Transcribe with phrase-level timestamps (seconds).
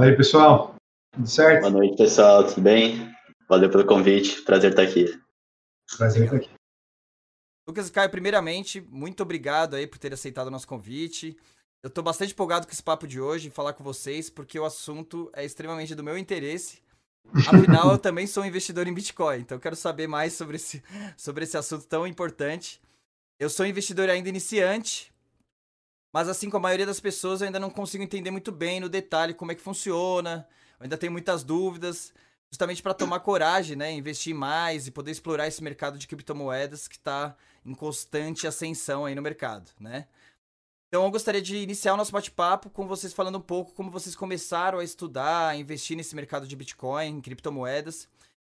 [0.00, 0.76] Fala aí, pessoal.
[1.12, 1.60] Tudo certo?
[1.60, 2.46] Boa noite, pessoal.
[2.46, 3.14] Tudo bem?
[3.46, 4.40] Valeu pelo convite.
[4.40, 5.20] Prazer estar aqui.
[5.98, 6.48] Prazer estar aqui.
[7.68, 11.36] Lucas e Caio, primeiramente, muito obrigado aí por ter aceitado o nosso convite.
[11.82, 15.30] Eu estou bastante empolgado com esse papo de hoje, falar com vocês, porque o assunto
[15.34, 16.78] é extremamente do meu interesse.
[17.34, 20.82] Afinal, eu também sou investidor em Bitcoin, então eu quero saber mais sobre esse,
[21.14, 22.80] sobre esse assunto tão importante.
[23.38, 25.09] Eu sou investidor ainda iniciante,
[26.12, 28.88] mas assim como a maioria das pessoas, eu ainda não consigo entender muito bem no
[28.88, 30.46] detalhe como é que funciona.
[30.78, 32.12] Eu ainda tenho muitas dúvidas,
[32.50, 36.96] justamente para tomar coragem, né, investir mais e poder explorar esse mercado de criptomoedas que
[36.96, 40.06] está em constante ascensão aí no mercado, né?
[40.88, 44.16] Então eu gostaria de iniciar o nosso bate-papo com vocês falando um pouco como vocês
[44.16, 48.08] começaram a estudar, a investir nesse mercado de Bitcoin, criptomoedas.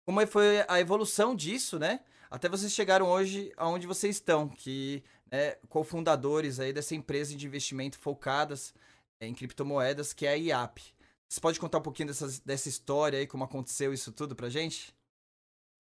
[0.04, 2.00] Como foi a evolução disso, né?
[2.32, 7.98] Até vocês chegaram hoje aonde vocês estão, que né, cofundadores aí dessa empresa de investimento
[7.98, 8.72] focadas
[9.20, 10.94] em criptomoedas, que é a IAP.
[11.28, 14.94] Você pode contar um pouquinho dessa, dessa história aí, como aconteceu isso tudo pra gente?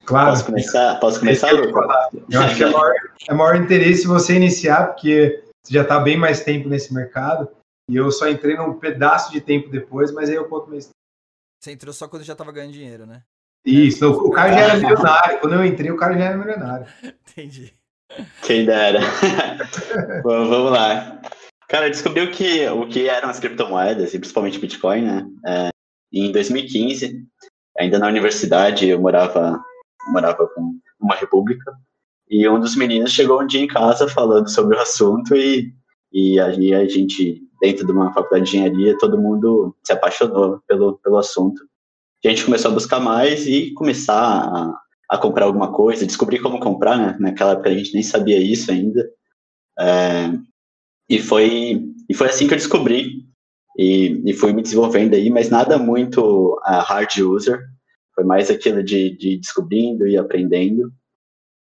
[0.06, 0.32] Claro.
[0.32, 2.94] Posso começar, Posso começar eu, eu acho que é maior,
[3.30, 7.48] é maior interesse você iniciar, porque você já está bem mais tempo nesse mercado.
[7.88, 10.90] E eu só entrei num pedaço de tempo depois, mas aí eu conto mais.
[11.62, 13.22] Você entrou só quando já estava ganhando dinheiro, né?
[13.64, 15.40] Isso, o cara já era milionário.
[15.40, 16.88] Quando eu entrei, o cara já era milionário.
[17.30, 17.74] Entendi.
[18.44, 19.00] Quem dera.
[20.24, 21.22] Bom, vamos lá.
[21.68, 25.26] Cara, descobriu que o que eram as criptomoedas, e principalmente Bitcoin, né?
[25.46, 25.70] É,
[26.12, 27.26] em 2015,
[27.78, 29.60] ainda na universidade, eu morava,
[30.10, 31.74] morava com uma república,
[32.30, 35.74] e um dos meninos chegou um dia em casa falando sobre o assunto e,
[36.12, 40.98] e aí a gente, dentro de uma faculdade de engenharia, todo mundo se apaixonou pelo,
[41.00, 41.62] pelo assunto.
[42.26, 44.74] A gente começou a buscar mais e começar a,
[45.10, 47.18] a comprar alguma coisa, descobrir como comprar, né?
[47.20, 49.08] Naquela época a gente nem sabia isso ainda.
[49.80, 50.32] É,
[51.10, 53.26] e, foi, e foi assim que eu descobri
[53.78, 57.62] e, e fui me desenvolvendo aí, mas nada muito uh, hard user,
[58.14, 60.92] foi mais aquilo de, de descobrindo e aprendendo.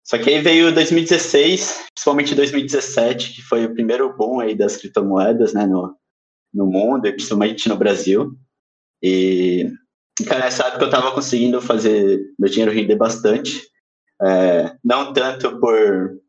[0.03, 5.53] Só que aí veio 2016, principalmente 2017, que foi o primeiro boom aí das criptomoedas,
[5.53, 5.95] né, no,
[6.53, 8.31] no mundo, e principalmente no Brasil.
[9.01, 9.67] E,
[10.23, 13.61] cara, nessa época eu estava conseguindo fazer meu dinheiro render bastante.
[14.21, 16.21] É, não tanto por,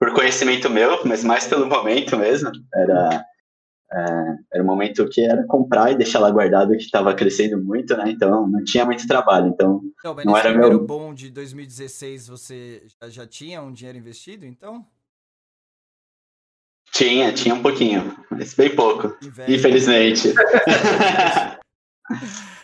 [0.00, 2.50] por conhecimento meu, mas mais pelo momento mesmo.
[2.74, 3.24] Era
[3.90, 7.96] é, era um momento que era comprar e deixar lá guardado que estava crescendo muito,
[7.96, 8.10] né?
[8.10, 9.48] Então não tinha muito trabalho.
[9.48, 13.96] Então não, mas não era meu bom de 2016 você já, já tinha um dinheiro
[13.96, 14.86] investido, então?
[16.92, 19.16] Tinha, tinha um pouquinho, mas bem pouco,
[19.46, 20.34] infelizmente.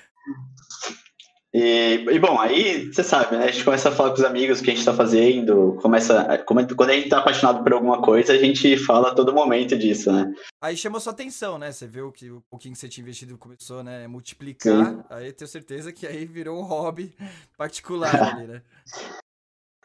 [1.55, 3.45] E, e, bom, aí você sabe, né?
[3.45, 6.43] A gente começa a falar com os amigos o que a gente está fazendo, começa.
[6.45, 10.11] Quando a gente está apaixonado por alguma coisa, a gente fala a todo momento disso,
[10.11, 10.35] né?
[10.61, 11.71] Aí chamou sua atenção, né?
[11.71, 14.09] Você viu que o pouquinho que você tinha investido começou, né?
[14.09, 14.85] Multiplicar.
[14.85, 15.03] Sim.
[15.09, 17.15] Aí tenho certeza que aí virou um hobby
[17.57, 18.63] particular ali, né?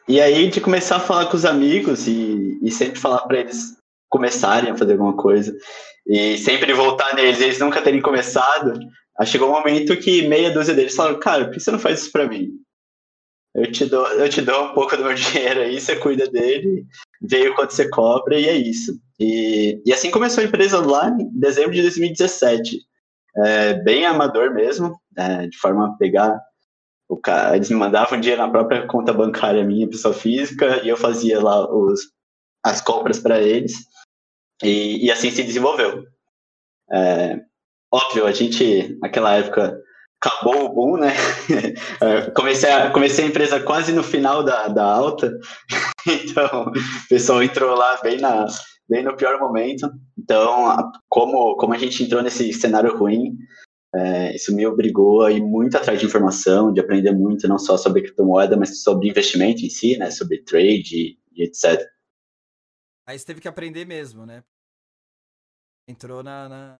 [0.08, 3.76] E aí de começar a falar com os amigos e, e sempre falar para eles
[4.08, 5.56] começarem a fazer alguma coisa
[6.04, 8.72] e sempre voltar neles, eles nunca terem começado.
[9.20, 12.00] Aí chegou um momento que meia dúzia deles falaram, cara, por que você não faz
[12.00, 12.52] isso pra mim?
[13.54, 16.86] Eu te dou, eu te dou um pouco do meu dinheiro aí, você cuida dele,
[17.20, 18.98] veio quanto você cobra e é isso.
[19.18, 22.78] E, e assim começou a empresa lá em dezembro de 2017.
[23.36, 26.40] É, bem amador mesmo, é, de forma a pegar
[27.06, 30.96] o cara, eles me mandavam dinheiro na própria conta bancária minha, pessoa física, e eu
[30.96, 32.00] fazia lá os,
[32.64, 33.74] as compras para eles,
[34.62, 36.06] e, e, assim se desenvolveu.
[36.90, 37.49] É,
[37.92, 39.80] óbvio, a gente, naquela época,
[40.22, 41.12] acabou o boom, né?
[42.02, 45.30] É, comecei, a, comecei a empresa quase no final da, da alta,
[46.06, 48.46] então o pessoal entrou lá bem, na,
[48.88, 49.90] bem no pior momento.
[50.18, 53.36] Então, como, como a gente entrou nesse cenário ruim,
[53.94, 57.76] é, isso me obrigou a ir muito atrás de informação, de aprender muito, não só
[57.76, 60.10] sobre criptomoeda, mas sobre investimento em si, né?
[60.10, 61.86] Sobre trade e, etc.
[63.06, 64.42] Aí você teve que aprender mesmo, né?
[65.88, 66.76] Entrou na, na,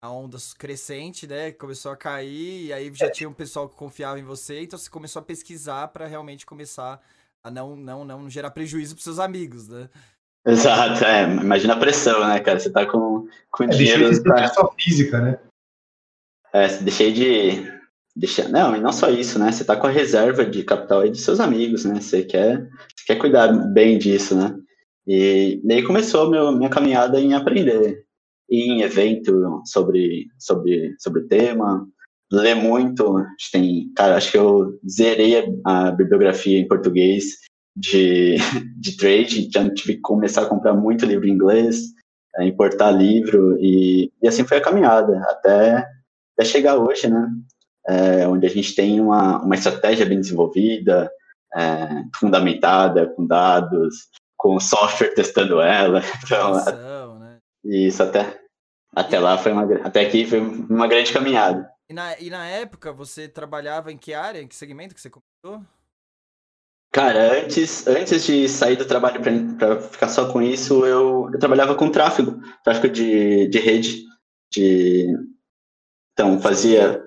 [0.00, 1.52] a onda crescente, né?
[1.52, 4.90] Começou a cair, e aí já tinha um pessoal que confiava em você, então você
[4.90, 7.00] começou a pesquisar para realmente começar
[7.42, 9.88] a não, não, não gerar prejuízo para seus amigos, né?
[10.46, 11.24] Exato, é.
[11.24, 12.60] Imagina a pressão, né, cara?
[12.60, 14.04] Você tá com, com é, dinheiro.
[14.04, 14.48] Deixei de pra...
[14.48, 15.38] só física, né?
[16.52, 17.76] É, deixei de.
[18.14, 18.48] Deixa...
[18.48, 19.50] Não, e não só isso, né?
[19.50, 22.00] Você tá com a reserva de capital aí dos seus amigos, né?
[22.00, 22.60] Você quer,
[22.96, 24.56] você quer cuidar bem disso, né?
[25.04, 28.05] E daí começou meu, minha caminhada em aprender
[28.50, 31.86] em evento sobre, sobre, sobre o tema,
[32.30, 33.24] ler muito.
[33.52, 37.24] Tem, cara, acho que eu zerei a, a bibliografia em português
[37.76, 38.36] de,
[38.80, 41.92] de trade, já tive que começar a comprar muito livro em inglês,
[42.36, 45.86] é, importar livro, e, e assim foi a caminhada, até,
[46.34, 47.28] até chegar hoje, né?
[47.88, 51.08] É, onde a gente tem uma, uma estratégia bem desenvolvida,
[51.54, 56.02] é, fundamentada, com dados, com software testando ela.
[56.24, 57.05] Então?
[57.68, 58.40] Isso, até,
[58.94, 61.68] até lá foi uma, até aqui foi uma grande caminhada.
[61.88, 65.10] E na, e na época, você trabalhava em que área, em que segmento que você
[65.10, 65.64] comentou?
[66.92, 69.20] Cara, antes, antes de sair do trabalho
[69.58, 74.02] para ficar só com isso, eu, eu trabalhava com tráfego, tráfego de, de rede,
[74.50, 75.14] de
[76.12, 77.02] então fazia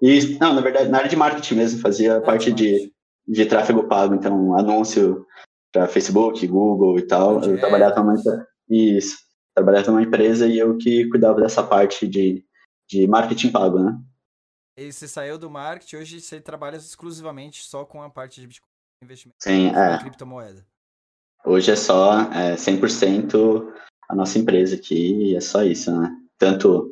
[0.00, 2.90] isso, não, na verdade, na área de marketing mesmo, fazia ah, parte de,
[3.28, 5.26] de tráfego pago, então anúncio
[5.70, 7.42] para Facebook, Google e tal.
[7.42, 8.14] Eu trabalhava numa
[8.68, 9.18] isso,
[9.54, 12.44] trabalhava numa empresa e eu que cuidava dessa parte de,
[12.88, 14.00] de marketing pago, né?
[14.76, 18.74] E você saiu do marketing, hoje você trabalha exclusivamente só com a parte de Bitcoin
[19.02, 19.36] investimento.
[19.40, 19.98] Sim, é.
[19.98, 20.66] criptomoeda.
[21.44, 23.72] Hoje é só é, 100%
[24.08, 26.10] a nossa empresa aqui e é só isso, né?
[26.38, 26.90] Tanto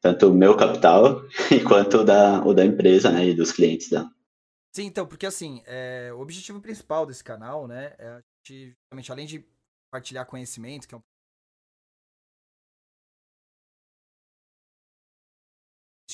[0.00, 1.22] tanto o meu capital
[1.66, 4.10] quanto o da, o da empresa, né, e dos clientes dela.
[4.70, 8.76] Sim, então, porque assim, é, o objetivo principal desse canal, né, é a gente,
[9.08, 9.46] além de
[9.86, 11.02] compartilhar conhecimento, que é um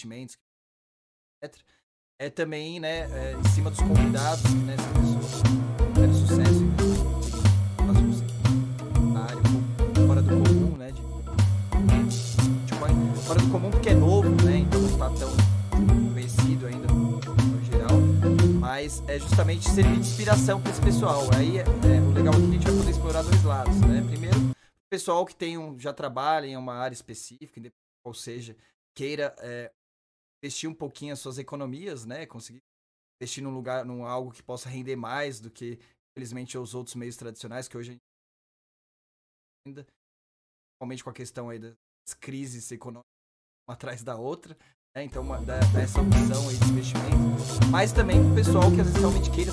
[0.04, 0.38] investimentos,
[1.42, 1.60] etc
[2.20, 5.42] é também, né, é, em cima dos convidados, né, são pessoas
[5.94, 6.60] que sucesso
[9.10, 11.00] na área fora do comum, né, de
[12.60, 15.34] Bitcoin, fora do comum porque é novo, né, então não está tão
[16.12, 17.18] conhecido ainda no,
[17.64, 17.98] geral,
[18.58, 21.22] mas é justamente servir de inspiração para esse pessoal.
[21.34, 24.04] Aí é, é, o legal é que a gente vai poder explorar dois lados, né,
[24.06, 24.50] primeiro,
[24.90, 27.72] pessoal que tem um, já trabalha em uma área específica,
[28.04, 28.54] ou seja,
[28.94, 29.72] queira é,
[30.42, 32.26] investir um pouquinho as suas economias, né?
[32.26, 32.60] Conseguir
[33.20, 35.78] investir num lugar, num algo que possa render mais do que,
[36.12, 37.96] infelizmente, os outros meios tradicionais que hoje
[39.66, 41.74] ainda, principalmente com a questão aí das
[42.18, 43.10] crises econômicas
[43.68, 44.56] uma atrás da outra,
[44.96, 45.04] né?
[45.04, 49.00] Então, uma, da, essa opção aí de investimento, mas também o pessoal que às vezes
[49.00, 49.52] realmente queira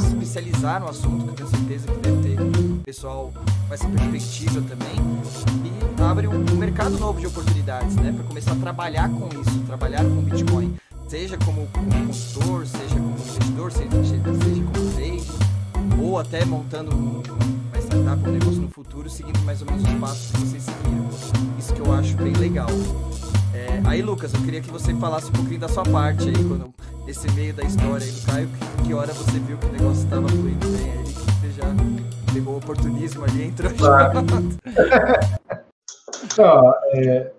[0.00, 3.32] se, especializar no assunto, que eu tenho certeza que deve ter pessoal
[3.68, 4.94] com essa perspectiva também,
[5.64, 8.12] e abre um, mercado novo de oportunidades, né?
[8.12, 10.76] Para começar a trabalhar com isso, trabalhar com Bitcoin,
[11.08, 11.66] seja como,
[12.06, 18.32] consultor, seja como investidor, seja, seja como trade, ou até montando um, uma startup, um
[18.32, 21.08] negócio no futuro, seguindo mais ou menos os passos que vocês seguiram.
[21.58, 22.68] Isso que eu acho bem legal.
[23.62, 26.74] É, aí, Lucas, eu queria que você falasse um pouquinho da sua parte aí, quando,
[27.06, 30.02] esse meio da história aí do Caio, que, que hora você viu que o negócio
[30.02, 31.66] estava fluindo bem aí, que você já
[32.34, 34.18] pegou o oportunismo ali e entrou claro.
[36.36, 37.30] Não, é,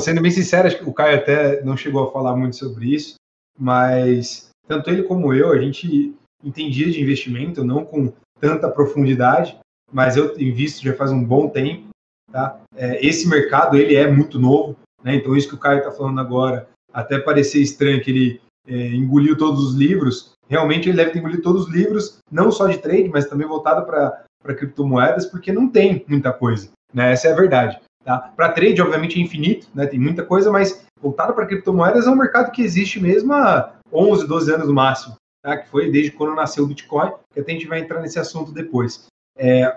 [0.00, 3.16] sendo bem sincero, acho que o Caio até não chegou a falar muito sobre isso,
[3.58, 8.10] mas tanto ele como eu, a gente entendia de investimento, não com
[8.40, 9.58] tanta profundidade,
[9.92, 11.88] mas eu invisto já faz um bom tempo.
[12.30, 12.58] Tá?
[12.74, 15.16] É, esse mercado ele é muito novo, né?
[15.16, 19.36] então isso que o Caio está falando agora, até parecer estranho que ele é, engoliu
[19.36, 23.08] todos os livros, realmente ele deve ter engolido todos os livros, não só de trade,
[23.08, 26.70] mas também voltado para criptomoedas, porque não tem muita coisa.
[26.92, 27.12] Né?
[27.12, 27.80] Essa é a verdade.
[28.04, 28.18] Tá?
[28.18, 29.86] Para trade, obviamente, é infinito, né?
[29.86, 34.26] tem muita coisa, mas voltado para criptomoedas é um mercado que existe mesmo há 11,
[34.26, 35.56] 12 anos no máximo, tá?
[35.56, 38.52] que foi desde quando nasceu o Bitcoin, que até a gente vai entrar nesse assunto
[38.52, 39.06] depois.
[39.36, 39.76] É,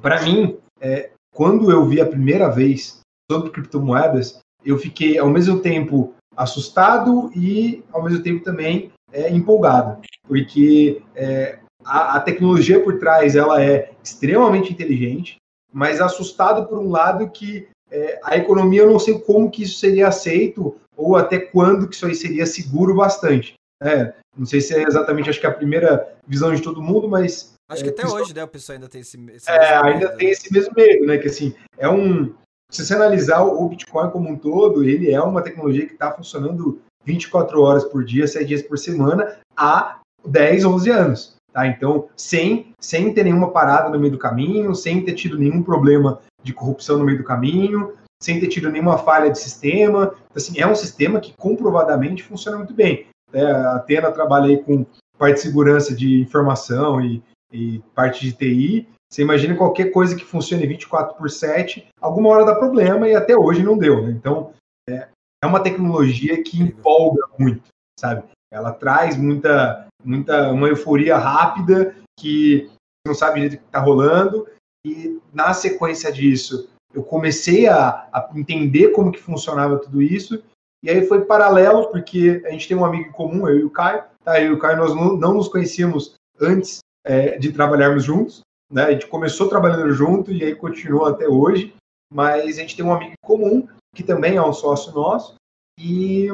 [0.00, 3.01] para mim, é, quando eu vi a primeira vez
[3.32, 10.00] sobre criptomoedas, eu fiquei ao mesmo tempo assustado e ao mesmo tempo também é, empolgado,
[10.26, 15.36] porque é, a, a, tecnologia por trás ela é extremamente inteligente,
[15.72, 19.78] mas assustado por um lado que é, a economia eu não sei como que isso
[19.78, 23.54] seria aceito ou até quando que isso aí seria seguro bastante.
[23.82, 27.54] É, não sei se é exatamente, acho que a primeira visão de todo mundo, mas
[27.68, 30.28] acho que até hoje, né, o pessoal ainda tem esse, esse é, ainda medo, tem
[30.28, 30.32] né?
[30.32, 32.32] esse mesmo medo, né, que assim é um
[32.72, 36.80] se você analisar o Bitcoin como um todo, ele é uma tecnologia que está funcionando
[37.04, 41.36] 24 horas por dia, 7 dias por semana, há 10, 11 anos.
[41.52, 41.66] Tá?
[41.66, 46.20] Então, sem, sem ter nenhuma parada no meio do caminho, sem ter tido nenhum problema
[46.42, 50.14] de corrupção no meio do caminho, sem ter tido nenhuma falha de sistema.
[50.14, 53.06] Então, assim, é um sistema que comprovadamente funciona muito bem.
[53.34, 54.86] É, a Atena trabalha aí com
[55.18, 58.88] parte de segurança de informação e, e parte de TI.
[59.12, 63.36] Você imagina qualquer coisa que funcione 24 por 7, alguma hora dá problema e até
[63.36, 64.02] hoje não deu.
[64.02, 64.10] Né?
[64.12, 64.54] Então,
[64.88, 65.06] é,
[65.44, 67.68] é uma tecnologia que empolga muito,
[68.00, 68.24] sabe?
[68.50, 73.80] Ela traz muita, muita uma euforia rápida que você não sabe direito o que está
[73.80, 74.48] rolando
[74.86, 80.42] e na sequência disso eu comecei a, a, entender como que funcionava tudo isso
[80.82, 83.70] e aí foi paralelo porque a gente tem um amigo em comum, eu e o
[83.70, 84.40] Caio, tá?
[84.40, 88.42] Eu e o Caio nós não, não nos conhecíamos antes é, de trabalharmos juntos,
[88.72, 88.84] né?
[88.84, 91.74] A gente começou trabalhando junto e aí continuou até hoje,
[92.12, 95.34] mas a gente tem um amigo comum que também é um sócio nosso
[95.78, 96.28] e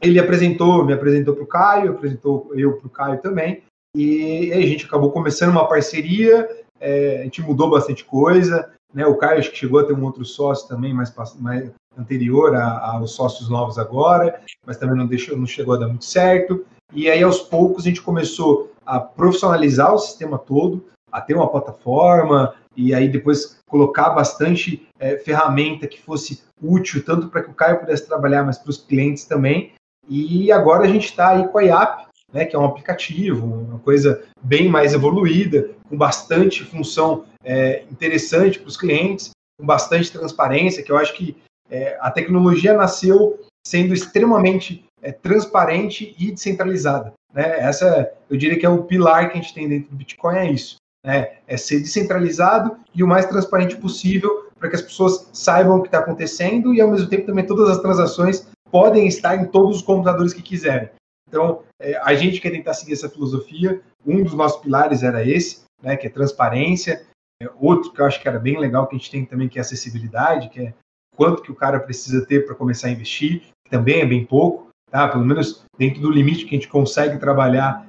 [0.00, 3.62] ele apresentou, me apresentou para o Caio, apresentou eu para o Caio também,
[3.96, 6.48] e a gente acabou começando uma parceria,
[6.80, 9.06] é, a gente mudou bastante coisa, né?
[9.06, 13.12] O Caio acho que chegou a ter um outro sócio também, mais, mais anterior aos
[13.12, 16.64] sócios novos agora, mas também não deixou, não chegou a dar muito certo.
[16.92, 21.50] E aí aos poucos a gente começou a profissionalizar o sistema todo, a ter uma
[21.50, 27.54] plataforma e aí depois colocar bastante é, ferramenta que fosse útil tanto para que o
[27.54, 29.72] Caio pudesse trabalhar, mas para os clientes também.
[30.08, 33.78] E agora a gente está aí com a IAP, né, que é um aplicativo, uma
[33.78, 40.82] coisa bem mais evoluída, com bastante função é, interessante para os clientes, com bastante transparência,
[40.82, 41.36] que eu acho que
[41.70, 47.12] é, a tecnologia nasceu sendo extremamente é, transparente e descentralizada.
[47.32, 47.60] Né?
[47.60, 50.50] Essa, eu diria que é o pilar que a gente tem dentro do Bitcoin, é
[50.50, 50.76] isso.
[51.04, 51.38] Né?
[51.46, 55.88] É ser descentralizado e o mais transparente possível para que as pessoas saibam o que
[55.88, 59.82] está acontecendo e, ao mesmo tempo, também todas as transações podem estar em todos os
[59.82, 60.88] computadores que quiserem.
[61.28, 63.80] Então, é, a gente quer tentar seguir essa filosofia.
[64.06, 67.04] Um dos nossos pilares era esse, né, que é transparência.
[67.42, 69.58] É, outro que eu acho que era bem legal que a gente tem também, que
[69.58, 70.74] é acessibilidade, que é
[71.16, 74.68] quanto que o cara precisa ter para começar a investir, que também é bem pouco,
[74.90, 75.08] tá?
[75.08, 77.86] Pelo menos dentro do limite que a gente consegue trabalhar,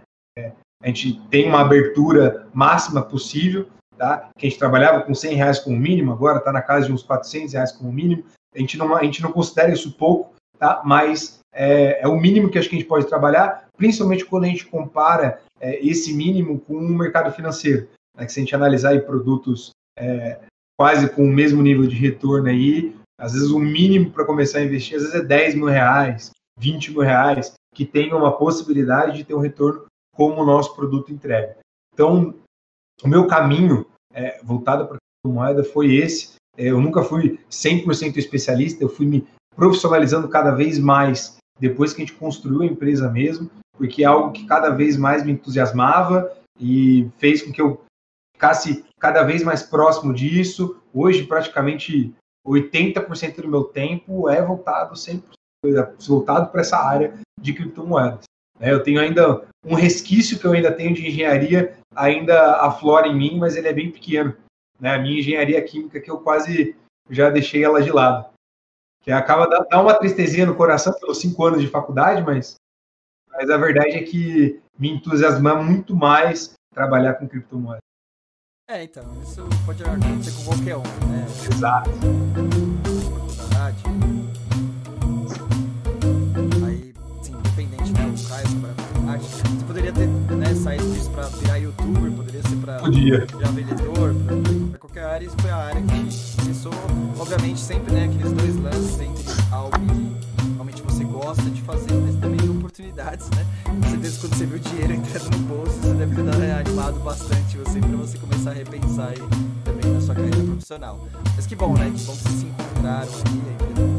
[0.83, 4.29] a gente tem uma abertura máxima possível, tá?
[4.37, 7.01] Que a gente trabalhava com 100 reais como mínimo, agora está na casa de uns
[7.03, 8.25] 400 reais como mínimo.
[8.53, 10.81] A gente não, a gente não considera isso pouco, tá?
[10.83, 14.47] Mas é, é, o mínimo que acho que a gente pode trabalhar, principalmente quando a
[14.47, 17.87] gente compara é, esse mínimo com o mercado financeiro.
[18.17, 20.39] Né, que se a gente analisar aí produtos é,
[20.77, 24.63] quase com o mesmo nível de retorno aí, às vezes o mínimo para começar a
[24.63, 29.23] investir, às vezes é 10 mil reais, 20 mil reais, que tenha uma possibilidade de
[29.23, 31.57] ter um retorno como o nosso produto entrega.
[31.93, 32.35] Então,
[33.03, 36.35] o meu caminho é, voltado para a moeda foi esse.
[36.57, 42.01] É, eu nunca fui 100% especialista, eu fui me profissionalizando cada vez mais depois que
[42.01, 46.31] a gente construiu a empresa mesmo, porque é algo que cada vez mais me entusiasmava
[46.59, 47.81] e fez com que eu
[48.35, 50.77] ficasse cada vez mais próximo disso.
[50.93, 52.13] Hoje, praticamente
[52.45, 55.31] 80% do meu tempo é voltado sempre
[56.05, 58.25] voltado para essa área de criptomoedas.
[58.63, 58.71] Né?
[58.71, 63.37] Eu tenho ainda um resquício que eu ainda tenho de engenharia ainda aflora em mim,
[63.37, 64.33] mas ele é bem pequeno.
[64.79, 64.95] Né?
[64.95, 66.75] A minha engenharia química que eu quase
[67.09, 68.33] já deixei ela de lado
[69.03, 72.55] que acaba dando uma tristezinha no coração pelos cinco anos de faculdade, mas,
[73.29, 77.83] mas a verdade é que me entusiasma muito mais trabalhar com criptomoedas.
[78.69, 81.25] É, então, isso pode acontecer com qualquer um, né?
[81.51, 81.89] Exato.
[89.23, 94.15] Você poderia ter né, saído disso para virar youtuber, poderia ser para virar vendedor,
[94.69, 96.73] para qualquer área, isso foi a área que começou,
[97.17, 102.15] obviamente, sempre, né, aqueles dois lances entre algo que realmente você gosta de fazer, mas
[102.15, 103.45] também oportunidades, né?
[103.65, 107.57] Com certeza quando você viu o dinheiro entrando no bolso, você deve ter animado bastante
[107.57, 109.23] você para você começar a repensar aí
[109.63, 110.99] também na sua carreira profissional.
[111.35, 111.91] Mas que bom, né?
[111.95, 113.92] Que bom que vocês se encontraram aí,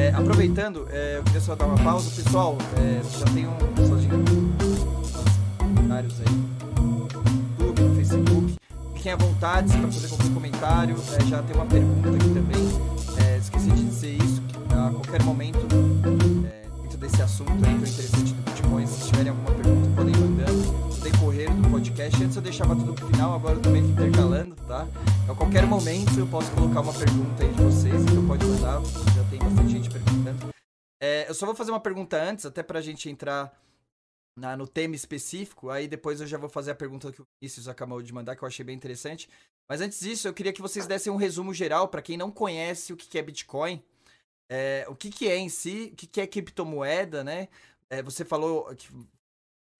[0.00, 2.10] é, aproveitando, é, eu queria só dar uma pausa.
[2.10, 3.54] Pessoal, é, já tem um
[5.58, 6.40] comentários aí
[7.94, 8.54] Facebook.
[8.94, 10.96] Fiquem à vontade para fazer qualquer comentário.
[11.12, 13.26] É, já tem uma pergunta aqui também.
[13.26, 15.58] É, esqueci de dizer isso, que a qualquer momento,
[16.46, 20.50] é, dentro desse assunto aí tão interessante do Bitcoin, se tiverem alguma pergunta, podem mandar
[20.50, 22.24] no decorrer do podcast.
[22.24, 24.86] Antes eu deixava tudo pro final, agora eu também intercalando, tá?
[25.28, 28.80] A qualquer momento eu posso colocar uma pergunta aí de vocês, então pode mandar,
[29.30, 30.52] tem bastante gente perguntando.
[31.00, 33.56] É, eu só vou fazer uma pergunta antes, até pra gente entrar
[34.36, 35.70] na, no tema específico.
[35.70, 38.42] Aí depois eu já vou fazer a pergunta que o Vinícius acabou de mandar, que
[38.42, 39.30] eu achei bem interessante.
[39.68, 42.92] Mas antes disso, eu queria que vocês dessem um resumo geral para quem não conhece
[42.92, 43.80] o que é Bitcoin.
[44.50, 47.48] É, o que, que é em si, o que, que é criptomoeda, né?
[47.88, 48.88] É, você falou que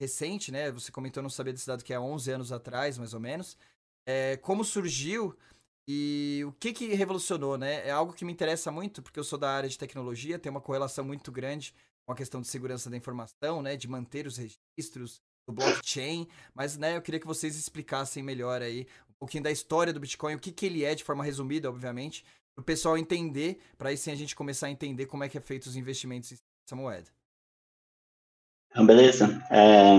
[0.00, 0.70] recente, né?
[0.70, 3.58] Você comentou, não sabia desse dado que é 11 anos atrás, mais ou menos.
[4.06, 5.36] É, como surgiu
[5.88, 7.86] e o que, que revolucionou, né?
[7.86, 10.60] É algo que me interessa muito, porque eu sou da área de tecnologia, tem uma
[10.60, 11.74] correlação muito grande
[12.06, 16.76] com a questão de segurança da informação, né, de manter os registros do blockchain, mas
[16.76, 20.38] né, eu queria que vocês explicassem melhor aí um pouquinho da história do Bitcoin, o
[20.38, 24.10] que, que ele é de forma resumida, obviamente, para o pessoal entender, para aí sim
[24.10, 27.08] a gente começar a entender como é que é feito os investimentos nessa moeda.
[28.70, 29.42] Então, beleza.
[29.50, 29.98] É...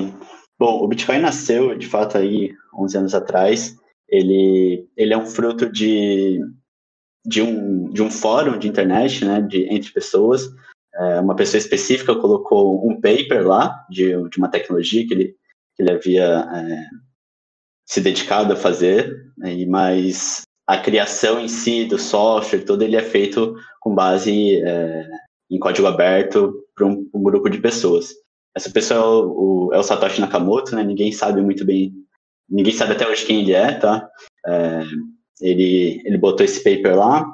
[0.58, 3.78] Bom, o Bitcoin nasceu, de fato, aí 11 anos atrás.
[4.12, 6.40] Ele, ele é um fruto de,
[7.26, 10.50] de, um, de um fórum de internet, né, de, entre pessoas,
[10.94, 15.36] é, uma pessoa específica colocou um paper lá de, de uma tecnologia que ele,
[15.76, 16.86] que ele havia é,
[17.86, 23.02] se dedicado a fazer, né, mas a criação em si do software, todo ele é
[23.02, 25.08] feito com base é,
[25.50, 28.14] em código aberto para um, um, grupo de pessoas.
[28.56, 30.84] Essa pessoa é o, o, é o, Satoshi Nakamoto, né?
[30.84, 31.94] Ninguém sabe muito bem,
[32.52, 34.08] ninguém sabe até hoje quem ele é, tá?
[34.46, 34.84] É,
[35.42, 37.26] ele, ele botou esse paper lá,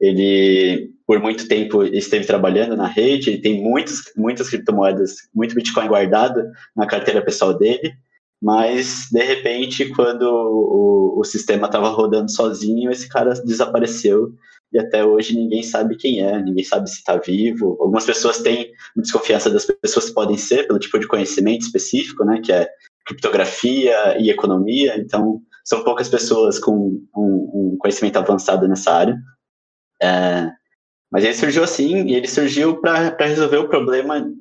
[0.00, 5.88] ele por muito tempo esteve trabalhando na rede, ele tem muitos, muitas criptomoedas, muito Bitcoin
[5.88, 6.40] guardado
[6.76, 7.94] na carteira pessoal dele,
[8.40, 14.32] mas de repente, quando o, o sistema estava rodando sozinho, esse cara desapareceu
[14.72, 17.76] e até hoje ninguém sabe quem é, ninguém sabe se está vivo.
[17.80, 22.40] Algumas pessoas têm desconfiança das pessoas que podem ser pelo tipo de conhecimento específico, né,
[22.40, 22.68] que é
[23.10, 24.96] criptografia e economia.
[24.96, 29.18] Então, são poucas pessoas com um, um conhecimento avançado nessa área.
[30.00, 30.50] É,
[31.10, 34.32] mas ele surgiu assim, e ele surgiu para resolver o problema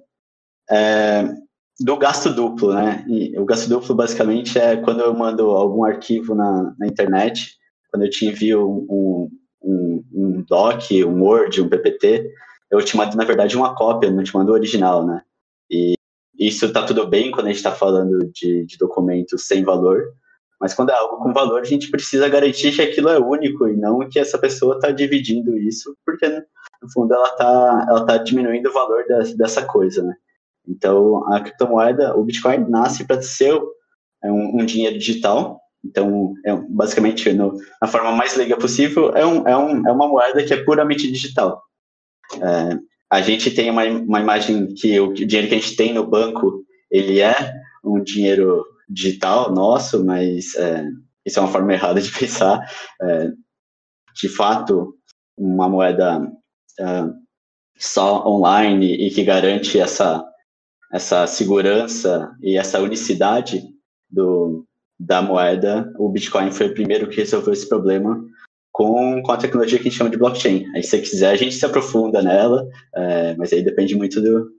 [0.70, 1.34] é,
[1.80, 3.04] do gasto duplo, né?
[3.08, 7.58] E o gasto duplo basicamente é quando eu mando algum arquivo na, na internet,
[7.90, 9.30] quando eu te envio um,
[9.64, 12.32] um, um, doc, um Word, um PPT,
[12.70, 15.24] eu te mando, na verdade, uma cópia, não te mando o original, né?
[15.72, 15.94] E
[16.40, 20.14] isso está tudo bem quando a gente está falando de, de documentos sem valor,
[20.60, 23.76] mas quando é algo com valor, a gente precisa garantir que aquilo é único e
[23.76, 26.28] não que essa pessoa está dividindo isso, porque
[26.82, 29.06] no fundo ela está ela tá diminuindo o valor
[29.38, 30.16] dessa coisa, né?
[30.68, 33.60] Então, a criptomoeda, o Bitcoin nasce para ser
[34.24, 35.60] um, um, dinheiro digital.
[35.84, 40.08] Então, é, basicamente, no, na forma mais leiga possível, é, um, é, um, é uma
[40.08, 41.64] moeda que é puramente digital.
[42.36, 42.78] É,
[43.10, 46.64] a gente tem uma, uma imagem que o dinheiro que a gente tem no banco,
[46.92, 50.86] ele é um dinheiro digital nosso, mas é,
[51.26, 52.60] isso é uma forma errada de pensar.
[53.02, 53.32] É,
[54.16, 54.94] de fato,
[55.38, 56.22] uma moeda
[56.80, 56.86] é,
[57.78, 60.26] só online e que garante essa
[60.92, 63.62] essa segurança e essa unicidade
[64.10, 64.66] do,
[65.00, 68.20] da moeda, o Bitcoin foi o primeiro que resolveu esse problema
[68.80, 70.66] com, com a tecnologia que a gente chama de blockchain.
[70.74, 72.66] Aí, se você quiser, a gente se aprofunda nela,
[72.96, 74.58] é, mas aí depende muito do.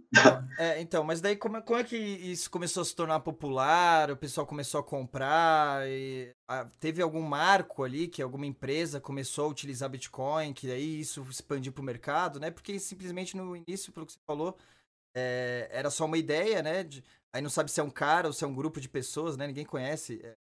[0.59, 4.11] é, então, mas daí como, como é que isso começou a se tornar popular?
[4.11, 5.89] O pessoal começou a comprar?
[5.89, 11.01] E, a, teve algum marco ali que alguma empresa começou a utilizar Bitcoin, que aí
[11.01, 12.51] isso expandiu para o mercado, né?
[12.51, 14.55] Porque simplesmente no início, pelo que você falou,
[15.17, 16.85] é, era só uma ideia, né?
[16.85, 17.03] De,
[17.33, 19.47] aí não sabe se é um cara ou se é um grupo de pessoas, né?
[19.47, 20.21] Ninguém conhece.
[20.23, 20.35] É,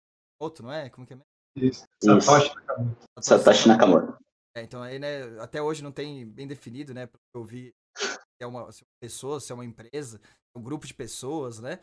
[0.40, 0.88] outro, não é?
[0.88, 1.18] Como que é?
[1.57, 1.85] Isso.
[2.03, 2.97] Satoshi Nakamoto.
[3.21, 4.19] Satoshi Nakamoto.
[4.57, 7.07] É, então aí, né, até hoje não tem bem definido, né?
[7.07, 10.21] Porque eu vi se é uma, se é uma pessoa, se é uma empresa,
[10.55, 11.79] um grupo de pessoas, né?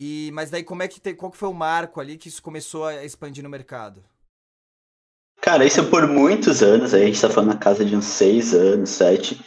[0.00, 2.42] E, mas daí como é que tem, qual que foi o marco ali que isso
[2.42, 4.02] começou a expandir no mercado?
[5.42, 8.54] Cara, isso por muitos anos, aí a gente tá falando na casa de uns seis
[8.54, 9.42] anos, sete.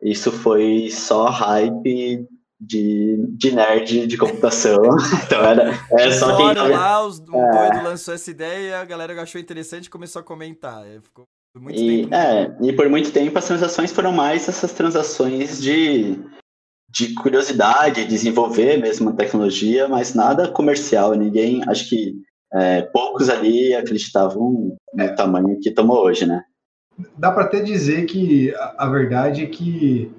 [0.00, 2.26] Isso foi só hype
[2.60, 4.76] de, de nerd de computação.
[5.24, 6.54] então era, era só quem.
[6.54, 6.68] Tava...
[6.68, 7.70] lá, os, o é...
[7.70, 10.84] doido lançou essa ideia e a galera achou interessante e começou a comentar.
[11.00, 11.24] Ficou
[11.56, 12.14] muito e, tempo.
[12.14, 16.18] É, e por muito tempo as transações foram mais essas transações de,
[16.90, 21.14] de curiosidade, desenvolver mesmo a tecnologia, mas nada comercial.
[21.14, 22.14] Ninguém, acho que
[22.54, 26.42] é, poucos ali acreditavam no tamanho que tomou hoje, né?
[27.16, 30.10] dá para até dizer que a, a, verdade é que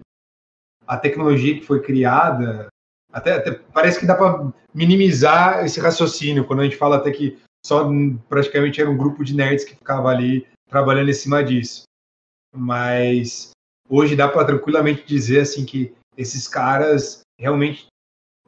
[0.90, 2.68] a tecnologia que foi criada,
[3.14, 7.38] até, até parece que dá para minimizar esse raciocínio, quando a gente fala até que
[7.64, 7.88] só
[8.28, 11.84] praticamente era um grupo de nerds que ficava ali trabalhando em cima disso.
[12.56, 13.52] Mas
[13.88, 17.86] hoje dá para tranquilamente dizer assim que esses caras realmente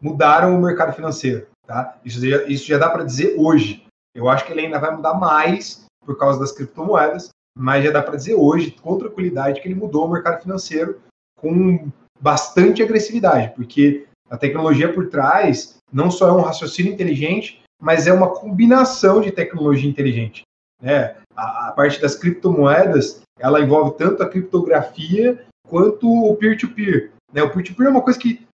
[0.01, 1.99] mudaram o mercado financeiro, tá?
[2.03, 3.85] Isso já, isso já dá para dizer hoje.
[4.15, 8.01] Eu acho que ele ainda vai mudar mais por causa das criptomoedas, mas já dá
[8.01, 10.99] para dizer hoje, com tranquilidade, que ele mudou o mercado financeiro
[11.37, 18.05] com bastante agressividade, porque a tecnologia por trás não só é um raciocínio inteligente, mas
[18.07, 20.43] é uma combinação de tecnologia inteligente.
[20.81, 21.15] Né?
[21.35, 27.11] A, a parte das criptomoedas, ela envolve tanto a criptografia quanto o peer-to-peer.
[27.33, 27.41] Né?
[27.41, 28.45] O peer-to-peer é uma coisa que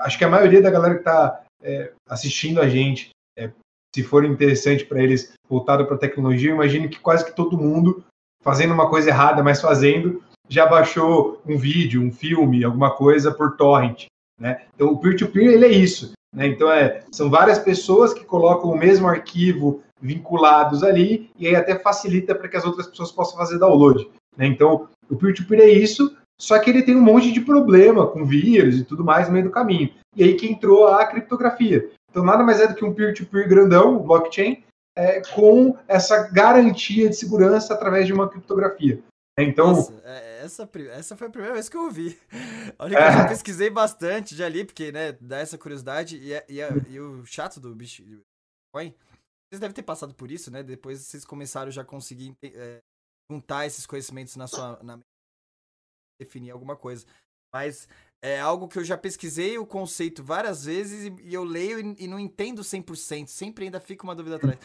[0.00, 3.50] acho que a maioria da galera que está é, assistindo a gente, é,
[3.94, 8.04] se for interessante para eles voltado para a tecnologia, imagino que quase que todo mundo
[8.42, 13.56] fazendo uma coisa errada, mas fazendo, já baixou um vídeo, um filme, alguma coisa por
[13.56, 14.06] torrent.
[14.38, 14.62] Né?
[14.74, 16.12] Então, o peer-to-peer ele é isso.
[16.34, 16.46] Né?
[16.46, 21.78] Então, é, são várias pessoas que colocam o mesmo arquivo vinculados ali, e aí até
[21.78, 24.08] facilita para que as outras pessoas possam fazer download.
[24.36, 24.46] Né?
[24.46, 28.78] Então, o peer-to-peer é isso, só que ele tem um monte de problema com vírus
[28.78, 29.90] e tudo mais no meio do caminho.
[30.14, 31.90] E aí que entrou a criptografia.
[32.10, 34.62] Então, nada mais é do que um peer-to-peer -peer grandão, um blockchain,
[34.96, 39.00] é, com essa garantia de segurança através de uma criptografia.
[39.38, 39.68] Então.
[39.68, 42.18] Nossa, é, essa, essa foi a primeira vez que eu ouvi.
[42.78, 43.08] Olha que é.
[43.08, 46.16] eu já pesquisei bastante já ali, porque, né, dá essa curiosidade.
[46.16, 48.22] E, e, e o chato do Bitcoin,
[48.74, 50.62] vocês devem ter passado por isso, né?
[50.62, 52.80] Depois vocês começaram já a conseguir é,
[53.30, 54.98] juntar esses conhecimentos na sua na
[56.20, 57.06] definir alguma coisa.
[57.54, 57.88] Mas
[58.22, 62.04] é algo que eu já pesquisei o conceito várias vezes e, e eu leio e,
[62.04, 64.58] e, não entendo 100%, sempre ainda fica uma dúvida atrás.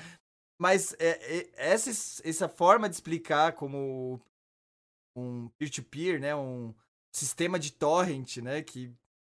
[0.60, 1.90] Mas é, é, essa,
[2.28, 4.20] essa forma de explicar como
[5.16, 6.74] um peer-to-peer, -peer, né, um
[7.16, 8.92] sistema de torrent, né, que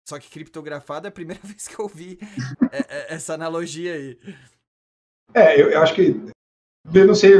[0.08, 2.18] só que criptografado é a primeira vez que eu vi
[2.72, 4.20] é, essa analogia aí.
[5.36, 6.20] É, eu, eu, acho que
[6.92, 7.34] eu não sei,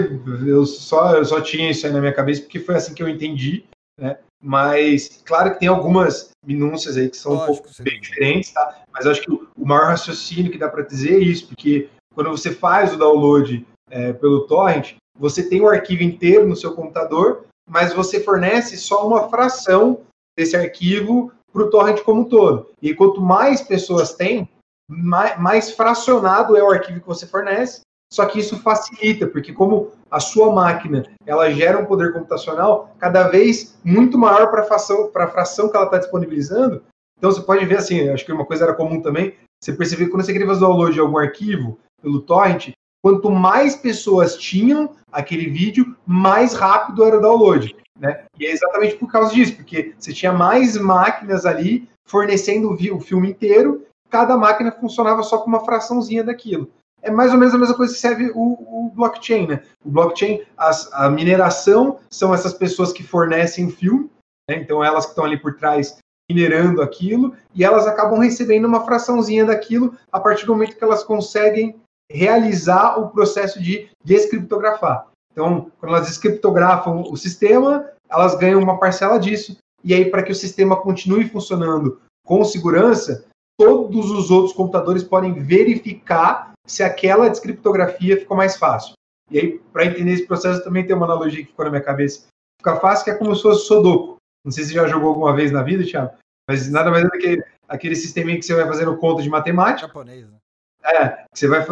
[0.48, 3.10] eu só, eu só tinha isso aí na minha cabeça porque foi assim que eu
[3.10, 3.66] entendi,
[4.00, 4.20] né?
[4.42, 8.84] Mas claro que tem algumas minúcias aí que são Lógico, um pouco bem diferentes, tá?
[8.92, 12.30] Mas acho que o, o maior raciocínio que dá para dizer é isso, porque quando
[12.30, 17.48] você faz o download é, pelo torrent, você tem o arquivo inteiro no seu computador,
[17.70, 20.02] mas você fornece só uma fração
[20.38, 22.70] desse arquivo para o torrent como um todo.
[22.82, 24.50] E quanto mais pessoas tem,
[24.90, 29.92] mais, mais fracionado é o arquivo que você fornece, só que isso facilita, porque como
[30.10, 35.12] a sua máquina ela gera um poder computacional cada vez muito maior para a fração,
[35.12, 36.82] fração que ela está disponibilizando,
[37.18, 40.12] então você pode ver assim, acho que uma coisa era comum também, você percebeu que
[40.12, 45.50] quando você queria fazer download de algum arquivo pelo torrent, quanto mais pessoas tinham aquele
[45.50, 47.76] vídeo, mais rápido era o download.
[48.00, 48.26] Né?
[48.40, 53.30] E é exatamente por causa disso, porque você tinha mais máquinas ali fornecendo o filme
[53.30, 57.76] inteiro, cada máquina funcionava só com uma fraçãozinha daquilo é mais ou menos a mesma
[57.76, 59.64] coisa que serve o, o blockchain, né?
[59.84, 64.10] O blockchain, as, a mineração são essas pessoas que fornecem o filme,
[64.50, 64.58] né?
[64.58, 65.98] então elas que estão ali por trás
[66.30, 71.04] minerando aquilo, e elas acabam recebendo uma fraçãozinha daquilo a partir do momento que elas
[71.04, 71.76] conseguem
[72.12, 75.08] realizar o processo de descriptografar.
[75.32, 80.32] Então, quando elas descriptografam o sistema, elas ganham uma parcela disso, e aí para que
[80.32, 83.26] o sistema continue funcionando com segurança,
[83.58, 88.94] todos os outros computadores podem verificar se aquela descriptografia ficou mais fácil.
[89.32, 92.28] E aí, para entender esse processo, também tem uma analogia que ficou na minha cabeça.
[92.60, 94.18] Fica fácil que é como se fosse Sudoku.
[94.44, 96.14] Não sei se você já jogou alguma vez na vida, Thiago,
[96.50, 99.88] mas nada mais é do que aquele sisteminha que você vai fazendo conta de matemática.
[99.88, 100.39] Japonês, né?
[100.84, 101.66] É, você vai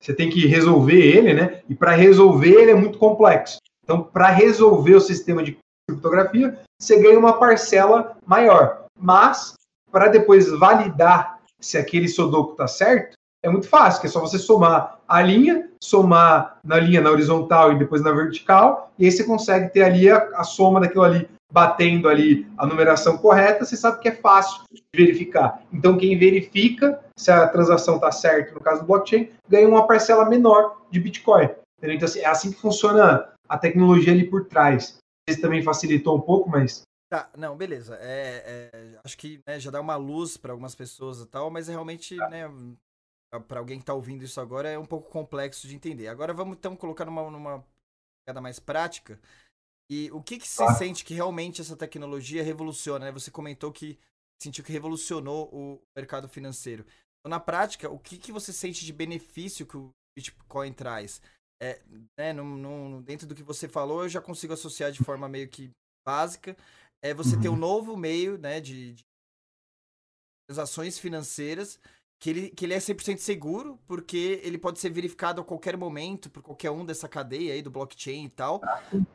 [0.00, 1.60] você tem que resolver ele, né?
[1.68, 3.58] E para resolver ele é muito complexo.
[3.84, 5.58] Então, para resolver o sistema de
[5.88, 8.86] criptografia, você ganha uma parcela maior.
[8.98, 9.54] Mas
[9.90, 14.98] para depois validar se aquele Sudoku está certo, é muito fácil, é só você somar
[15.06, 19.72] a linha, somar na linha na horizontal e depois na vertical, e aí você consegue
[19.72, 24.08] ter ali a, a soma daquilo ali batendo ali a numeração correta, você sabe que
[24.08, 25.62] é fácil de verificar.
[25.72, 30.28] Então, quem verifica se a transação está certa, no caso do blockchain, ganha uma parcela
[30.28, 31.48] menor de Bitcoin.
[31.78, 31.96] Entendeu?
[31.96, 34.98] Então, assim, é assim que funciona a tecnologia ali por trás.
[35.28, 37.98] Isso também facilitou um pouco, mas Tá, não, beleza.
[38.00, 41.68] É, é, acho que né, já dá uma luz para algumas pessoas e tal, mas
[41.68, 42.28] é realmente, tá.
[42.28, 42.48] né,
[43.38, 46.08] para alguém que está ouvindo isso agora, é um pouco complexo de entender.
[46.08, 47.64] Agora vamos então colocar numa, numa
[48.24, 49.20] pegada mais prática.
[49.88, 50.74] E o que, que você ah.
[50.74, 53.06] sente que realmente essa tecnologia revoluciona?
[53.06, 53.12] Né?
[53.12, 53.98] Você comentou que
[54.42, 56.84] sentiu que revolucionou o mercado financeiro.
[57.20, 61.20] Então, na prática, o que, que você sente de benefício que o Bitcoin traz?
[61.62, 61.82] É,
[62.18, 65.70] né, no, dentro do que você falou, eu já consigo associar de forma meio que
[66.06, 66.56] básica.
[67.02, 67.42] É você uhum.
[67.42, 69.04] ter um novo meio né, de, de
[70.48, 71.78] transações financeiras
[72.20, 76.28] que ele, que ele é 100% seguro, porque ele pode ser verificado a qualquer momento
[76.28, 78.60] por qualquer um dessa cadeia aí do blockchain e tal.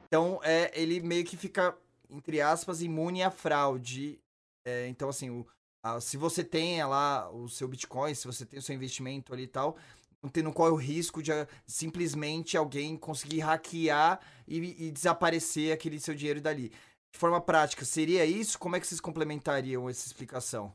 [0.07, 1.77] Então, é, ele meio que fica,
[2.09, 4.19] entre aspas, imune à fraude.
[4.65, 5.45] É, então, assim, o,
[5.83, 9.43] a, se você tem lá o seu Bitcoin, se você tem o seu investimento ali
[9.43, 9.77] e tal,
[10.19, 15.71] não, tem, não corre o risco de a, simplesmente alguém conseguir hackear e, e desaparecer
[15.71, 16.71] aquele seu dinheiro dali.
[17.11, 18.57] De forma prática, seria isso?
[18.57, 20.73] Como é que vocês complementariam essa explicação?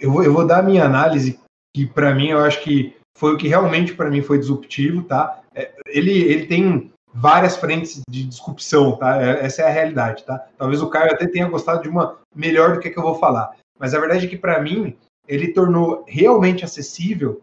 [0.00, 1.40] Eu, vou, eu vou dar a minha análise,
[1.74, 5.40] que para mim eu acho que foi o que realmente para mim foi disruptivo, tá?
[5.54, 9.20] É, ele, ele tem várias frentes de disrupção, tá?
[9.20, 10.46] É, essa é a realidade, tá?
[10.56, 13.16] Talvez o Caio até tenha gostado de uma melhor do que, a que eu vou
[13.16, 14.96] falar, mas a verdade é que para mim
[15.26, 17.42] ele tornou realmente acessível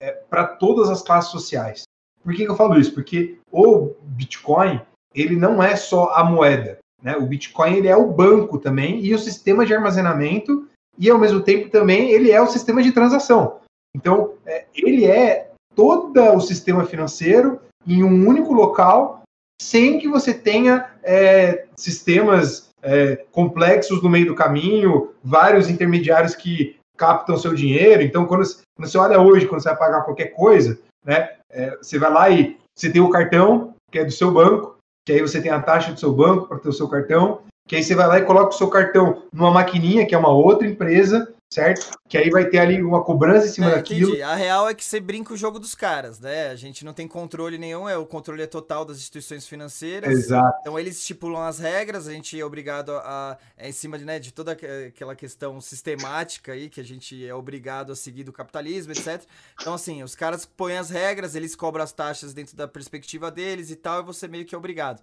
[0.00, 1.84] é, para todas as classes sociais.
[2.22, 2.92] Por que, que eu falo isso?
[2.92, 4.80] Porque o Bitcoin
[5.14, 7.16] ele não é só a moeda, né?
[7.16, 11.40] O Bitcoin ele é o banco também e o sistema de armazenamento e ao mesmo
[11.40, 13.58] tempo também ele é o sistema de transação.
[13.94, 19.22] Então, é, ele é todo o sistema financeiro em um único local,
[19.60, 26.76] sem que você tenha é, sistemas é, complexos no meio do caminho, vários intermediários que
[26.96, 28.02] captam seu dinheiro.
[28.02, 28.44] Então, quando,
[28.76, 32.30] quando você olha hoje, quando você vai pagar qualquer coisa, né, é, você vai lá
[32.30, 34.76] e você tem o cartão, que é do seu banco,
[35.06, 37.76] que aí você tem a taxa do seu banco para ter o seu cartão, que
[37.76, 40.66] aí você vai lá e coloca o seu cartão numa maquininha, que é uma outra
[40.68, 41.96] empresa, certo?
[42.08, 44.10] Que aí vai ter ali uma cobrança em cima é, daquilo.
[44.10, 44.22] Entendi.
[44.22, 46.48] A real é que você brinca o jogo dos caras, né?
[46.48, 50.10] A gente não tem controle nenhum, é o controle é total das instituições financeiras.
[50.10, 50.58] Exato.
[50.60, 54.18] Então eles estipulam as regras, a gente é obrigado a, é em cima de, né,
[54.18, 58.92] de toda aquela questão sistemática aí que a gente é obrigado a seguir do capitalismo,
[58.92, 59.22] etc.
[59.60, 63.70] Então assim, os caras põem as regras, eles cobram as taxas dentro da perspectiva deles
[63.70, 65.00] e tal, e você meio que é obrigado.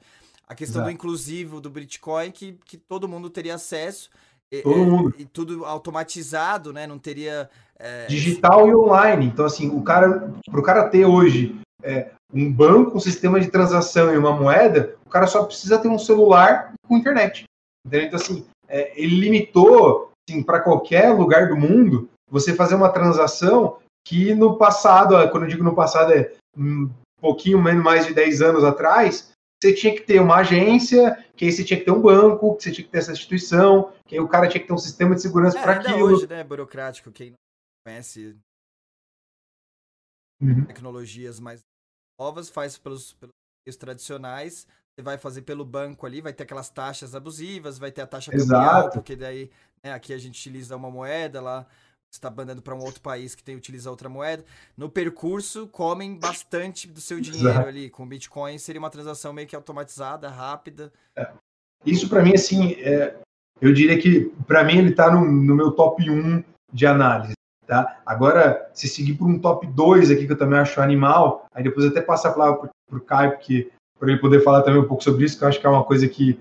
[0.48, 0.92] A questão Exato.
[0.92, 4.10] do inclusivo do Bitcoin que, que todo mundo teria acesso
[4.62, 5.16] Todo é, mundo.
[5.18, 6.86] E tudo automatizado, né?
[6.86, 7.50] Não teria.
[7.80, 8.06] É...
[8.08, 9.28] Digital e online.
[9.28, 13.50] Então, assim, o cara, para o cara ter hoje é, um banco, um sistema de
[13.50, 17.46] transação e uma moeda, o cara só precisa ter um celular com internet.
[17.86, 18.08] Entendeu?
[18.08, 23.78] Então, assim, é, ele limitou assim, para qualquer lugar do mundo você fazer uma transação
[24.06, 26.90] que no passado, quando eu digo no passado, é um
[27.22, 31.52] pouquinho menos mais de 10 anos atrás, você tinha que ter uma agência, que aí
[31.52, 34.22] você tinha que ter um banco, que você tinha que ter essa instituição, que aí
[34.22, 36.04] o cara tinha que ter um sistema de segurança é, para aquilo.
[36.06, 37.36] hoje, né, burocrático, quem não
[37.86, 38.36] conhece
[40.42, 40.66] uhum.
[40.66, 41.62] tecnologias mais
[42.20, 43.34] novas, faz pelos, pelos
[43.66, 48.02] meios tradicionais, você vai fazer pelo banco ali, vai ter aquelas taxas abusivas, vai ter
[48.02, 49.52] a taxa cambial, porque daí
[49.84, 51.68] né, aqui a gente utiliza uma moeda lá
[52.12, 54.44] está mandando para um outro país que tem utiliza outra moeda.
[54.78, 57.68] No percurso, comem bastante do seu dinheiro Exato.
[57.68, 57.90] ali.
[57.90, 60.92] Com Bitcoin seria uma transação meio que automatizada, rápida.
[61.16, 61.32] É.
[61.86, 63.16] Isso para mim, assim, é,
[63.60, 67.34] eu diria que para mim ele está no, no, meu top 1 de análise.
[67.66, 68.02] Tá?
[68.06, 71.86] Agora, se seguir por um top 2 aqui, que eu também acho animal, aí depois
[71.86, 75.04] até passar a palavra para o Caio, porque para ele poder falar também um pouco
[75.04, 76.38] sobre isso, que eu acho que é uma coisa que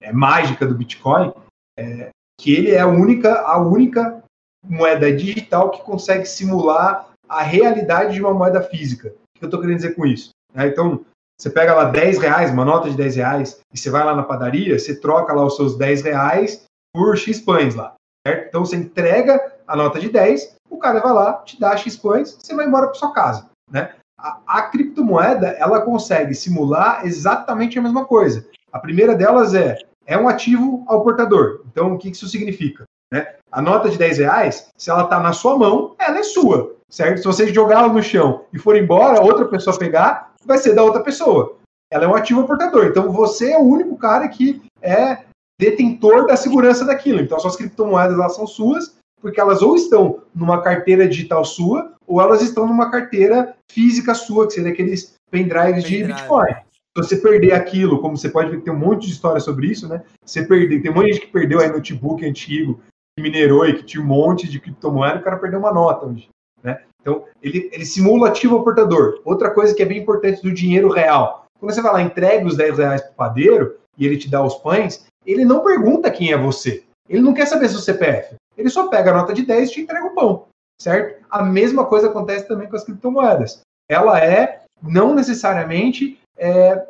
[0.00, 1.32] é mágica do Bitcoin,
[1.78, 2.10] é,
[2.40, 4.23] que ele é a única, a única
[4.64, 9.08] moeda digital que consegue simular a realidade de uma moeda física.
[9.08, 10.30] O que eu estou querendo dizer com isso?
[10.54, 11.04] É, então,
[11.38, 14.22] você pega lá 10 reais, uma nota de 10 reais, e você vai lá na
[14.22, 17.94] padaria, você troca lá os seus 10 reais por X pães lá.
[18.26, 18.48] Certo?
[18.48, 22.38] Então você entrega a nota de 10, o cara vai lá, te dá X pães,
[22.40, 23.50] você vai embora para sua casa.
[23.70, 23.94] Né?
[24.18, 28.46] A, a, criptomoeda ela consegue simular exatamente a mesma coisa.
[28.72, 31.62] A primeira delas é é um ativo ao portador.
[31.66, 32.84] Então o que isso significa?
[33.14, 33.28] Né?
[33.52, 37.18] A nota de 10 reais, se ela está na sua mão, ela é sua, certo?
[37.18, 40.82] Se você jogar ela no chão e for embora, outra pessoa pegar, vai ser da
[40.82, 41.58] outra pessoa.
[41.92, 42.86] Ela é um ativo portador.
[42.86, 45.18] Então você é o único cara que é
[45.60, 47.20] detentor da segurança daquilo.
[47.20, 52.20] Então suas criptomoedas elas são suas, porque elas ou estão numa carteira digital sua, ou
[52.20, 56.52] elas estão numa carteira física sua, que seria aqueles pendrives de Bitcoin.
[56.96, 59.68] Se você perder aquilo, como você pode ver que tem um monte de história sobre
[59.68, 60.02] isso, né?
[60.24, 62.80] Você perder, tem um monte de gente que perdeu aí notebook antigo,
[63.18, 66.28] minerou e que tinha um monte de criptomoeda, o cara perdeu uma nota hoje.
[66.62, 66.82] Né?
[67.00, 69.20] Então, ele, ele simula ativo ao portador.
[69.24, 71.46] Outra coisa que é bem importante do dinheiro real.
[71.58, 74.42] Quando você vai lá, entrega os 10 reais para o padeiro e ele te dá
[74.42, 76.84] os pães, ele não pergunta quem é você.
[77.08, 78.34] Ele não quer saber seu CPF.
[78.56, 80.46] Ele só pega a nota de 10 e te entrega o pão.
[80.80, 81.24] Certo?
[81.30, 83.60] A mesma coisa acontece também com as criptomoedas.
[83.88, 86.84] Ela é, não necessariamente, é,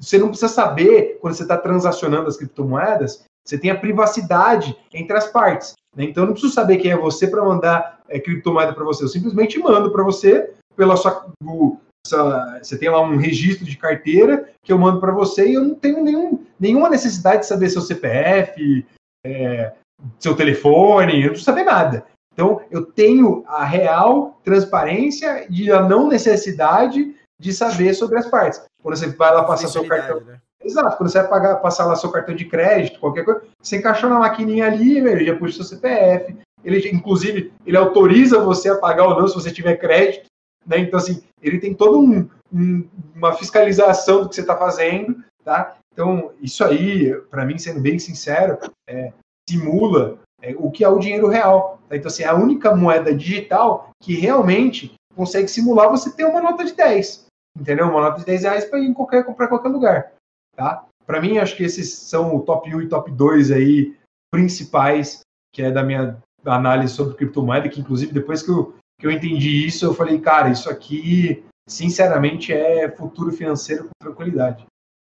[0.00, 5.16] você não precisa saber, quando você está transacionando as criptomoedas, você tem a privacidade entre
[5.16, 5.74] as partes.
[5.94, 6.04] Né?
[6.04, 9.04] Então eu não preciso saber quem é você para mandar é, criptomoeda para você.
[9.04, 11.26] Eu simplesmente mando para você pela sua.
[11.42, 15.54] Do, essa, você tem lá um registro de carteira que eu mando para você e
[15.54, 18.86] eu não tenho nenhum, nenhuma necessidade de saber seu CPF,
[19.24, 19.72] é,
[20.18, 22.06] seu telefone, eu não preciso saber nada.
[22.32, 28.62] Então, eu tenho a real transparência e a não necessidade de saber sobre as partes.
[28.82, 30.20] Quando você vai lá passar seu cartão.
[30.20, 30.38] Né?
[30.66, 34.10] Exato, quando você vai pagar, passar lá seu cartão de crédito, qualquer coisa, você encaixou
[34.10, 39.04] na maquininha ali, ele já puxa seu CPF, ele, inclusive, ele autoriza você a pagar
[39.06, 40.26] ou não se você tiver crédito,
[40.66, 40.80] né?
[40.80, 45.76] Então, assim, ele tem toda um, um, uma fiscalização do que você está fazendo, tá?
[45.92, 49.12] Então, isso aí, para mim, sendo bem sincero, é,
[49.48, 51.78] simula é, o que é o dinheiro real.
[51.88, 51.96] Tá?
[51.96, 56.64] Então, assim, é a única moeda digital que realmente consegue simular você ter uma nota
[56.64, 57.26] de 10,
[57.58, 57.86] entendeu?
[57.86, 60.12] Uma nota de 10 reais para ir em qualquer, comprar qualquer lugar.
[60.56, 60.86] Tá?
[61.06, 63.94] Para mim, acho que esses são o top 1 e top 2 aí
[64.32, 65.20] principais,
[65.52, 69.66] que é da minha análise sobre criptomoeda, que inclusive depois que eu, que eu entendi
[69.66, 74.66] isso, eu falei, cara, isso aqui, sinceramente, é futuro financeiro com tranquilidade.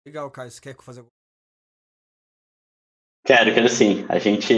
[0.07, 1.05] Legal, Caio, você quer fazer
[3.27, 4.07] Quero, quero sim.
[4.09, 4.55] A gente.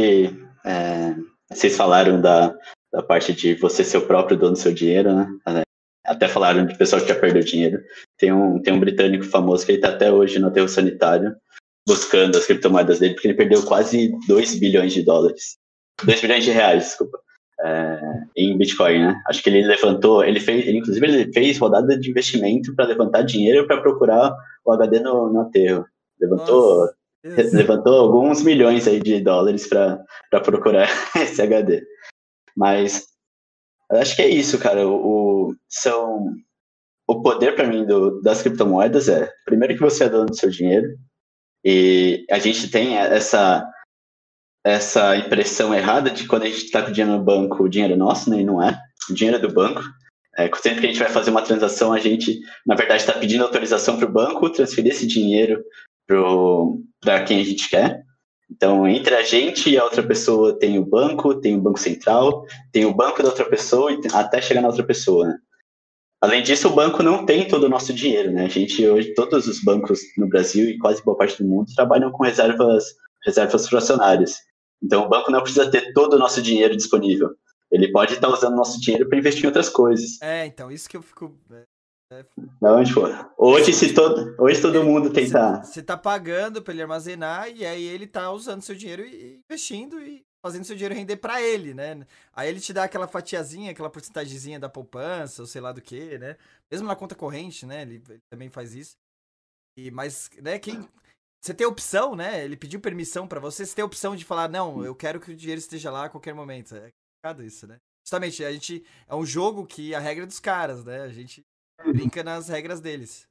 [0.65, 1.15] É,
[1.51, 2.55] vocês falaram da,
[2.93, 5.63] da parte de você ser o próprio dono do seu dinheiro, né?
[6.09, 7.81] Até falaram de pessoal que já perdeu dinheiro.
[8.17, 11.37] Tem um, tem um britânico famoso que ele está até hoje no aterro sanitário
[11.87, 15.57] buscando as criptomoedas dele, porque ele perdeu quase 2 bilhões de dólares.
[16.05, 17.19] 2 bilhões de reais, desculpa.
[17.61, 18.01] É,
[18.37, 19.23] em Bitcoin, né?
[19.27, 23.23] Acho que ele levantou, ele fez, ele, inclusive ele fez rodada de investimento para levantar
[23.23, 24.33] dinheiro para procurar
[24.65, 25.85] o HD no, no aterro.
[26.21, 26.89] Levantou
[27.25, 27.57] Nossa.
[27.57, 30.05] levantou alguns milhões aí de dólares para
[30.45, 31.83] procurar esse HD.
[32.55, 33.07] Mas
[33.91, 34.87] acho que é isso, cara.
[34.87, 36.27] O, o são,
[37.07, 40.51] o poder para mim do, das criptomoedas é, primeiro que você é dono do seu
[40.51, 40.97] dinheiro,
[41.65, 43.69] e a gente tem essa
[44.65, 47.97] essa impressão errada de quando a gente está com dinheiro no banco, o dinheiro é
[47.97, 48.41] nosso, né?
[48.41, 48.79] E não é.
[49.09, 49.83] O dinheiro é do banco.
[50.37, 53.45] É, sempre que a gente vai fazer uma transação, a gente, na verdade, está pedindo
[53.45, 55.65] autorização para o banco transferir esse dinheiro
[57.01, 58.03] para quem a gente quer.
[58.51, 62.45] Então, entre a gente e a outra pessoa tem o banco, tem o banco central,
[62.73, 65.27] tem o banco da outra pessoa até chegar na outra pessoa.
[65.27, 65.39] Né?
[66.21, 68.47] Além disso, o banco não tem todo o nosso dinheiro, né?
[68.47, 72.11] A gente hoje, todos os bancos no Brasil e quase boa parte do mundo trabalham
[72.11, 72.85] com reservas,
[73.25, 74.37] reservas fracionárias.
[74.83, 77.31] Então, o banco não precisa ter todo o nosso dinheiro disponível.
[77.71, 80.21] Ele pode estar usando nosso dinheiro para investir em outras coisas.
[80.23, 81.33] É, então, isso que eu fico.
[82.11, 82.25] É, é...
[82.61, 83.01] Não, tipo,
[83.37, 85.63] hoje, se todo, hoje todo mundo tenta.
[85.63, 90.01] Você está pagando para ele armazenar e aí ele está usando seu dinheiro e investindo
[90.01, 92.07] e fazendo seu dinheiro render para ele, né?
[92.33, 96.19] Aí ele te dá aquela fatiazinha, aquela porcentagemzinha da poupança, ou sei lá do que,
[96.19, 96.37] né?
[96.71, 97.83] Mesmo na conta corrente, né?
[97.83, 98.97] Ele, ele também faz isso.
[99.77, 100.89] E, mas, né, quem,
[101.41, 102.45] você tem opção, né?
[102.45, 105.37] Ele pediu permissão para você, você tem opção de falar, não, eu quero que o
[105.37, 106.75] dinheiro esteja lá a qualquer momento.
[106.75, 106.91] É
[107.23, 107.79] complicado isso, né?
[108.05, 108.85] Justamente, a gente.
[109.07, 111.03] É um jogo que a regra é dos caras, né?
[111.03, 111.45] A gente.
[111.87, 113.27] Brinca nas regras deles.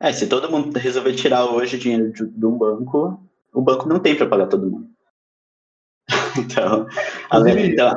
[0.00, 3.98] É, se todo mundo resolver tirar hoje dinheiro de, de um banco, o banco não
[3.98, 4.90] tem para pagar todo mundo.
[6.38, 6.86] então,
[7.30, 7.92] além, então...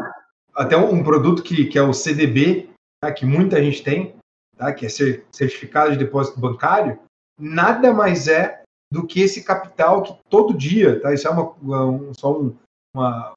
[0.56, 4.16] Até um produto que, que é o CDB, tá, que muita gente tem,
[4.58, 7.00] tá, que é certificado de depósito bancário,
[7.40, 8.62] nada mais é
[8.92, 11.14] do que esse capital que todo dia, tá?
[11.14, 12.56] Isso é uma, um, só um,
[12.94, 13.34] uma,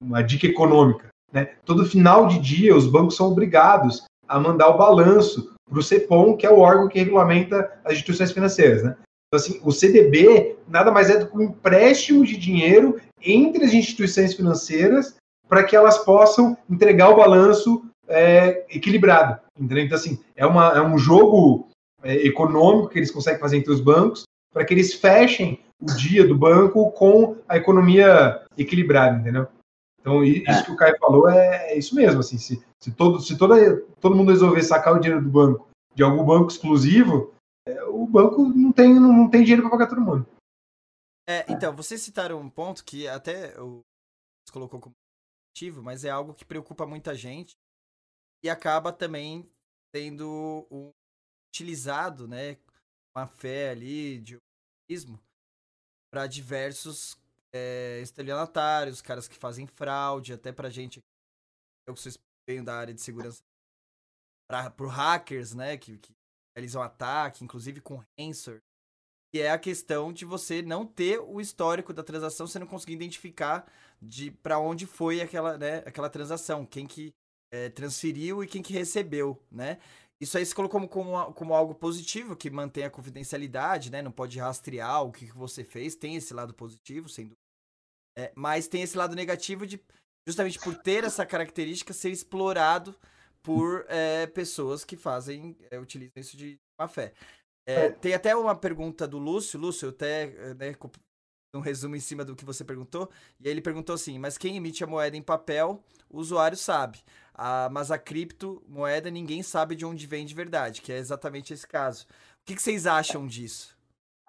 [0.00, 1.08] uma dica econômica.
[1.32, 1.46] Né?
[1.64, 6.36] Todo final de dia, os bancos são obrigados a mandar o balanço para o CEPOM,
[6.36, 8.82] que é o órgão que regulamenta as instituições financeiras.
[8.82, 8.96] Né?
[9.28, 13.72] Então, assim, o CDB nada mais é do que um empréstimo de dinheiro entre as
[13.72, 15.16] instituições financeiras
[15.48, 19.40] para que elas possam entregar o balanço é, equilibrado.
[19.58, 19.84] Entendeu?
[19.84, 21.68] Então, assim, é, uma, é um jogo
[22.02, 26.26] é, econômico que eles conseguem fazer entre os bancos para que eles fechem o dia
[26.26, 29.48] do banco com a economia equilibrada, entendeu?
[30.00, 30.62] Então, isso é.
[30.62, 34.16] que o Caio falou é, é, isso mesmo, assim, se, se, todo, se toda, todo
[34.16, 37.32] mundo resolver sacar o dinheiro do banco de algum banco exclusivo,
[37.66, 40.26] é, o banco não tem, não, não tem dinheiro para pagar todo mundo.
[41.28, 43.80] É, então, vocês citaram um ponto que até o
[44.50, 44.94] colocou como
[45.56, 47.54] ativo, mas é algo que preocupa muita gente
[48.44, 49.48] e acaba também
[49.94, 50.90] sendo um,
[51.48, 52.58] utilizado, né,
[53.16, 55.18] uma fé ali de otimismo
[56.12, 57.16] para diversos
[57.54, 61.00] é, estelionatários, caras que fazem fraude, até pra gente,
[61.86, 62.12] eu sou
[62.48, 63.42] venho da área de segurança,
[64.48, 66.12] para pro hackers, né, que, que
[66.56, 68.60] realizam ataque, inclusive com ransomware,
[69.32, 72.92] que é a questão de você não ter o histórico da transação, você não conseguir
[72.92, 73.66] identificar
[74.00, 77.14] de para onde foi aquela, né, aquela transação, quem que
[77.52, 79.78] é, transferiu e quem que recebeu, né?
[80.20, 84.00] Isso aí se colocou como, como, como, algo positivo, que mantém a confidencialidade, né?
[84.00, 85.96] Não pode rastrear o que, que você fez.
[85.96, 87.42] Tem esse lado positivo, sem dúvida.
[88.16, 89.82] É, mas tem esse lado negativo de,
[90.26, 92.94] justamente por ter essa característica, ser explorado
[93.42, 97.12] por é, pessoas que fazem, é, utilizam isso de má fé.
[97.66, 97.90] É, é.
[97.90, 99.58] tem até uma pergunta do Lúcio.
[99.58, 100.74] Lúcio, eu até né,
[101.54, 103.10] um resumo em cima do que você perguntou.
[103.40, 106.98] E aí ele perguntou assim: mas quem emite a moeda em papel, o usuário sabe.
[107.34, 111.66] Ah, mas a criptomoeda ninguém sabe de onde vem de verdade, que é exatamente esse
[111.66, 112.04] caso.
[112.04, 113.76] O que, que vocês acham disso?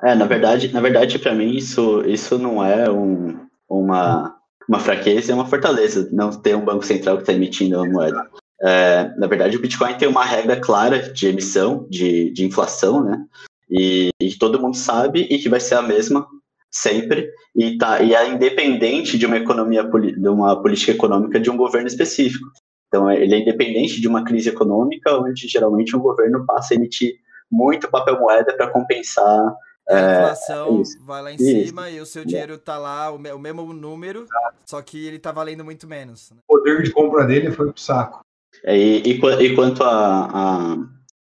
[0.01, 4.32] É, na verdade, na verdade, para mim isso, isso não é um, uma,
[4.67, 8.29] uma fraqueza, é uma fortaleza não ter um banco central que está emitindo a moeda.
[8.61, 13.25] É, na verdade, o Bitcoin tem uma regra clara de emissão, de, de inflação, né?
[13.69, 16.25] E, e todo mundo sabe e que vai ser a mesma
[16.71, 21.57] sempre e tá e é independente de uma economia de uma política econômica de um
[21.57, 22.47] governo específico.
[22.87, 27.15] Então, ele é independente de uma crise econômica, onde geralmente um governo passa a emitir
[27.51, 29.55] muito papel moeda para compensar.
[29.89, 31.67] A é, inflação é, vai lá em isso.
[31.67, 34.25] cima e o seu dinheiro está lá, o mesmo número,
[34.65, 36.31] só que ele está valendo muito menos.
[36.31, 36.37] Né?
[36.47, 38.21] O poder de compra dele foi pro saco.
[38.63, 40.77] É, e, e, e, quanto à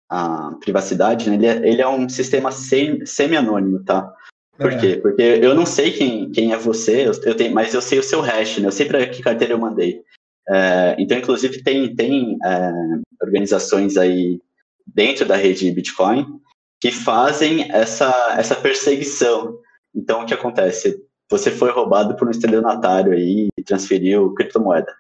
[0.09, 4.15] a, a, privacidade, né, ele, é, ele é um sistema semi-anônimo, tá?
[4.57, 4.79] Por é.
[4.79, 4.97] quê?
[4.97, 8.03] Porque eu não sei quem, quem é você, eu, eu tenho, mas eu sei o
[8.03, 8.69] seu hash, né?
[8.69, 10.01] Eu sei para que carteira eu mandei.
[10.49, 12.73] É, então, inclusive, tem, tem é,
[13.21, 14.41] organizações aí
[14.87, 16.41] dentro da rede Bitcoin
[16.81, 19.59] que fazem essa, essa perseguição.
[19.95, 21.03] Então, o que acontece?
[21.31, 24.95] Você foi roubado por um estelionatário aí e transferiu criptomoeda.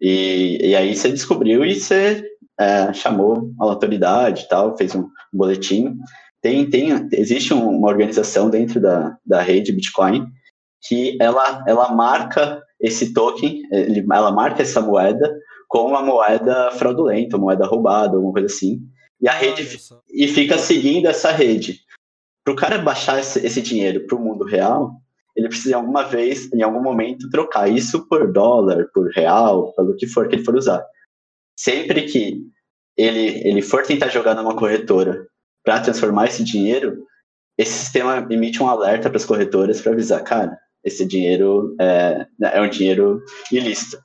[0.00, 2.24] E, e aí você descobriu e você
[2.58, 5.98] é, chamou a autoridade e tal, fez um, boletim.
[6.40, 10.26] tem, tem, existe uma organização dentro da, da rede Bitcoin
[10.86, 15.34] que ela, ela marca esse token, ela marca essa moeda
[15.66, 18.82] como uma moeda fraudulenta, uma moeda roubada, alguma coisa assim.
[19.24, 19.66] E a rede
[20.12, 21.80] e fica seguindo essa rede.
[22.44, 25.00] Para o cara baixar esse, esse dinheiro para o mundo real,
[25.34, 29.96] ele precisa em alguma vez, em algum momento, trocar isso por dólar, por real, pelo
[29.96, 30.84] que for que ele for usar.
[31.58, 32.42] Sempre que
[32.98, 35.26] ele, ele for tentar jogar numa corretora
[35.64, 37.06] para transformar esse dinheiro,
[37.56, 40.54] esse sistema emite um alerta para as corretoras para avisar, cara,
[40.84, 43.96] esse dinheiro é, é um dinheiro ilícito.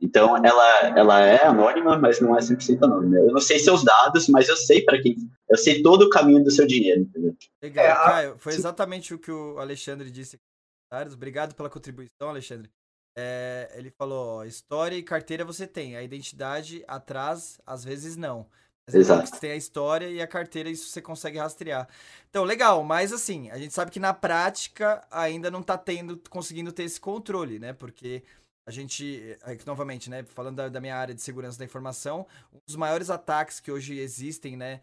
[0.00, 3.18] Então, ela, ela é anônima, mas não é 100% anônima.
[3.18, 5.16] Eu não sei seus dados, mas eu sei para quem.
[5.48, 7.36] Eu sei todo o caminho do seu dinheiro, entendeu?
[7.62, 11.12] Legal, é, Caio, foi exatamente o que o Alexandre disse aqui.
[11.12, 12.70] Obrigado pela contribuição, Alexandre.
[13.16, 18.46] É, ele falou: ó, história e carteira você tem, a identidade atrás, às vezes não.
[18.86, 19.28] Mas Exato.
[19.28, 21.88] Você tem a história e a carteira, isso você consegue rastrear.
[22.28, 26.72] Então, legal, mas assim, a gente sabe que na prática ainda não está tendo, conseguindo
[26.72, 27.72] ter esse controle, né?
[27.72, 28.22] Porque
[28.66, 32.58] a gente, aqui, novamente, né, falando da, da, minha área de segurança da informação, um
[32.66, 34.80] dos maiores ataques que hoje existem, né,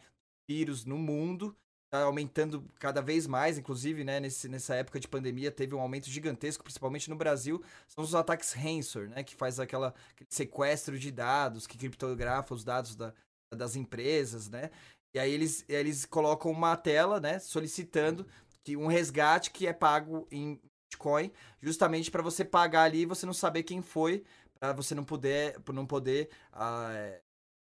[0.50, 1.56] vírus no mundo,
[1.86, 6.10] está aumentando cada vez mais, inclusive, né, nesse, nessa época de pandemia teve um aumento
[6.10, 9.94] gigantesco, principalmente no Brasil, são os ataques ransomware, né, que faz aquela
[10.30, 13.14] sequestro de dados, que criptografa os dados da,
[13.56, 14.70] das empresas, né,
[15.16, 18.28] e aí eles, eles colocam uma tela, né, solicitando
[18.66, 20.60] que um resgate que é pago em
[20.90, 21.32] Bitcoin,
[21.62, 24.24] justamente para você pagar ali e você não saber quem foi,
[24.60, 27.20] para você não poder, não poder ah,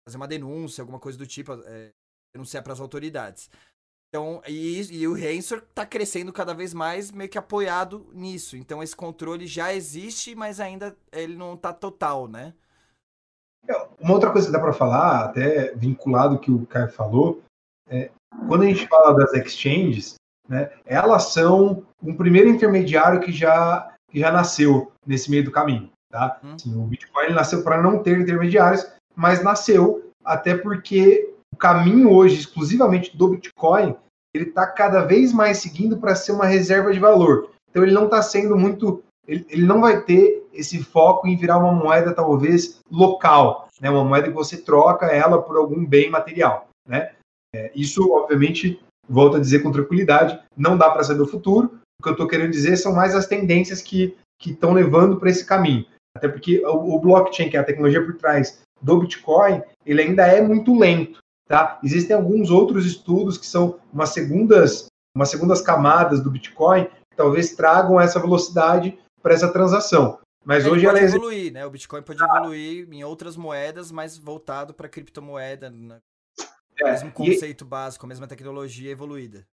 [0.06, 1.90] fazer uma denúncia, alguma coisa do tipo, é,
[2.34, 3.50] denunciar para as autoridades.
[4.08, 8.56] Então, e, e o Rensor está crescendo cada vez mais, meio que apoiado nisso.
[8.56, 12.52] Então, esse controle já existe, mas ainda ele não está total, né?
[13.68, 17.42] É, uma outra coisa que dá para falar, até vinculado ao que o Caio falou,
[17.88, 18.11] é,
[18.48, 20.14] quando a gente fala das exchanges,
[20.48, 25.90] né, elas são um primeiro intermediário que já, que já nasceu nesse meio do caminho.
[26.11, 26.38] Tá?
[26.42, 26.55] Hum.
[26.55, 32.40] Assim, o Bitcoin nasceu para não ter intermediários, mas nasceu até porque o caminho hoje,
[32.40, 33.96] exclusivamente do Bitcoin,
[34.34, 37.51] ele está cada vez mais seguindo para ser uma reserva de valor.
[37.70, 41.59] Então ele não está sendo muito, ele, ele, não vai ter esse foco em virar
[41.59, 43.90] uma moeda talvez local, né?
[43.90, 47.12] Uma moeda que você troca ela por algum bem material, né?
[47.55, 51.79] É, isso obviamente volto a dizer com tranquilidade, não dá para saber o futuro.
[52.01, 55.44] O que eu estou querendo dizer são mais as tendências que estão levando para esse
[55.44, 55.84] caminho.
[56.16, 60.26] Até porque o, o, blockchain, que é a tecnologia por trás do Bitcoin, ele ainda
[60.26, 61.20] é muito lento.
[61.46, 61.78] Tá?
[61.84, 67.55] Existem alguns outros estudos que são umas segundas, umas segundas camadas do Bitcoin que talvez
[67.55, 70.18] tragam essa velocidade para essa transação.
[70.42, 71.66] Mas Ele hoje pode ela evoluir, né?
[71.66, 75.98] O Bitcoin pode evoluir em outras moedas, mas voltado para criptomoeda, né?
[76.80, 79.46] É, mesmo conceito e, básico, a mesma tecnologia evoluída.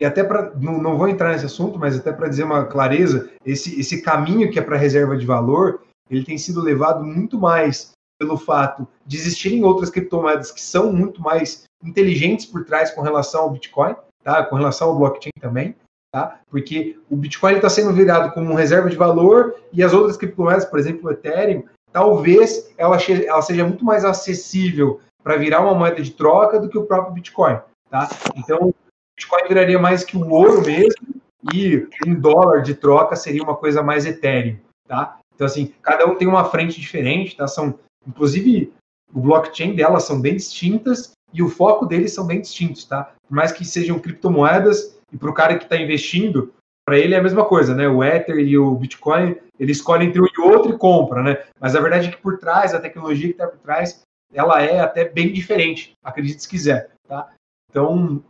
[0.00, 3.30] E até para, não, não vou entrar nesse assunto, mas até para dizer uma clareza,
[3.44, 7.92] esse, esse caminho que é para reserva de valor, ele tem sido levado muito mais
[8.18, 13.42] pelo fato de existirem outras criptomoedas que são muito mais inteligentes por trás com relação
[13.42, 14.44] ao Bitcoin, tá?
[14.44, 15.74] com relação ao blockchain também,
[16.12, 16.40] tá?
[16.48, 20.78] porque o Bitcoin está sendo virado como reserva de valor e as outras criptomoedas, por
[20.78, 26.10] exemplo, o Ethereum, talvez ela, ela seja muito mais acessível para virar uma moeda de
[26.10, 28.08] troca do que o próprio Bitcoin, tá?
[28.36, 28.74] Então,
[29.16, 31.20] Bitcoin viraria mais que o ouro mesmo
[31.52, 35.18] e um dólar de troca seria uma coisa mais etéreo, tá?
[35.34, 37.46] Então, assim, cada um tem uma frente diferente, tá?
[37.46, 38.72] São, inclusive,
[39.12, 43.12] o blockchain delas são bem distintas e o foco deles são bem distintos, tá?
[43.28, 46.52] Por mais que sejam criptomoedas e para o cara que está investindo,
[46.86, 47.88] para ele é a mesma coisa, né?
[47.88, 51.44] O Ether e o Bitcoin, ele escolhe entre um e outro e compra, né?
[51.60, 54.02] Mas a verdade é que por trás, a tecnologia que está por trás
[54.34, 56.90] ela é até bem diferente, acredite se quiser.
[57.06, 57.30] Tá?
[57.70, 58.22] Então,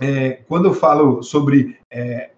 [0.00, 2.30] é, quando eu falo sobre é,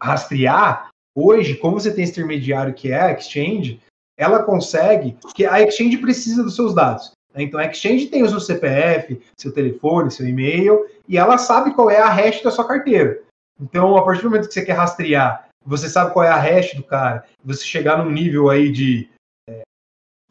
[0.00, 3.80] rastrear, hoje, como você tem esse intermediário que é a Exchange,
[4.16, 7.12] ela consegue, que a Exchange precisa dos seus dados.
[7.34, 7.42] Né?
[7.42, 11.90] Então, a Exchange tem o seu CPF, seu telefone, seu e-mail, e ela sabe qual
[11.90, 13.20] é a hash da sua carteira.
[13.60, 16.74] Então, a partir do momento que você quer rastrear, você sabe qual é a hash
[16.74, 19.08] do cara, você chegar num nível aí de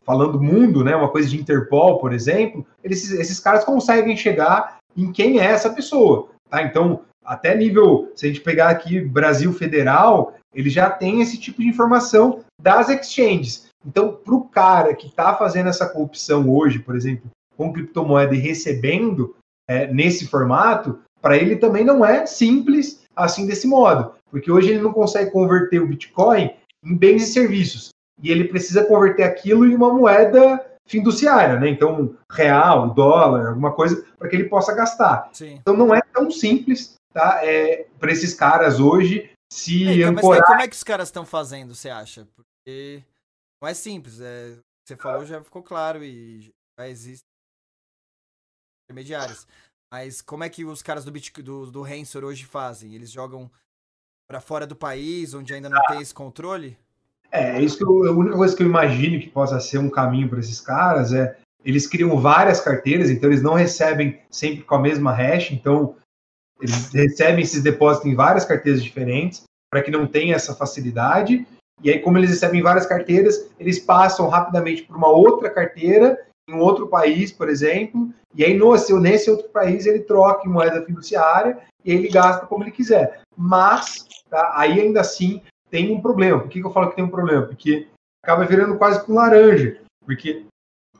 [0.04, 5.12] falando mundo, né, uma coisa de Interpol, por exemplo, eles, esses caras conseguem chegar em
[5.12, 6.62] quem é essa pessoa, tá?
[6.62, 11.62] Então, até nível, se a gente pegar aqui Brasil Federal, ele já tem esse tipo
[11.62, 13.70] de informação das exchanges.
[13.86, 18.39] Então, para o cara que está fazendo essa corrupção hoje, por exemplo, com criptomoeda e
[18.39, 19.36] recebendo
[19.68, 24.82] é, nesse formato, para ele também não é simples assim desse modo, porque hoje ele
[24.82, 26.51] não consegue converter o Bitcoin
[26.84, 27.89] em bens e serviços
[28.22, 31.70] e ele precisa converter aquilo em uma moeda fiduciária, né?
[31.70, 35.30] Então, real, dólar, alguma coisa, para que ele possa gastar.
[35.34, 35.56] Sim.
[35.56, 40.40] Então, não é tão simples tá, é, para esses caras hoje se é, então, ancorar...
[40.40, 42.28] Mas como é que os caras estão fazendo, você acha?
[42.36, 43.04] Porque
[43.62, 47.24] não é simples, é, você falou já ficou claro e já existem
[48.90, 49.48] intermediários.
[49.92, 52.96] Mas como é que os caras do, Bitcoin, do, do Rensor hoje fazem?
[52.96, 53.50] Eles jogam
[54.28, 55.88] para fora do país, onde ainda não ah.
[55.88, 56.78] tem esse controle?
[57.34, 60.30] É, isso que eu, a única coisa que eu imagino que possa ser um caminho
[60.30, 64.80] para esses caras é eles criam várias carteiras, então eles não recebem sempre com a
[64.80, 65.96] mesma hash, então
[66.62, 71.48] eles recebem esses depósitos em várias carteiras diferentes para que não tenha essa facilidade.
[71.82, 76.54] E aí, como eles recebem várias carteiras, eles passam rapidamente por uma outra carteira em
[76.54, 80.86] um outro país, por exemplo, e aí no, nesse outro país ele troca em moeda
[80.86, 83.22] fiduciária e ele gasta como ele quiser.
[83.36, 85.42] Mas tá, aí ainda assim
[85.74, 86.39] tem um problema.
[86.39, 87.47] Por que, que eu falo que tem um problema?
[87.47, 87.88] Porque
[88.24, 90.45] acaba virando quase com laranja, porque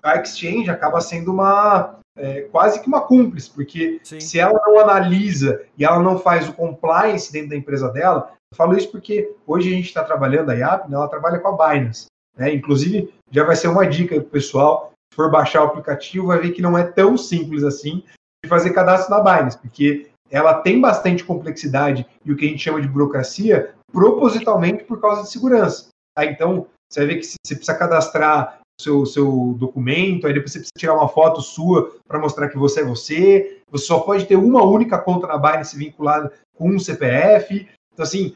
[0.02, 4.20] a exchange acaba sendo uma é, quase que uma cúmplice, porque Sim.
[4.20, 8.58] se ela não analisa e ela não faz o compliance dentro da empresa dela, eu
[8.58, 11.52] falo isso porque hoje a gente está trabalhando, a IAP, né, ela trabalha com a
[11.74, 12.08] Binance.
[12.36, 12.52] Né?
[12.52, 16.40] Inclusive, já vai ser uma dica para o pessoal, se for baixar o aplicativo, vai
[16.40, 18.04] ver que não é tão simples assim
[18.44, 22.64] de fazer cadastro na Binance, porque ela tem bastante complexidade e o que a gente
[22.64, 25.90] chama de burocracia, propositalmente por causa de segurança.
[26.18, 26.26] Tá?
[26.26, 30.78] Então, você vai ver que você precisa cadastrar seu, seu documento, aí depois você precisa
[30.78, 33.62] tirar uma foto sua para mostrar que você é você.
[33.70, 37.70] Você só pode ter uma única conta na Binance vinculada com um CPF.
[37.94, 38.36] Então, assim,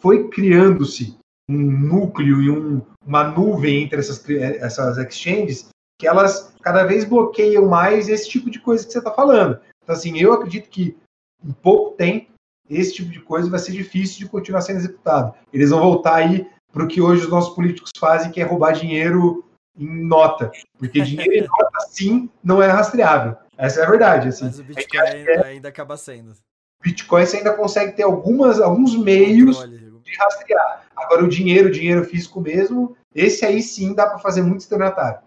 [0.00, 1.18] foi criando-se
[1.50, 5.68] um núcleo e um, uma nuvem entre essas, essas exchanges
[5.98, 9.60] que elas cada vez bloqueiam mais esse tipo de coisa que você está falando.
[9.82, 10.96] Então, assim, eu acredito que
[11.44, 12.30] em pouco tempo
[12.70, 15.34] esse tipo de coisa vai ser difícil de continuar sendo executado.
[15.52, 18.72] Eles vão voltar aí para o que hoje os nossos políticos fazem, que é roubar
[18.72, 19.44] dinheiro
[19.76, 20.52] em nota.
[20.78, 23.36] Porque dinheiro em nota, sim, não é rastreável.
[23.58, 24.28] Essa é a verdade.
[24.28, 24.44] Assim.
[24.44, 25.46] Mas o Bitcoin ainda, é...
[25.46, 26.32] ainda acaba sendo.
[26.82, 30.00] Bitcoin você ainda consegue ter algumas, alguns meios Controle.
[30.02, 30.86] de rastrear.
[30.96, 35.20] Agora, o dinheiro, o dinheiro físico mesmo, esse aí sim dá para fazer muito estelionatário.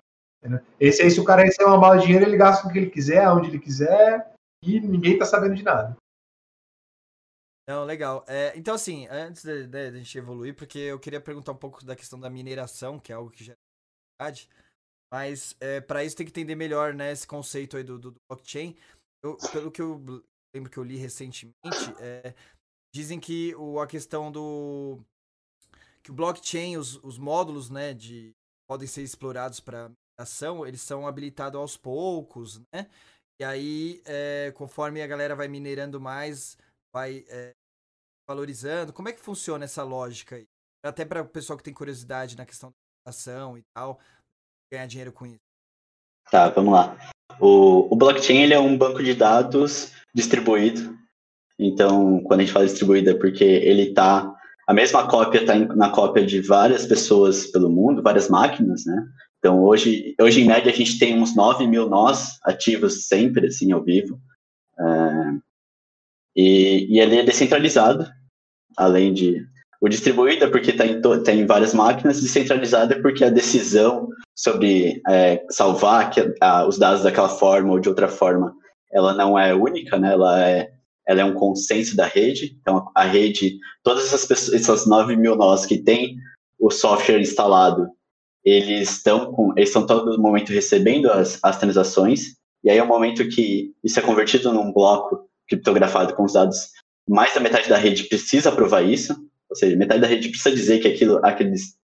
[0.80, 2.90] Esse aí, se o cara receber uma bala de dinheiro, ele gasta o que ele
[2.90, 5.96] quiser, onde ele quiser, e ninguém tá sabendo de nada.
[7.68, 8.26] Não, legal.
[8.28, 11.58] É, então, assim, antes de, de, de, a gente evoluir, porque eu queria perguntar um
[11.58, 13.58] pouco da questão da mineração, que é algo que já é
[15.12, 18.22] mas é, para isso tem que entender melhor né, esse conceito aí do, do, do
[18.28, 18.76] blockchain.
[19.24, 20.02] Eu, pelo que eu
[20.56, 21.54] lembro que eu li recentemente,
[22.00, 22.34] é,
[22.94, 25.00] dizem que o, a questão do.
[26.04, 28.34] que o blockchain, os, os módulos né, de,
[28.68, 32.90] podem ser explorados para mineração, eles são habilitados aos poucos, né?
[33.40, 36.58] E aí, é, conforme a galera vai minerando mais
[36.94, 37.54] vai é,
[38.28, 38.94] valorizando?
[38.94, 40.46] Como é que funciona essa lógica aí?
[40.86, 42.70] Até para o pessoal que tem curiosidade na questão
[43.06, 44.00] da ação e tal,
[44.72, 45.40] ganhar dinheiro com isso.
[46.30, 46.98] Tá, vamos lá.
[47.40, 50.98] O, o blockchain ele é um banco de dados distribuído.
[51.58, 54.34] Então, quando a gente fala distribuído é porque ele está
[54.68, 59.06] a mesma cópia está na cópia de várias pessoas pelo mundo, várias máquinas, né?
[59.38, 63.74] Então, hoje, hoje em média, a gente tem uns 9 mil nós ativos sempre, assim,
[63.74, 64.22] ao vivo.
[64.80, 64.84] É,
[66.36, 68.06] e, e ele é descentralizado,
[68.78, 69.46] além de.
[69.82, 74.08] O distribuído é porque está em, tá em várias máquinas, descentralizado é porque a decisão
[74.36, 78.56] sobre é, salvar que, a, os dados daquela forma ou de outra forma,
[78.92, 80.14] ela não é única, né?
[80.14, 80.72] ela, é,
[81.06, 82.58] ela é um consenso da rede.
[82.62, 86.16] Então, a rede, todas essas pessoas, essas 9 mil nós que têm
[86.58, 87.90] o software instalado,
[88.44, 92.88] eles estão com, eles estão todo momento recebendo as, as transações, e aí é o
[92.88, 96.70] momento que isso é convertido num bloco criptografado com os dados,
[97.08, 99.14] mais da metade da rede precisa aprovar isso,
[99.50, 101.76] ou seja, metade da rede precisa dizer que aquilo, aqueles,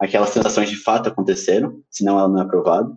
[0.00, 2.90] aquelas transações de fato aconteceram, senão ela não é aprovada.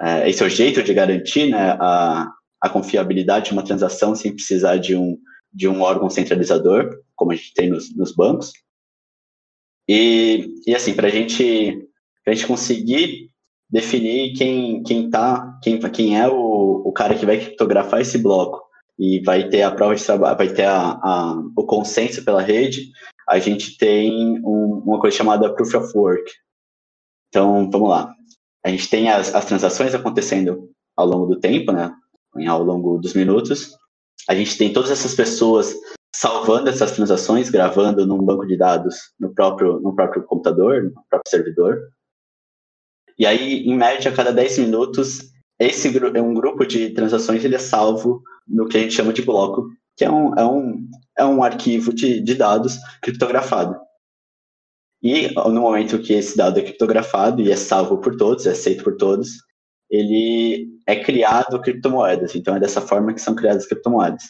[0.00, 4.34] É, esse é o jeito de garantir né, a, a confiabilidade de uma transação sem
[4.34, 5.16] precisar de um,
[5.52, 8.52] de um órgão centralizador, como a gente tem nos, nos bancos.
[9.88, 11.88] E, e assim, para gente,
[12.26, 13.30] a gente conseguir
[13.70, 18.61] definir quem, quem, tá, quem, quem é o, o cara que vai criptografar esse bloco
[18.98, 22.90] e vai ter a prova de trabalho, vai ter a, a, o consenso pela rede,
[23.28, 26.30] a gente tem um, uma coisa chamada Proof of Work.
[27.28, 28.14] Então, vamos lá.
[28.64, 31.94] A gente tem as, as transações acontecendo ao longo do tempo, né?
[32.46, 33.76] Ao longo dos minutos.
[34.28, 35.74] A gente tem todas essas pessoas
[36.14, 41.30] salvando essas transações, gravando num banco de dados no próprio, no próprio computador, no próprio
[41.30, 41.88] servidor.
[43.18, 45.31] E aí, em média, a cada 10 minutos,
[45.66, 49.22] esse é um grupo de transações ele é salvo no que a gente chama de
[49.22, 50.88] bloco, que é um, é um,
[51.18, 53.76] é um arquivo de, de dados criptografado.
[55.02, 58.84] E no momento que esse dado é criptografado e é salvo por todos, é aceito
[58.84, 59.28] por todos,
[59.90, 62.34] ele é criado criptomoedas.
[62.34, 64.22] Então é dessa forma que são criadas criptomoedas.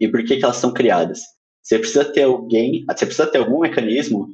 [0.00, 1.20] e por que, que elas são criadas.
[1.62, 4.28] Você precisa ter alguém, você precisa ter algum mecanismo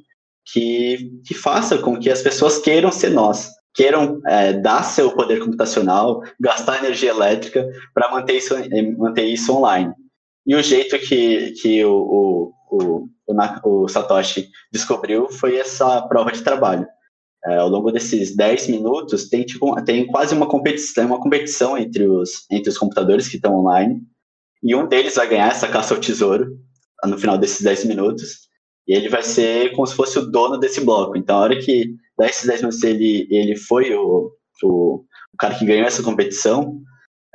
[0.45, 5.41] que, que faça com que as pessoas queiram ser nós, queiram é, dar seu poder
[5.41, 8.55] computacional, gastar energia elétrica para manter isso,
[8.99, 9.93] manter isso online.
[10.47, 16.43] E o jeito que, que o, o, o, o Satoshi descobriu foi essa prova de
[16.43, 16.87] trabalho.
[17.45, 22.07] É, ao longo desses 10 minutos, tem, tipo, tem quase uma competição, uma competição entre
[22.07, 24.01] os, entre os computadores que estão online,
[24.63, 26.57] e um deles vai ganhar essa caça ao tesouro
[27.05, 28.49] no final desses 10 minutos,
[28.87, 31.17] e ele vai ser como se fosse o dono desse bloco.
[31.17, 34.31] Então, a hora que dá esses 10 minutos ele, ele foi o,
[34.63, 36.81] o, o cara que ganhou essa competição,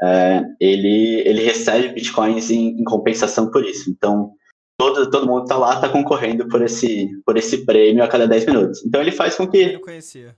[0.02, 3.90] é, ele, ele recebe bitcoins em, em, compensação por isso.
[3.90, 4.32] Então,
[4.78, 8.46] todo, todo mundo está lá, está concorrendo por esse, por esse prêmio a cada 10
[8.46, 8.86] minutos.
[8.86, 9.74] Então, ele faz com que.
[9.74, 10.36] Eu conhecia.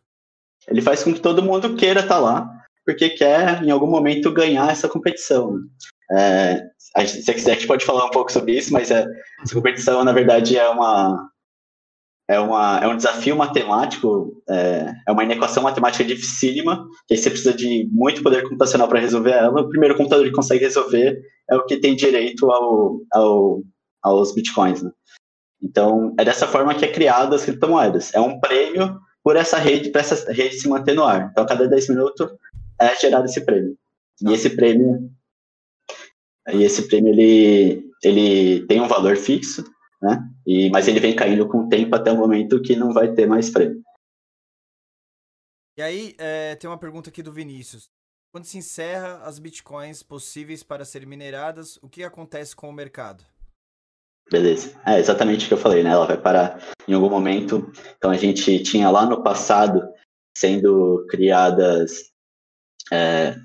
[0.67, 2.49] Ele faz com que todo mundo queira estar tá lá,
[2.85, 5.59] porque quer, em algum momento, ganhar essa competição.
[6.11, 6.63] É,
[7.05, 9.05] se você quiser, a gente pode falar um pouco sobre isso, mas é,
[9.43, 11.28] essa competição, na verdade, é uma,
[12.29, 17.31] é, uma, é um desafio matemático, é, é uma inequação matemática dificílima, que aí você
[17.31, 19.61] precisa de muito poder computacional para resolver ela.
[19.61, 21.19] O primeiro computador que consegue resolver
[21.49, 23.63] é o que tem direito ao, ao,
[24.03, 24.83] aos bitcoins.
[24.83, 24.91] Né?
[25.63, 28.13] Então, é dessa forma que é criado as criptomoedas.
[28.13, 31.29] É um prêmio por essa rede, para essa rede se manter no ar.
[31.31, 32.29] Então, a cada 10 minutos
[32.79, 33.75] é gerado esse prêmio.
[34.21, 35.09] E esse prêmio,
[36.53, 39.63] e esse prêmio ele, ele tem um valor fixo,
[39.99, 40.21] né?
[40.49, 43.27] E, mas ele vem caindo com o tempo até o momento que não vai ter
[43.27, 43.83] mais prêmio.
[45.77, 47.87] E aí, é, tem uma pergunta aqui do Vinícius.
[48.31, 53.23] Quando se encerra as bitcoins possíveis para serem mineradas, o que acontece com o mercado?
[54.31, 54.75] Beleza.
[54.87, 55.91] É exatamente o que eu falei, né?
[55.91, 57.71] Ela vai parar em algum momento.
[57.97, 59.87] Então a gente tinha lá no passado
[60.35, 62.11] sendo criadas
[62.91, 63.35] é,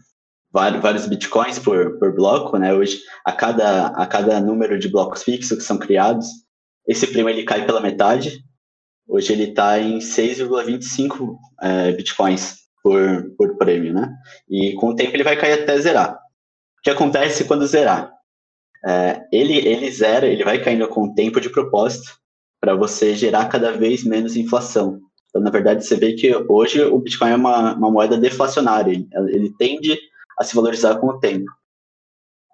[0.50, 2.72] vários bitcoins por, por bloco, né?
[2.72, 6.43] Hoje, a cada, a cada número de blocos fixos que são criados,
[6.86, 8.44] esse prêmio ele cai pela metade.
[9.06, 14.14] Hoje ele está em 6,25 é, bitcoins por, por prêmio, né?
[14.48, 16.14] E com o tempo ele vai cair até zerar.
[16.78, 18.12] O que acontece quando zerar?
[18.86, 22.18] É, ele, ele zera, ele vai caindo com o tempo de propósito
[22.60, 25.00] para você gerar cada vez menos inflação.
[25.28, 28.92] Então, na verdade, você vê que hoje o Bitcoin é uma, uma moeda deflacionária.
[28.92, 29.98] Ele, ele tende
[30.38, 31.50] a se valorizar com o tempo.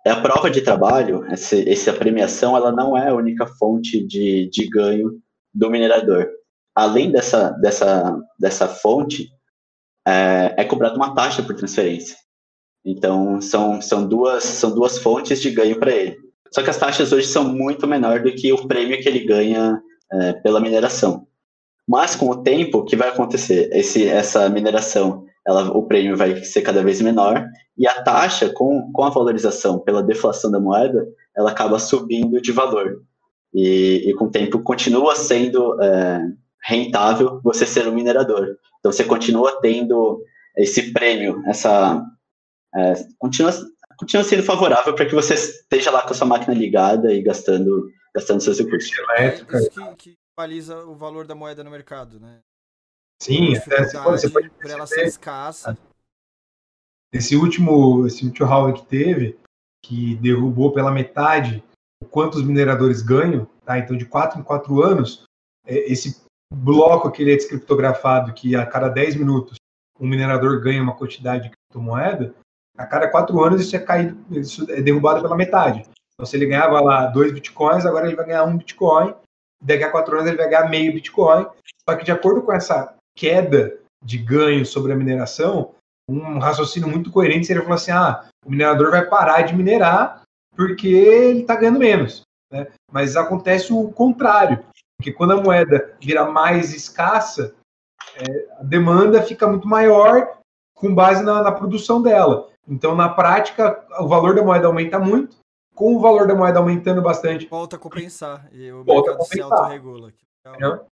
[0.07, 4.67] A prova de trabalho, essa, essa premiação, ela não é a única fonte de, de
[4.67, 5.21] ganho
[5.53, 6.29] do minerador.
[6.75, 9.31] Além dessa, dessa, dessa fonte,
[10.07, 12.17] é, é cobrada uma taxa por transferência.
[12.85, 16.17] Então, são, são, duas, são duas fontes de ganho para ele.
[16.53, 19.81] Só que as taxas hoje são muito menor do que o prêmio que ele ganha
[20.13, 21.27] é, pela mineração.
[21.87, 23.69] Mas, com o tempo, o que vai acontecer?
[23.73, 27.47] Esse, essa mineração ela, o prêmio vai ser cada vez menor
[27.77, 32.53] e a taxa, com, com a valorização pela deflação da moeda, ela acaba subindo de
[32.53, 33.03] valor.
[33.55, 36.21] E, e com o tempo continua sendo é,
[36.63, 38.57] rentável você ser um minerador.
[38.79, 40.23] Então você continua tendo
[40.57, 42.05] esse prêmio, essa
[42.75, 43.53] é, continua,
[43.99, 47.89] continua sendo favorável para que você esteja lá com a sua máquina ligada e gastando,
[48.15, 48.91] gastando seus recursos.
[49.17, 52.41] É isso que, que baliza o valor da moeda no mercado, né?
[53.23, 55.77] Sim, até você pode, você pode ela ser escassa.
[57.13, 59.39] Esse último, esse último round que teve,
[59.85, 61.63] que derrubou pela metade
[62.11, 63.79] quantos mineradores ganham, tá?
[63.79, 65.25] Então, de 4 em 4 anos,
[65.67, 69.57] é, esse bloco que ele é descriptografado, que a cada 10 minutos
[69.99, 72.35] um minerador ganha uma quantidade de criptomoeda,
[72.77, 75.83] a cada 4 anos isso é caído, isso é derrubado pela metade.
[76.15, 79.15] Então, se ele ganhava lá 2 bitcoins, agora ele vai ganhar um bitcoin,
[79.61, 81.47] daqui a 4 anos ele vai ganhar meio bitcoin.
[81.89, 85.75] Só que de acordo com essa queda de ganho sobre a mineração,
[86.09, 90.23] um raciocínio muito coerente seria falar assim: ah, o minerador vai parar de minerar
[90.57, 92.23] porque ele está ganhando menos.
[92.51, 92.67] Né?
[92.91, 94.65] Mas acontece o contrário,
[94.97, 97.55] porque quando a moeda vira mais escassa,
[98.17, 100.39] é, a demanda fica muito maior
[100.75, 102.49] com base na, na, produção dela.
[102.67, 105.37] Então, na prática, o valor da moeda aumenta muito,
[105.75, 107.47] com o valor da moeda aumentando bastante.
[107.47, 110.13] Volta a compensar, e o Volta mercado se autorregula.
[110.41, 110.87] Então,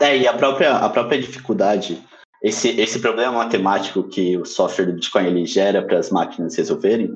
[0.00, 2.02] é, e a própria, a própria dificuldade,
[2.42, 7.10] esse, esse problema matemático que o software do Bitcoin ele gera para as máquinas resolverem,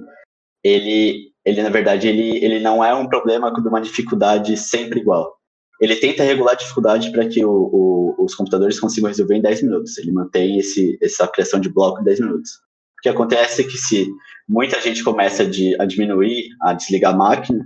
[0.62, 5.36] ele, ele na verdade, ele, ele não é um problema de uma dificuldade sempre igual.
[5.80, 9.62] Ele tenta regular a dificuldade para que o, o, os computadores consigam resolver em 10
[9.62, 9.96] minutos.
[9.96, 12.50] Ele mantém esse, essa criação de bloco em 10 minutos.
[12.98, 14.06] O que acontece é que se
[14.46, 17.64] muita gente começa a diminuir, a desligar a máquina,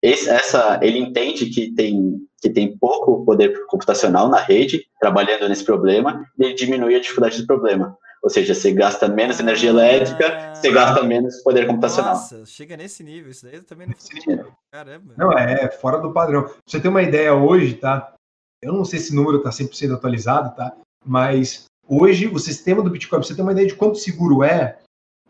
[0.00, 5.64] esse, essa, ele entende que tem, que tem pouco poder computacional na rede, trabalhando nesse
[5.64, 7.96] problema, e ele diminui a dificuldade do problema.
[8.22, 10.54] Ou seja, você gasta menos energia elétrica, Ah.
[10.54, 12.14] você gasta menos poder computacional.
[12.14, 13.30] Nossa, chega nesse nível.
[13.30, 14.38] Isso daí eu também não Sim.
[14.72, 15.14] Caramba.
[15.16, 16.42] Não, é fora do padrão.
[16.42, 18.14] Pra você ter uma ideia hoje, tá?
[18.62, 20.76] Eu não sei se esse número está 100% atualizado, tá?
[21.04, 24.78] Mas hoje o sistema do Bitcoin, pra você ter uma ideia de quanto seguro é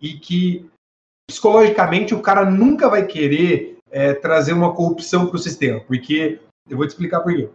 [0.00, 0.66] e que
[1.28, 6.76] psicologicamente o cara nunca vai querer é, trazer uma corrupção para o sistema, porque eu
[6.76, 7.48] vou te explicar por quê.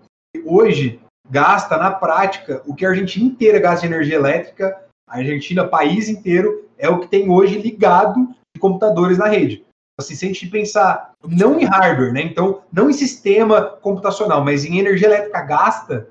[0.46, 1.00] Hoje
[1.30, 6.10] gasta na prática o que a Argentina inteira gasta de energia elétrica, a Argentina, país
[6.10, 9.66] inteiro, é o que tem hoje ligado de computadores na rede.
[10.00, 12.22] Assim, se a gente pensar não em hardware, né?
[12.22, 16.10] Então, não em sistema computacional, mas em energia elétrica gasta,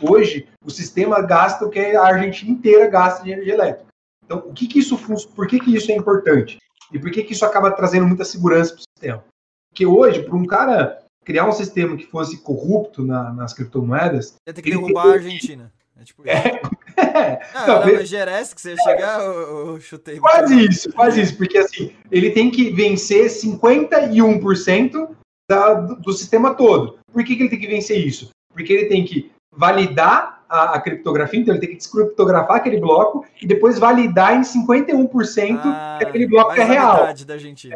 [0.00, 3.86] hoje o sistema gasta o que a Argentina inteira gasta de energia elétrica.
[4.24, 4.98] Então, o que que isso
[5.34, 6.58] por que que isso é importante?
[6.92, 9.24] E por que que isso acaba trazendo muita segurança para o sistema?
[9.70, 14.54] Porque hoje, para um cara criar um sistema que fosse corrupto na- nas criptomoedas, Ia
[14.54, 15.72] ter que Ele derrubar tem- a Argentina.
[16.00, 16.30] É tipo isso.
[16.30, 16.60] é,
[17.54, 19.32] Não, Não, ele- mas Geres que você ia chegar, eu,
[19.74, 20.18] eu chutei.
[20.18, 25.08] Quase isso, quase isso, porque assim, ele tem que vencer 51%
[25.50, 26.98] da, do, do sistema todo.
[27.12, 28.30] Por que, que ele tem que vencer isso?
[28.52, 33.26] Porque ele tem que validar a, a criptografia, então ele tem que descriptografar aquele bloco
[33.42, 37.12] e depois validar em 51% Ah, que aquele bloco é real.
[37.26, 37.74] da Argentina.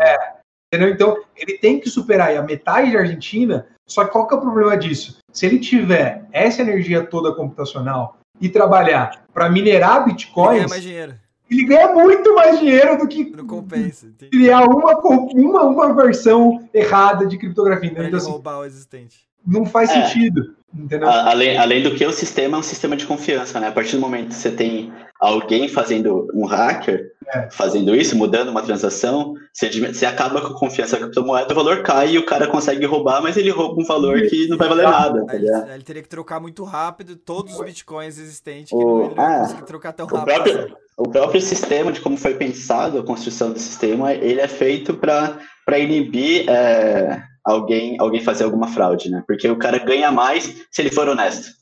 [0.72, 0.88] Entendeu?
[0.88, 4.40] Então, ele tem que superar a metade da Argentina, só que qual que é o
[4.40, 5.18] problema disso?
[5.30, 10.82] Se ele tiver essa energia toda computacional e trabalhar para minerar Ele ganha bitcoins, mais
[10.82, 11.14] dinheiro.
[11.50, 14.08] ele ganha muito mais dinheiro do que Não compensa.
[14.30, 17.90] Criar uma, uma, uma versão errada de criptografia.
[17.90, 19.26] Ele Então, assim, roubar o existente.
[19.46, 20.06] Não faz É.
[20.06, 20.54] sentido.
[20.74, 21.06] Entendeu?
[21.06, 23.68] Além, além do que, o sistema é um sistema de confiança, né?
[23.68, 24.90] A partir do momento que você tem
[25.20, 27.48] alguém fazendo, um hacker, É.
[27.50, 31.82] fazendo isso, mudando uma transação, você, você acaba com a confiança na criptomoeda, o valor
[31.82, 34.84] cai e o cara consegue roubar, mas ele rouba um valor que não vai valer
[34.88, 39.04] nada, tá ele, ele teria que trocar muito rápido todos os bitcoins existentes, que O-
[39.06, 40.32] ele não ah, conseguir trocar tão O rápido.
[40.40, 40.52] assim.
[40.54, 44.94] próprio, o próprio sistema, de como foi pensado a construção do sistema, ele é feito
[44.94, 49.22] para inibir é, alguém, alguém fazer alguma fraude, né?
[49.26, 51.56] Porque o cara ganha mais se ele for honesto.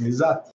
[0.00, 0.50] Exato.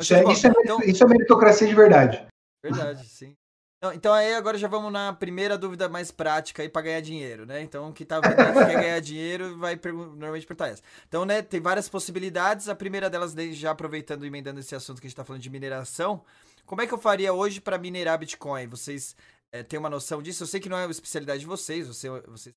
[0.00, 2.26] Isso é, isso, é, então, isso é meritocracia de verdade.
[2.62, 3.36] verdade, sim.
[3.78, 7.44] Então, então aí agora já vamos na primeira dúvida mais prática aí para ganhar dinheiro,
[7.44, 7.60] né?
[7.60, 10.82] Então que tá vendo que quer ganhar dinheiro vai normalmente perguntar essa.
[11.06, 12.68] Então, né, tem várias possibilidades.
[12.68, 15.42] A primeira delas, desde já aproveitando e emendando esse assunto que a gente tá falando
[15.42, 16.24] de mineração,
[16.64, 18.66] como é que eu faria hoje para minerar Bitcoin?
[18.66, 19.14] Vocês
[19.52, 20.42] eh, têm uma noção disso?
[20.42, 22.54] Eu sei que não é a especialidade de vocês, você, vocês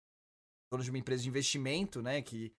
[0.67, 2.21] são donos de uma empresa de investimento, né?
[2.21, 2.51] Que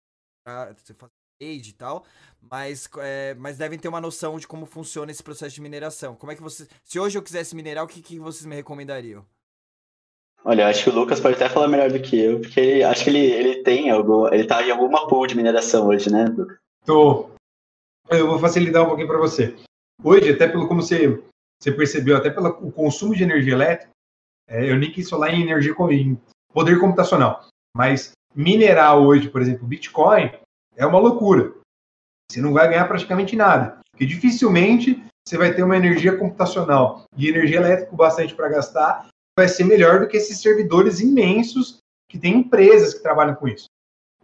[0.47, 2.05] ah, você faz trade e tal,
[2.51, 6.17] mas, é, mas devem ter uma noção de como funciona esse processo de mineração.
[6.17, 6.67] Como é que você.
[6.83, 9.25] Se hoje eu quisesse minerar, o que, que vocês me recomendariam?
[10.45, 12.83] Olha, eu acho que o Lucas pode até falar melhor do que eu, porque ele,
[12.85, 16.25] acho que ele, ele tem algum, ele tá em alguma pool de mineração hoje, né,
[16.27, 16.59] Lucas?
[16.85, 17.31] Tô.
[18.09, 19.55] Eu vou facilitar um pouquinho para você.
[20.03, 21.23] Hoje, até pelo como você,
[21.61, 23.93] você percebeu, até pelo o consumo de energia elétrica,
[24.49, 26.19] é, eu nem quis falar em energia com- em
[26.55, 27.47] poder computacional,
[27.77, 30.31] mas minerar hoje, por exemplo, Bitcoin,
[30.77, 31.53] é uma loucura.
[32.31, 37.29] Você não vai ganhar praticamente nada, porque dificilmente você vai ter uma energia computacional e
[37.29, 39.09] energia elétrica bastante para gastar,
[39.39, 41.79] vai ser melhor do que esses servidores imensos
[42.11, 43.67] que tem empresas que trabalham com isso.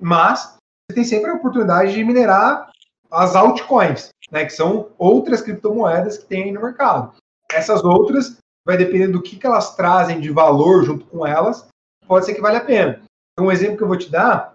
[0.00, 0.56] Mas
[0.90, 2.70] você tem sempre a oportunidade de minerar
[3.10, 7.14] as altcoins, né, que são outras criptomoedas que tem aí no mercado.
[7.52, 11.68] Essas outras, vai depender do que, que elas trazem de valor junto com elas,
[12.06, 13.02] pode ser que vale a pena.
[13.34, 14.54] Então, um exemplo que eu vou te dar,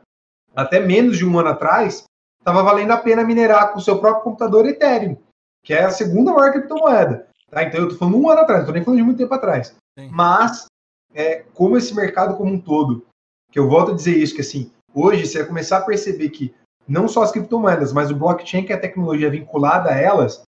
[0.55, 2.05] até menos de um ano atrás,
[2.39, 5.17] estava valendo a pena minerar com o seu próprio computador Ethereum,
[5.63, 7.27] que é a segunda maior criptomoeda.
[7.49, 7.63] Tá?
[7.63, 9.75] Então, eu estou falando um ano atrás, não estou nem falando de muito tempo atrás.
[9.97, 10.09] Sim.
[10.11, 10.65] Mas,
[11.13, 13.05] é, como esse mercado como um todo,
[13.51, 16.53] que eu volto a dizer isso, que assim, hoje você vai começar a perceber que
[16.88, 20.41] não só as criptomoedas, mas o blockchain, que é a tecnologia vinculada a elas,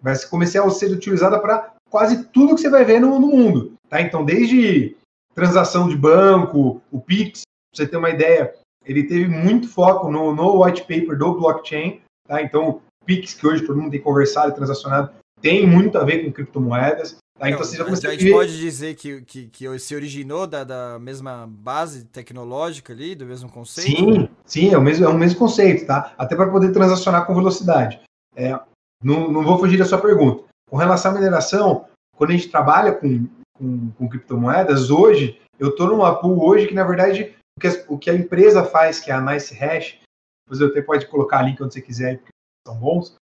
[0.00, 3.74] vai começar a ser utilizada para quase tudo que você vai ver no, no mundo.
[3.88, 4.00] Tá?
[4.00, 4.96] Então, desde
[5.34, 7.42] transação de banco, o Pix,
[7.74, 8.54] você ter uma ideia,
[8.84, 12.00] ele teve muito foco no, no white paper do blockchain.
[12.26, 12.42] Tá?
[12.42, 15.10] Então, o Pix, que hoje todo mundo tem conversado e transacionado,
[15.40, 17.18] tem muito a ver com criptomoedas.
[17.38, 17.48] Tá?
[17.48, 18.32] Então, Não, a a gente ver...
[18.32, 23.48] pode dizer que, que, que se originou da, da mesma base tecnológica ali, do mesmo
[23.50, 23.90] conceito?
[23.90, 26.12] Sim, sim, é o mesmo, é o mesmo conceito, tá?
[26.18, 28.00] Até para poder transacionar com velocidade.
[28.34, 28.58] É,
[29.02, 30.44] não, não vou fugir da sua pergunta.
[30.68, 35.86] Com relação à mineração, quando a gente trabalha com, com, com criptomoedas, hoje, eu estou
[35.86, 39.14] numa pool hoje que, na verdade, o que, o que a empresa faz, que é
[39.14, 39.98] a Nice Hash,
[40.46, 42.30] você até pode colocar link onde você quiser, porque
[42.66, 43.16] são bons,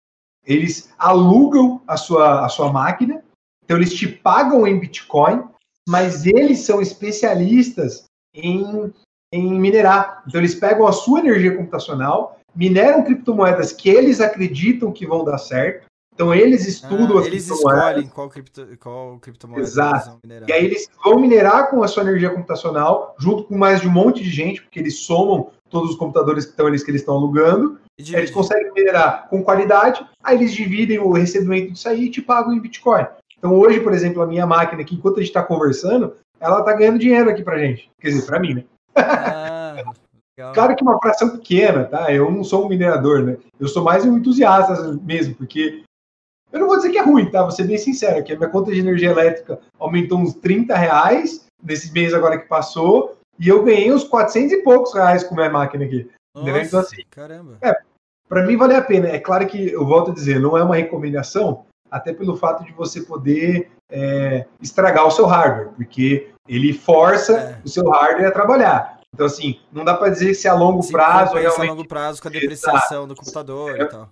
[0.44, 3.22] eles alugam a sua, a sua máquina,
[3.62, 5.44] então eles te pagam em Bitcoin,
[5.88, 8.04] mas eles são especialistas
[8.34, 8.92] em
[9.34, 10.22] em minerar.
[10.26, 15.38] Então eles pegam a sua energia computacional, mineram criptomoedas que eles acreditam que vão dar
[15.38, 20.10] certo, Então eles estudam ah, Eles escolhem qual, cripto, qual criptomoeda Exato.
[20.10, 20.48] vão minerar.
[20.48, 23.90] E aí eles vão minerar com a sua energia computacional, junto com mais de um
[23.90, 27.14] monte de gente, porque eles somam todos os computadores que estão eles que eles estão
[27.14, 27.80] alugando.
[27.98, 32.52] Eles conseguem minerar com qualidade, aí eles dividem o recebimento disso aí e te pagam
[32.52, 33.06] em Bitcoin.
[33.38, 36.72] Então hoje, por exemplo, a minha máquina aqui, enquanto a gente está conversando, ela está
[36.72, 37.90] ganhando dinheiro aqui pra gente.
[38.00, 38.64] Quer dizer, para mim, né?
[38.96, 39.76] Ah,
[40.54, 42.12] claro que uma fração pequena, tá?
[42.12, 43.36] Eu não sou um minerador, né?
[43.58, 45.82] Eu sou mais um entusiasta mesmo, porque
[46.52, 47.42] eu não vou dizer que é ruim, tá?
[47.42, 51.46] Vou ser bem sincero, que a minha conta de energia elétrica aumentou uns 30 reais
[51.62, 55.50] nesse mês agora que passou, e eu ganhei uns 400 e poucos reais com minha
[55.50, 56.10] máquina aqui.
[56.34, 57.58] Nossa, então, assim, caramba.
[57.62, 57.74] É,
[58.28, 59.08] para mim vale a pena.
[59.08, 62.72] É claro que, eu volto a dizer, não é uma recomendação, até pelo fato de
[62.72, 67.58] você poder é, estragar o seu hardware, porque ele força é.
[67.64, 69.00] o seu hardware a trabalhar.
[69.14, 71.34] Então, assim, não dá para dizer se a longo Se prazo.
[71.34, 71.60] Realmente...
[71.60, 73.06] a longo prazo com a depreciação Exato.
[73.06, 74.08] do computador é, e tal.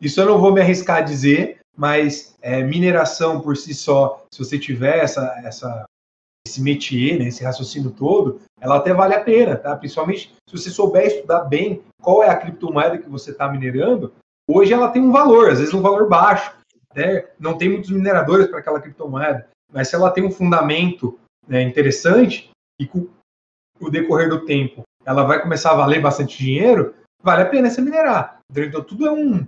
[0.00, 4.42] Isso eu não vou me arriscar a dizer, mas é, mineração por si só, se
[4.42, 5.84] você tiver essa, essa,
[6.46, 9.76] esse métier, né, esse raciocínio todo, ela até vale a pena, tá?
[9.76, 14.12] Principalmente se você souber estudar bem qual é a criptomoeda que você está minerando,
[14.48, 16.56] hoje ela tem um valor, às vezes um valor baixo,
[16.90, 21.62] até não tem muitos mineradores para aquela criptomoeda, mas se ela tem um fundamento né,
[21.62, 22.50] interessante
[22.80, 23.06] e com
[23.80, 27.80] o decorrer do tempo ela vai começar a valer bastante dinheiro, vale a pena você
[27.80, 28.40] minerar.
[28.50, 29.46] Então tudo é um,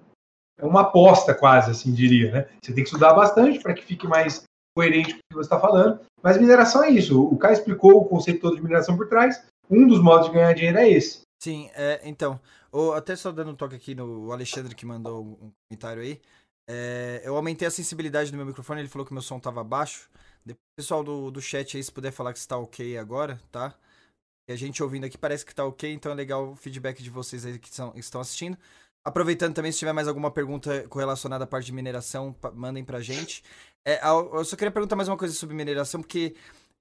[0.58, 2.48] é uma aposta quase, assim, diria, né?
[2.62, 4.42] Você tem que estudar bastante para que fique mais
[4.76, 6.00] coerente com o que você está falando.
[6.22, 7.22] Mas mineração é isso.
[7.22, 9.44] O Kai explicou o conceito todo de mineração por trás.
[9.70, 11.22] Um dos modos de ganhar dinheiro é esse.
[11.42, 12.40] Sim, é, então.
[12.72, 16.20] O, até só dando um toque aqui no Alexandre que mandou um comentário aí.
[16.68, 20.10] É, eu aumentei a sensibilidade do meu microfone, ele falou que meu som estava baixo.
[20.44, 23.74] Depois, pessoal do, do chat aí, se puder falar que está ok agora, tá?
[24.48, 27.10] E a gente ouvindo aqui parece que está ok, então é legal o feedback de
[27.10, 28.56] vocês aí que, são, que estão assistindo.
[29.08, 33.42] Aproveitando também, se tiver mais alguma pergunta correlacionada à parte de mineração, mandem pra gente.
[33.86, 36.36] É, eu só queria perguntar mais uma coisa sobre mineração, porque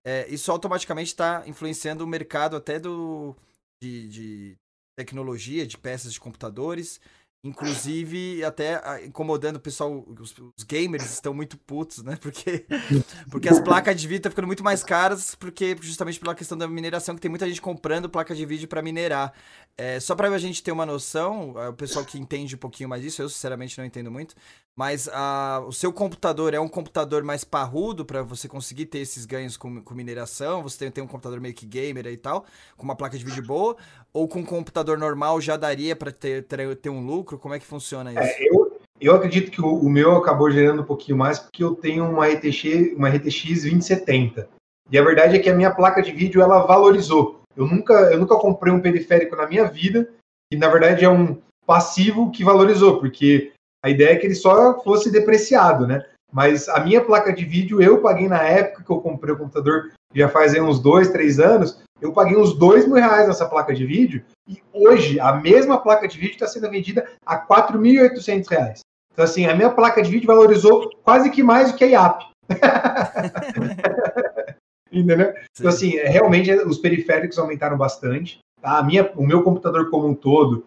[0.05, 3.33] é, isso automaticamente está influenciando o mercado até do,
[3.81, 4.57] de, de
[4.97, 6.99] tecnologia, de peças de computadores.
[7.47, 12.17] Inclusive, até incomodando o pessoal, os, os, gamers estão muito putos, né?
[12.21, 12.65] Porque,
[13.31, 16.67] porque as placas de vídeo estão ficando muito mais caras, porque justamente pela questão da
[16.67, 19.33] mineração, que tem muita gente comprando placa de vídeo para minerar.
[19.77, 22.89] É, só para a gente ter uma noção, é, o pessoal que entende um pouquinho
[22.89, 24.35] mais disso, eu sinceramente não entendo muito,
[24.77, 29.25] mas a, o seu computador é um computador mais parrudo para você conseguir ter esses
[29.25, 30.61] ganhos com, com mineração?
[30.61, 32.45] Você tem, tem, um computador meio que gamer e tal,
[32.77, 33.75] com uma placa de vídeo boa?
[34.13, 37.39] Ou com um computador normal já daria para ter, ter, ter, um lucro?
[37.39, 38.21] Como é que funciona isso?
[38.21, 41.73] É, eu, eu acredito que o, o, meu acabou gerando um pouquinho mais porque eu
[41.73, 44.47] tenho uma RTX, uma RTX 2070.
[44.91, 47.41] E a verdade é que a minha placa de vídeo ela valorizou.
[47.55, 50.07] Eu nunca, eu nunca comprei um periférico na minha vida
[50.53, 53.51] e na verdade é um passivo que valorizou, porque
[53.87, 56.03] a ideia é que ele só fosse depreciado, né?
[56.31, 59.91] Mas a minha placa de vídeo, eu paguei na época que eu comprei o computador,
[60.13, 63.85] já faz uns dois, três anos, eu paguei uns dois mil reais nessa placa de
[63.85, 68.79] vídeo, e hoje a mesma placa de vídeo está sendo vendida a 4.800 reais.
[69.13, 72.25] Então, assim, a minha placa de vídeo valorizou quase que mais do que a IAP.
[74.91, 75.33] Entendeu?
[75.57, 78.39] Então, assim, é, realmente os periféricos aumentaram bastante.
[78.61, 78.77] Tá?
[78.77, 80.65] A minha, o meu computador como um todo,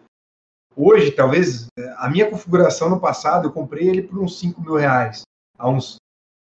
[0.75, 1.67] Hoje, talvez,
[1.97, 5.21] a minha configuração no passado, eu comprei ele por uns 5 mil reais,
[5.57, 5.97] há uns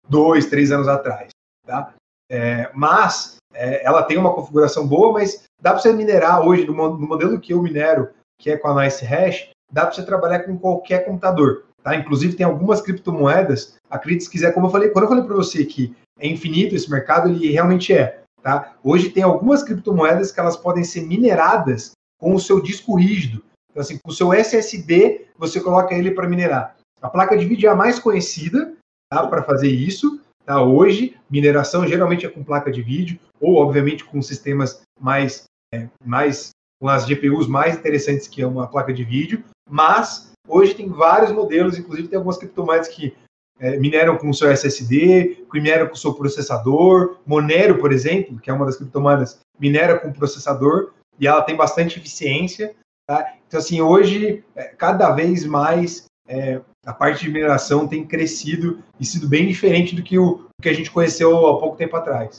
[0.07, 1.29] dois, três anos atrás.
[1.65, 1.93] Tá?
[2.29, 6.73] É, mas é, ela tem uma configuração boa, mas dá para você minerar hoje, no,
[6.73, 8.09] modelo que eu minero,
[8.39, 11.65] que é com a Nice Hash, dá para você trabalhar com qualquer computador.
[11.83, 11.95] Tá?
[11.95, 15.63] Inclusive, tem algumas criptomoedas, acredite se quiser, como eu falei, quando eu falei para você
[15.63, 18.21] que é infinito esse mercado, ele realmente é.
[18.41, 18.73] Tá?
[18.83, 23.43] Hoje tem algumas criptomoedas que elas podem ser mineradas com o seu disco rígido.
[23.75, 26.77] Então, assim, com o seu SSD, você coloca ele para minerar.
[27.01, 28.73] A placa de vídeo é a mais conhecida
[29.11, 30.21] tá, para fazer isso.
[30.45, 30.63] Tá?
[30.63, 36.51] Hoje, mineração geralmente é com placa de vídeo, ou, obviamente, com sistemas mais, é, mais
[36.79, 39.43] com as GPUs mais interessantes que é uma placa de vídeo.
[39.69, 43.13] Mas, hoje tem vários modelos, inclusive tem algumas criptomoedas que
[43.59, 47.17] é, mineram com o seu SSD, mineram com o seu processador.
[47.25, 51.99] Monero, por exemplo, que é uma das criptomoedas, minera com processador e ela tem bastante
[51.99, 52.73] eficiência.
[53.07, 53.37] Tá?
[53.47, 59.05] Então, assim, hoje, é, cada vez mais, é, a parte de mineração tem crescido e
[59.05, 62.37] sido bem diferente do que o que a gente conheceu há pouco tempo atrás.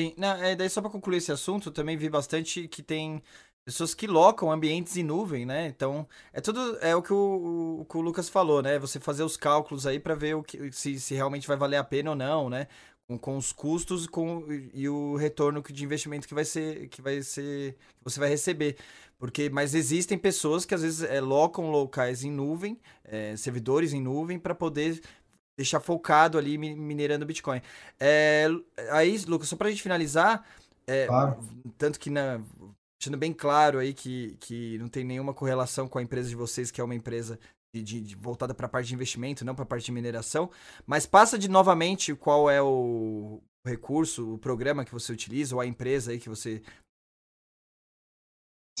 [0.00, 3.22] Sim, não, é, daí só para concluir esse assunto, também vi bastante que tem
[3.64, 5.66] pessoas que locam ambientes em nuvem, né?
[5.66, 8.78] Então, é tudo é o que o, o, que o Lucas falou, né?
[8.78, 11.84] Você fazer os cálculos aí para ver o que, se, se realmente vai valer a
[11.84, 12.66] pena ou não, né?
[13.06, 17.22] com, com os custos com, e o retorno de investimento que vai ser que vai
[17.22, 18.76] ser que você vai receber.
[19.22, 24.02] Porque, mas existem pessoas que às vezes é, locam locais em nuvem, é, servidores em
[24.02, 25.00] nuvem, para poder
[25.56, 27.62] deixar focado ali minerando Bitcoin.
[28.00, 28.48] É,
[28.90, 30.44] aí, Lucas, só para a gente finalizar,
[30.88, 31.38] é, claro.
[31.78, 32.40] tanto que na,
[33.00, 36.72] deixando bem claro aí que, que não tem nenhuma correlação com a empresa de vocês,
[36.72, 37.38] que é uma empresa
[37.72, 40.50] de, de, voltada para a parte de investimento, não para a parte de mineração,
[40.84, 45.66] mas passa de novamente qual é o recurso, o programa que você utiliza, ou a
[45.66, 46.62] empresa aí que você.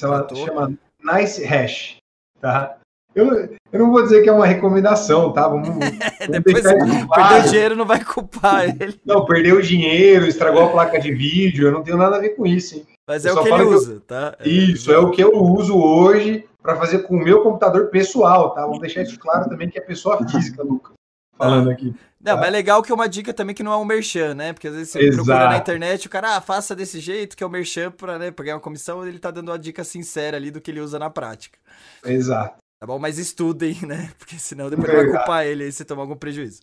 [0.00, 0.72] Ela chama
[1.02, 1.96] Nice Hash,
[2.40, 2.78] tá?
[3.14, 3.26] Eu,
[3.70, 5.46] eu não vou dizer que é uma recomendação, tá?
[5.46, 5.82] Vamos, vamos
[6.30, 8.98] Depois perder dinheiro não vai culpar ele.
[9.04, 12.30] Não, perdeu o dinheiro, estragou a placa de vídeo, eu não tenho nada a ver
[12.30, 12.86] com isso, hein?
[13.06, 14.00] Mas eu é o que ele usa, eu...
[14.00, 14.36] tá?
[14.38, 14.48] É.
[14.48, 18.62] Isso, é o que eu uso hoje para fazer com o meu computador pessoal, tá?
[18.62, 20.92] Vamos deixar isso claro também que é pessoa física, Lucas,
[21.36, 21.94] falando aqui.
[22.20, 22.36] Não, tá?
[22.36, 24.52] mas é legal que é uma dica também que não é um merchan, né?
[24.52, 25.24] Porque às vezes você Exato.
[25.24, 28.30] procura na internet, o cara, ah, faça desse jeito, que é o merchan para né,
[28.30, 30.98] pra ganhar uma comissão, ele tá dando uma dica sincera ali do que ele usa
[30.98, 31.58] na prática.
[32.04, 32.62] Exato.
[32.78, 32.98] Tá bom?
[32.98, 34.10] Mas estudem, né?
[34.18, 36.60] Porque senão depois vai culpar ele aí se tomar algum prejuízo.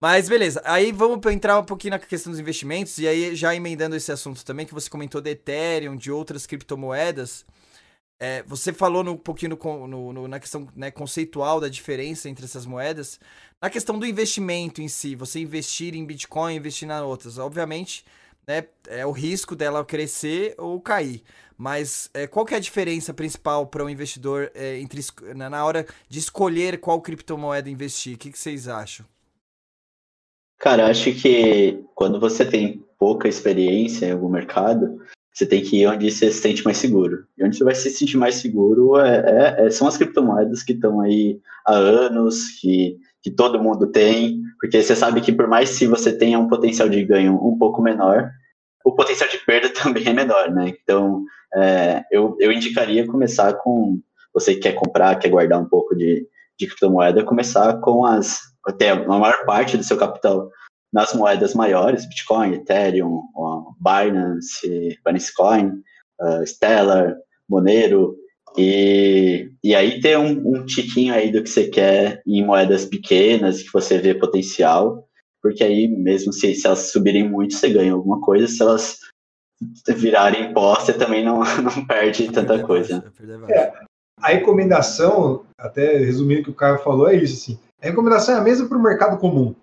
[0.00, 3.96] Mas beleza, aí vamos entrar um pouquinho na questão dos investimentos, e aí já emendando
[3.96, 7.44] esse assunto também, que você comentou de Ethereum, de outras criptomoedas.
[8.20, 12.28] É, você falou no, um pouquinho no, no, no, na questão né, conceitual da diferença
[12.28, 13.20] entre essas moedas.
[13.60, 17.38] Na questão do investimento em si, você investir em Bitcoin, investir nas outras.
[17.38, 18.04] Obviamente,
[18.46, 21.22] né, é o risco dela crescer ou cair.
[21.56, 25.00] Mas é, qual que é a diferença principal para um investidor é, entre,
[25.34, 28.14] na hora de escolher qual criptomoeda investir?
[28.14, 29.04] O que, que vocês acham?
[30.58, 35.00] Cara, acho que quando você tem pouca experiência em algum mercado,
[35.38, 37.24] você tem que ir onde você se sente mais seguro.
[37.38, 40.72] E onde você vai se sentir mais seguro é, é, é são as criptomoedas que
[40.72, 45.78] estão aí há anos, que, que todo mundo tem, porque você sabe que por mais
[45.78, 48.28] que você tenha um potencial de ganho um pouco menor,
[48.84, 50.74] o potencial de perda também é menor, né?
[50.82, 51.22] Então,
[51.54, 54.00] é, eu, eu indicaria começar com,
[54.34, 56.26] você que quer comprar, quer guardar um pouco de,
[56.58, 60.50] de criptomoeda, começar com as, até a maior parte do seu capital
[60.92, 63.22] nas moedas maiores, Bitcoin, Ethereum,
[63.80, 65.82] Binance, Binance Coin,
[66.20, 67.16] uh, Stellar,
[67.48, 68.16] Monero,
[68.56, 73.62] e, e aí ter um, um tiquinho aí do que você quer em moedas pequenas,
[73.62, 75.06] que você vê potencial,
[75.42, 78.98] porque aí mesmo se, se elas subirem muito, você ganha alguma coisa, se elas
[79.88, 83.04] virarem pó, você também não, não perde tanta coisa.
[83.48, 83.72] É,
[84.20, 88.38] a recomendação, até resumindo o que o Caio falou, é isso, assim, a recomendação é
[88.38, 89.54] a mesma para o mercado comum,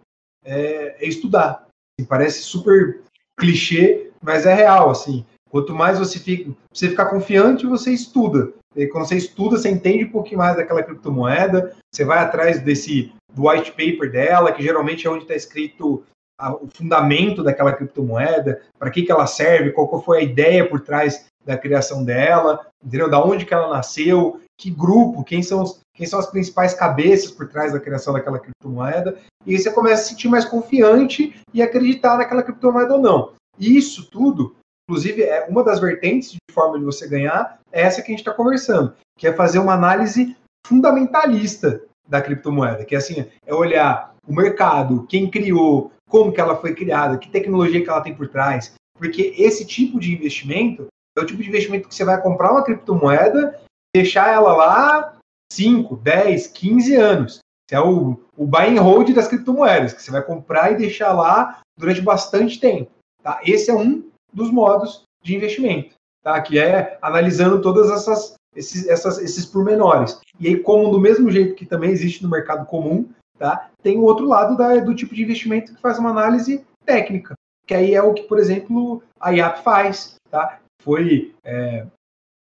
[0.45, 1.65] é, é estudar.
[1.97, 3.01] Assim, parece super
[3.37, 5.25] clichê, mas é real, assim.
[5.49, 8.53] Quanto mais você fica, você ficar confiante, você estuda.
[8.75, 13.13] E quando você estuda, você entende um pouquinho mais daquela criptomoeda, você vai atrás desse
[13.33, 16.03] do white paper dela, que geralmente é onde está escrito
[16.39, 20.81] a, o fundamento daquela criptomoeda, para que, que ela serve, qual foi a ideia por
[20.81, 23.09] trás da criação dela, entendeu?
[23.09, 27.31] Da onde que ela nasceu, que grupo, quem são, os, quem são as principais cabeças
[27.31, 31.35] por trás da criação daquela criptomoeda, e aí você começa a se sentir mais confiante
[31.53, 33.33] e acreditar naquela criptomoeda ou não.
[33.59, 34.55] E isso tudo,
[34.89, 38.19] inclusive, é uma das vertentes de forma de você ganhar, é essa que a gente
[38.19, 40.35] está conversando, que é fazer uma análise
[40.65, 46.55] fundamentalista da criptomoeda, que é assim, é olhar o mercado, quem criou, como que ela
[46.55, 50.87] foi criada, que tecnologia que ela tem por trás, porque esse tipo de investimento
[51.17, 53.59] é o tipo de investimento que você vai comprar uma criptomoeda,
[53.95, 55.13] deixar ela lá
[55.51, 57.39] 5, 10, 15 anos.
[57.71, 61.61] é o, o buy and hold das criptomoedas, que você vai comprar e deixar lá
[61.77, 62.91] durante bastante tempo.
[63.23, 63.39] Tá?
[63.43, 66.39] Esse é um dos modos de investimento, tá?
[66.41, 70.19] que é analisando todas essas esses, essas, esses pormenores.
[70.39, 73.69] E aí, como do mesmo jeito que também existe no mercado comum, tá?
[73.81, 77.33] tem o outro lado da, do tipo de investimento que faz uma análise técnica,
[77.65, 80.15] que aí é o que, por exemplo, a IAP faz.
[80.29, 80.59] Tá?
[80.81, 81.85] Foi é,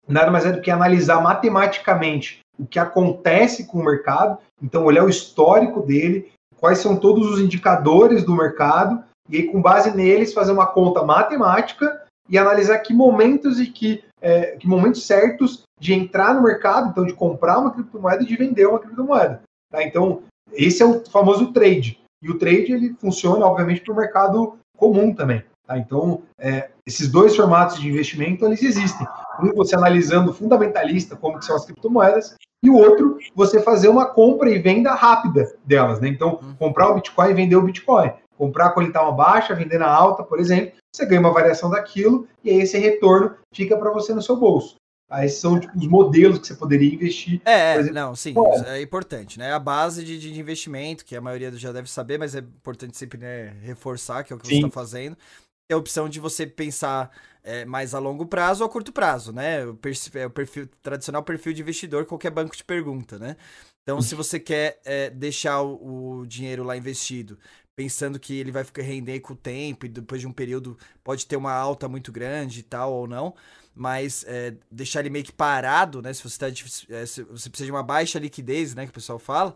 [0.08, 5.04] nada mais é do que analisar matematicamente o que acontece com o mercado, então olhar
[5.04, 10.34] o histórico dele, quais são todos os indicadores do mercado, e aí, com base neles,
[10.34, 15.93] fazer uma conta matemática e analisar que momentos e que, é, que momentos certos de
[15.93, 19.41] entrar no mercado, então de comprar uma criptomoeda e de vender uma criptomoeda.
[19.72, 19.84] Tá?
[19.84, 21.99] Então, esse é o famoso trade.
[22.22, 25.43] E o trade ele funciona, obviamente, para o mercado comum também.
[25.66, 25.78] Tá?
[25.78, 29.07] Então, é, esses dois formatos de investimento eles existem.
[29.41, 34.05] Um você analisando fundamentalista, como que são as criptomoedas, e o outro você fazer uma
[34.05, 35.99] compra e venda rápida delas.
[35.99, 36.07] Né?
[36.07, 36.55] Então, uhum.
[36.55, 38.11] comprar o Bitcoin e vender o Bitcoin.
[38.38, 41.70] Comprar quando ele está uma baixa, vender na alta, por exemplo, você ganha uma variação
[41.70, 44.76] daquilo e aí esse retorno fica para você no seu bolso.
[45.09, 47.39] Aí são tipo, os modelos que você poderia investir.
[47.45, 48.34] É, exemplo, não, sim,
[48.66, 49.53] é importante, né?
[49.53, 53.20] A base de, de, investimento, que a maioria já deve saber, mas é importante sempre
[53.20, 54.61] né, reforçar, que é o que sim.
[54.61, 55.16] você está fazendo.
[55.74, 57.11] É a opção de você pensar
[57.43, 59.65] é, mais a longo prazo ou a curto prazo, né?
[59.65, 63.36] O perfil, é o perfil, tradicional perfil de investidor, qualquer banco te pergunta, né?
[63.82, 67.38] Então, se você quer é, deixar o, o, dinheiro lá investido,
[67.76, 71.26] pensando que ele vai ficar render com o tempo e depois de um período pode
[71.26, 73.34] ter uma alta muito grande e tal ou não,
[73.76, 76.13] mas é, deixar ele meio que parado, né?
[76.13, 78.86] Se você, tá, é, se você precisa de uma baixa liquidez, né?
[78.86, 79.55] Que o pessoal fala.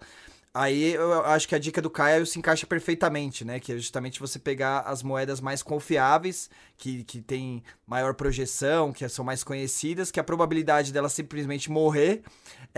[0.59, 3.59] Aí eu acho que a dica do Caio se encaixa perfeitamente, né?
[3.59, 9.07] Que é justamente você pegar as moedas mais confiáveis, que, que tem maior projeção, que
[9.07, 12.23] são mais conhecidas, que a probabilidade dela simplesmente morrer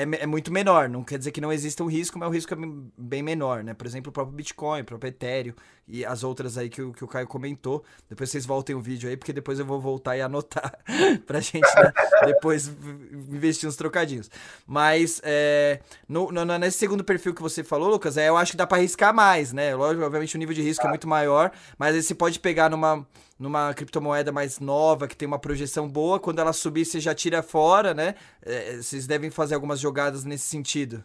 [0.03, 0.89] é, é muito menor.
[0.89, 2.57] Não quer dizer que não exista um risco, mas o risco é
[2.97, 3.73] bem menor, né?
[3.73, 5.53] Por exemplo, o próprio Bitcoin, o próprio Ethereum
[5.87, 7.83] e as outras aí que, o, que o Caio comentou.
[8.07, 10.77] Depois vocês voltem o vídeo aí, porque depois eu vou voltar e anotar
[11.25, 11.91] pra gente né?
[12.25, 12.67] depois
[13.29, 14.29] investir uns trocadinhos.
[14.67, 18.57] Mas é, no, no, nesse segundo perfil que você falou, Lucas, é, eu acho que
[18.57, 19.75] dá para arriscar mais, né?
[19.75, 23.05] Lógico, obviamente o nível de risco é muito maior, mas aí você pode pegar numa
[23.39, 27.41] numa criptomoeda mais nova, que tem uma projeção boa, quando ela subir você já tira
[27.41, 28.15] fora, né?
[28.41, 31.01] É, vocês devem fazer algumas jogadas nesse sentido.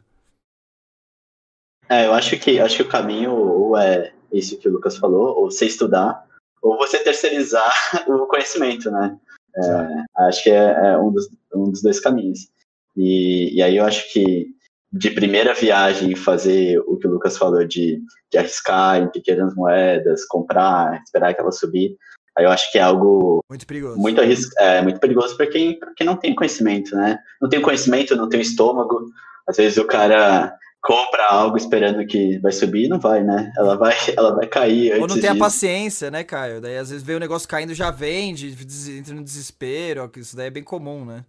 [1.89, 5.37] É, eu acho que acho que o caminho ou é isso que o Lucas falou,
[5.37, 6.25] ou você estudar,
[6.61, 7.73] ou você terceirizar
[8.09, 9.17] o conhecimento, né?
[9.57, 12.49] É, acho que é, é, um, dos, um dos dois caminhos.
[12.97, 14.49] E, e aí eu acho que
[14.93, 20.25] de primeira viagem fazer o que o Lucas falou de, de arriscar em pequenas moedas,
[20.25, 21.97] comprar, esperar que ela subir,
[22.37, 23.99] Aí eu acho que é algo muito perigoso.
[23.99, 24.49] Muito, arris...
[24.59, 27.19] é, muito perigoso para quem, quem não tem conhecimento, né?
[27.41, 29.07] Não tem conhecimento, não tem estômago.
[29.47, 33.53] Às vezes o cara compra algo esperando que vai subir e não vai, né?
[33.57, 35.35] Ela vai, ela vai cair antes Ou não tem disso.
[35.35, 36.61] a paciência, né, Caio?
[36.61, 38.55] Daí às vezes vê o negócio caindo já vende,
[38.99, 41.25] entra no desespero, isso daí é bem comum, né?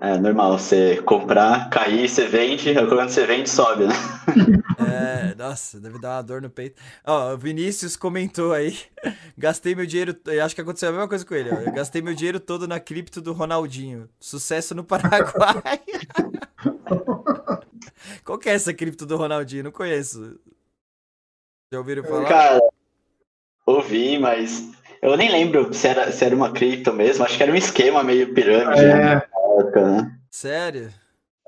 [0.00, 3.94] É normal, você comprar, cair, você vende, quando você vende, sobe, né?
[4.78, 6.80] É, nossa, deve dar uma dor no peito.
[7.04, 8.78] Ó, o Vinícius comentou aí,
[9.36, 11.54] gastei meu dinheiro, eu acho que aconteceu a mesma coisa com ele, ó.
[11.54, 14.08] Eu gastei meu dinheiro todo na cripto do Ronaldinho.
[14.20, 15.80] Sucesso no Paraguai.
[18.24, 19.64] Qual que é essa cripto do Ronaldinho?
[19.64, 20.38] Não conheço.
[21.72, 22.28] Já ouviram falar?
[22.28, 22.60] Cara,
[23.66, 24.70] ouvi, mas
[25.02, 27.24] eu nem lembro se era, se era uma cripto mesmo.
[27.24, 28.80] Acho que era um esquema meio pirâmide.
[28.80, 28.94] É.
[28.94, 29.22] Né?
[29.60, 30.18] Época, né?
[30.30, 30.92] Sério?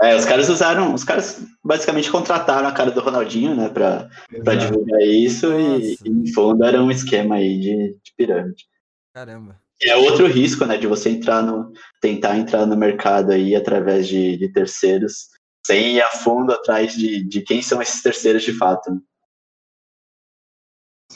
[0.02, 4.08] É, os caras usaram, os caras basicamente contrataram a cara do Ronaldinho, né, pra,
[4.42, 8.64] pra divulgar isso e, e, no fundo era um esquema aí de, de pirâmide.
[9.12, 9.60] Caramba.
[9.82, 14.38] É outro risco, né, de você entrar no, tentar entrar no mercado aí através de,
[14.38, 15.28] de terceiros,
[15.66, 18.90] sem ir a fundo atrás de, de quem são esses terceiros de fato.
[18.90, 19.00] Né?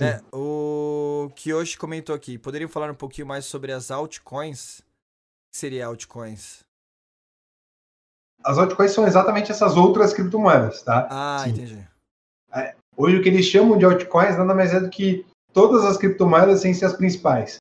[0.00, 4.80] É, o Kiyoshi comentou aqui, poderiam falar um pouquinho mais sobre as altcoins?
[4.80, 4.82] O
[5.52, 6.63] que seria altcoins?
[8.44, 11.08] As altcoins são exatamente essas outras criptomoedas, tá?
[11.10, 11.50] Ah, Sim.
[11.50, 11.88] entendi.
[12.52, 15.96] É, hoje o que eles chamam de altcoins nada mais é do que todas as
[15.96, 17.56] criptomoedas sem ser as principais,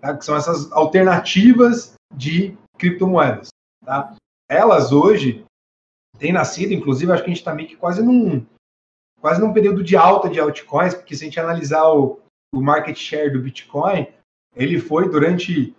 [0.00, 0.16] tá?
[0.16, 3.48] que são essas alternativas de criptomoedas.
[3.84, 4.14] Tá?
[4.48, 5.44] Elas hoje
[6.18, 8.44] têm nascido, inclusive, acho que a gente está meio que quase num,
[9.20, 12.20] quase num período de alta de altcoins, porque se a gente analisar o,
[12.52, 14.06] o market share do Bitcoin,
[14.56, 15.74] ele foi durante,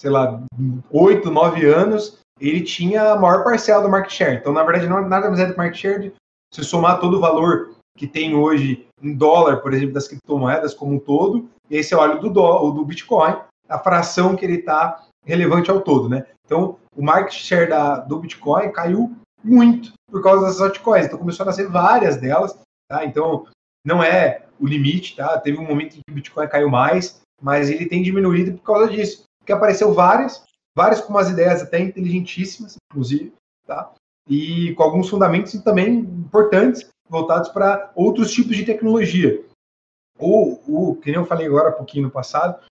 [0.00, 0.42] sei lá,
[0.90, 4.36] oito, nove anos, ele tinha a maior parcela do market share.
[4.36, 6.14] Então, na verdade, não é nada mais é do market share.
[6.52, 10.94] Se somar todo o valor que tem hoje em dólar, por exemplo, das criptomoedas como
[10.94, 13.36] um todo, e aí você olha do, do, do Bitcoin,
[13.68, 16.26] a fração que ele está relevante ao todo, né?
[16.44, 21.06] Então, o market share da, do Bitcoin caiu muito por causa das altcoins.
[21.06, 23.04] Então, começou a nascer várias delas, tá?
[23.04, 23.46] Então,
[23.84, 25.38] não é o limite, tá?
[25.38, 28.88] Teve um momento em que o Bitcoin caiu mais, mas ele tem diminuído por causa
[28.88, 29.24] disso.
[29.40, 30.44] Porque apareceu várias,
[30.74, 33.32] várias com umas ideias até inteligentíssimas, inclusive,
[33.66, 33.92] tá?
[34.28, 39.44] E com alguns fundamentos também importantes voltados para outros tipos de tecnologia.
[40.18, 42.62] Ou, o que nem eu falei agora um pouquinho no passado,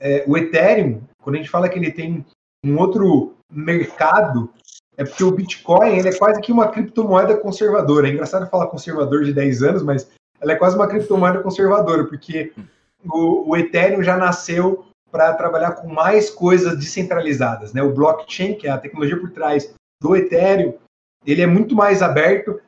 [0.00, 2.24] é, o Ethereum, quando a gente fala que ele tem
[2.64, 4.52] um outro mercado,
[4.96, 8.08] é porque o Bitcoin ele é quase que uma criptomoeda conservadora.
[8.08, 10.10] É engraçado falar conservador de 10 anos, mas
[10.40, 12.52] ela é quase uma criptomoeda conservadora, porque
[13.04, 17.72] o, o Ethereum já nasceu para trabalhar com mais coisas descentralizadas.
[17.72, 17.82] Né?
[17.82, 20.74] O blockchain, que é a tecnologia por trás do Ethereum,
[21.26, 22.60] ele é muito mais aberto.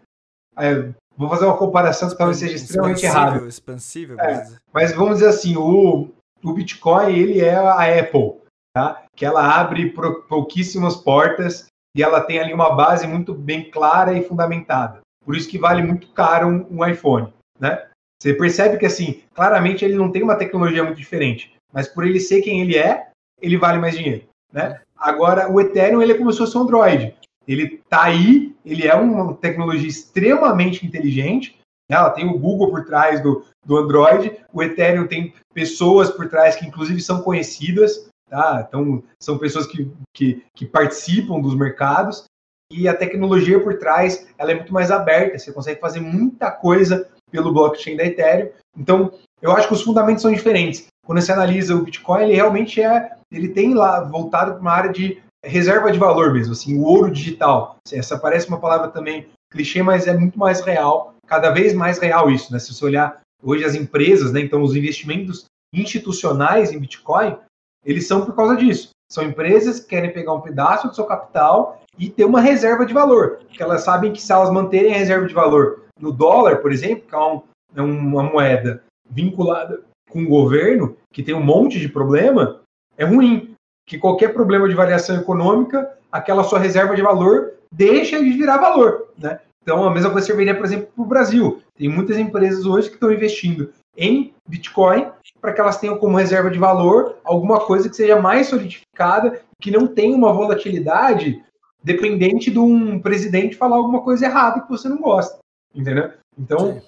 [0.58, 3.46] É, vou fazer uma comparação que talvez seja extremamente errada.
[3.46, 6.10] Expansível, é, mas vamos dizer assim, o,
[6.42, 8.40] o Bitcoin ele é a Apple,
[8.74, 9.04] tá?
[9.14, 9.94] que ela abre
[10.28, 15.00] pouquíssimas portas e ela tem ali uma base muito bem clara e fundamentada.
[15.24, 17.86] Por isso que vale muito caro um, um iPhone, né?
[18.20, 22.20] Você percebe que assim, claramente ele não tem uma tecnologia muito diferente mas por ele
[22.20, 23.08] ser quem ele é,
[23.40, 24.24] ele vale mais dinheiro.
[24.52, 24.80] Né?
[24.96, 27.14] Agora, o Ethereum ele é como se fosse um Android.
[27.46, 31.58] Ele tá aí, ele é uma tecnologia extremamente inteligente.
[31.88, 31.96] Né?
[31.96, 34.36] Ela tem o Google por trás do, do Android.
[34.52, 38.08] O Ethereum tem pessoas por trás que, inclusive, são conhecidas.
[38.28, 38.64] Tá?
[38.68, 42.24] Então, são pessoas que, que, que participam dos mercados.
[42.72, 45.38] E a tecnologia por trás ela é muito mais aberta.
[45.38, 48.50] Você consegue fazer muita coisa pelo blockchain da Ethereum.
[48.76, 50.86] Então, eu acho que os fundamentos são diferentes.
[51.10, 54.92] Quando você analisa o Bitcoin, ele realmente é, ele tem lá voltado para uma área
[54.92, 57.78] de reserva de valor mesmo, assim, o ouro digital.
[57.90, 62.30] Essa parece uma palavra também clichê, mas é muito mais real, cada vez mais real
[62.30, 62.60] isso, né?
[62.60, 67.36] Se você olhar hoje as empresas, né, então os investimentos institucionais em Bitcoin,
[67.84, 68.90] eles são por causa disso.
[69.10, 72.94] São empresas que querem pegar um pedaço do seu capital e ter uma reserva de
[72.94, 76.70] valor, porque elas sabem que se elas manterem a reserva de valor no dólar, por
[76.70, 77.42] exemplo, que é, um,
[77.74, 82.60] é uma moeda vinculada com o governo, que tem um monte de problema,
[82.96, 83.54] é ruim.
[83.86, 89.08] Que qualquer problema de variação econômica, aquela sua reserva de valor deixa de virar valor.
[89.18, 89.40] Né?
[89.62, 91.62] Então, a mesma coisa serviria, por exemplo, para o Brasil.
[91.76, 95.08] Tem muitas empresas hoje que estão investindo em Bitcoin
[95.40, 99.70] para que elas tenham como reserva de valor alguma coisa que seja mais solidificada, que
[99.70, 101.42] não tenha uma volatilidade
[101.82, 105.38] dependente de um presidente falar alguma coisa errada que você não gosta.
[105.74, 106.12] Entendeu?
[106.38, 106.80] Então,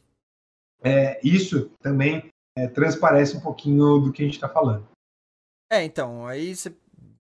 [0.82, 4.86] é, isso também é, transparece um pouquinho do que a gente está falando.
[5.70, 6.74] É, então, aí você,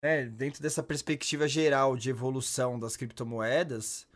[0.02, 4.06] né, dentro dessa perspectiva geral de evolução das criptomoedas,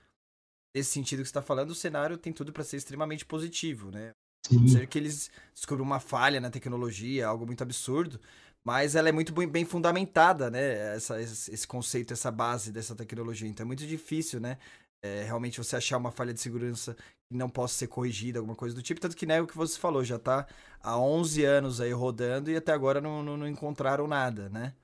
[0.74, 4.12] nesse sentido que você está falando, o cenário tem tudo para ser extremamente positivo, né?
[4.47, 4.66] Sim.
[4.66, 8.18] Ser que eles descubram uma falha na tecnologia, algo muito absurdo,
[8.64, 10.94] mas ela é muito bem fundamentada, né?
[10.97, 13.48] Essa, esse conceito, essa base dessa tecnologia.
[13.48, 14.59] Então é muito difícil, né?
[15.05, 16.97] É, realmente você achar uma falha de segurança
[17.33, 19.01] não possa ser corrigida, alguma coisa do tipo.
[19.01, 20.47] Tanto que, né, o que você falou, já está
[20.81, 24.75] há 11 anos aí rodando e até agora não, não, não encontraram nada, né?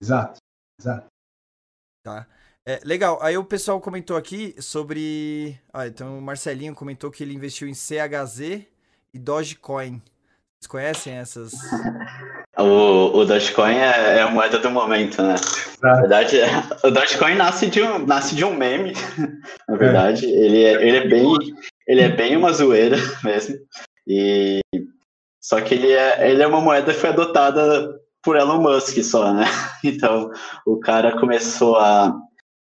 [0.00, 0.38] Exato,
[0.80, 1.06] exato.
[2.04, 2.26] Tá.
[2.64, 5.58] É, legal, aí o pessoal comentou aqui sobre.
[5.72, 8.66] Ah, então o Marcelinho comentou que ele investiu em CHZ
[9.12, 10.02] e Dogecoin.
[10.60, 11.52] Vocês conhecem essas?
[12.58, 15.36] O, o Dogecoin é, é, a moeda do momento, né?
[15.80, 16.38] Na verdade,
[16.82, 18.92] o Dogecoin nasce de um, nasce de um meme,
[19.68, 20.26] na verdade.
[20.26, 20.28] É.
[20.28, 21.34] Ele, é, ele, é bem,
[21.86, 23.56] ele é bem uma zoeira mesmo.
[24.06, 24.60] E,
[25.40, 27.88] só que ele é, ele é uma moeda que foi adotada
[28.24, 29.44] por Elon Musk só, né?
[29.84, 30.28] Então,
[30.66, 32.12] o cara começou a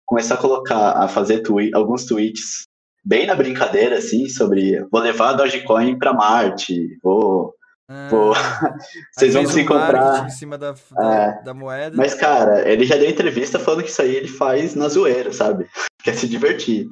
[0.06, 2.68] começar a colocar, a fazer tweet, alguns tweets
[3.04, 7.57] bem na brincadeira, assim, sobre vou levar a Dogecoin para Marte, vou
[7.90, 8.34] ah, Pô,
[9.16, 11.96] vocês vão se encontrar em cima da, da, é, da, moeda.
[11.96, 15.70] Mas, cara, ele já deu entrevista falando que isso aí ele faz na zoeira, sabe?
[16.04, 16.90] Quer se divertir.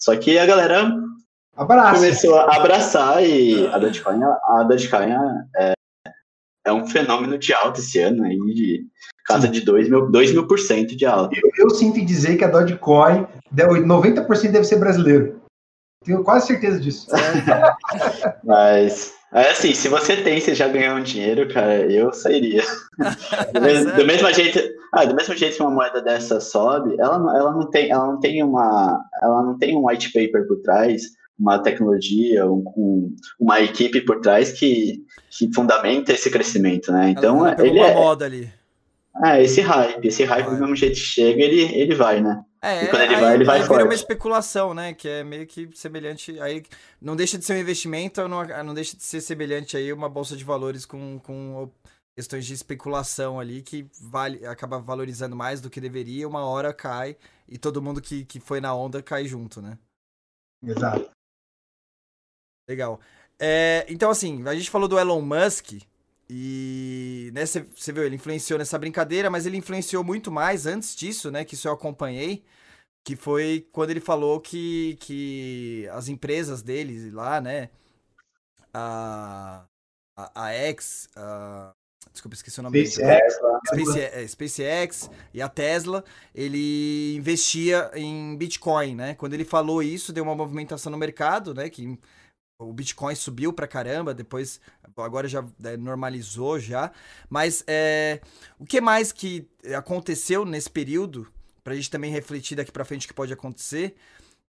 [0.00, 0.92] Só que a galera
[1.56, 1.94] Abraça.
[1.94, 5.10] começou a abraçar e a Dogecoin, a Dogecoin
[5.56, 5.72] é,
[6.64, 8.86] é um fenômeno de alta esse ano aí, de
[9.26, 11.34] casa de 2 mil, 2 mil por cento de alta.
[11.36, 15.40] Eu, eu sinto dizer que a Dogecoin, 90% deve ser brasileiro.
[16.04, 17.06] Tenho quase certeza disso.
[18.44, 22.62] Mas é assim, se você tem, você já ganhou um dinheiro, cara, eu sairia.
[23.52, 24.58] do, mesmo, do, mesmo jeito,
[24.92, 28.18] ah, do mesmo jeito que uma moeda dessa sobe, ela, ela, não tem, ela não
[28.18, 31.02] tem uma, ela não tem um white paper por trás,
[31.38, 37.10] uma tecnologia, um, uma equipe por trás que, que fundamenta esse crescimento, né?
[37.10, 38.50] Então ele uma é moda ali.
[39.24, 42.42] É, esse hype, esse hype do mesmo jeito que chega, ele, ele vai, né?
[42.60, 43.84] É, e quando ele aí, vai, ele vai forte.
[43.84, 44.92] uma especulação, né?
[44.92, 46.38] Que é meio que semelhante.
[46.40, 46.64] Aí
[47.00, 50.36] não deixa de ser um investimento, não, não deixa de ser semelhante aí uma bolsa
[50.36, 51.70] de valores com, com
[52.16, 57.16] questões de especulação ali que vale, acaba valorizando mais do que deveria, uma hora cai
[57.48, 59.78] e todo mundo que, que foi na onda cai junto, né?
[60.60, 61.08] Exato.
[62.68, 63.00] Legal.
[63.38, 65.80] É, então, assim, a gente falou do Elon Musk
[66.30, 71.30] e né, você viu, ele influenciou nessa brincadeira, mas ele influenciou muito mais antes disso,
[71.30, 71.44] né?
[71.44, 72.44] Que isso eu acompanhei.
[73.04, 77.70] Que foi quando ele falou que, que as empresas dele lá, né?
[78.74, 79.64] A,
[80.14, 81.72] a, a X, a,
[82.12, 83.34] desculpa, esqueci o nome SpaceX,
[83.66, 89.14] Space, é, SpaceX e a Tesla, ele investia em Bitcoin, né?
[89.14, 91.70] Quando ele falou isso, deu uma movimentação no mercado, né?
[91.70, 91.98] Que
[92.58, 94.60] o Bitcoin subiu pra caramba, depois
[94.96, 96.90] agora já né, normalizou já.
[97.30, 98.20] Mas é,
[98.58, 101.28] o que mais que aconteceu nesse período,
[101.62, 103.94] pra gente também refletir daqui pra frente o que pode acontecer,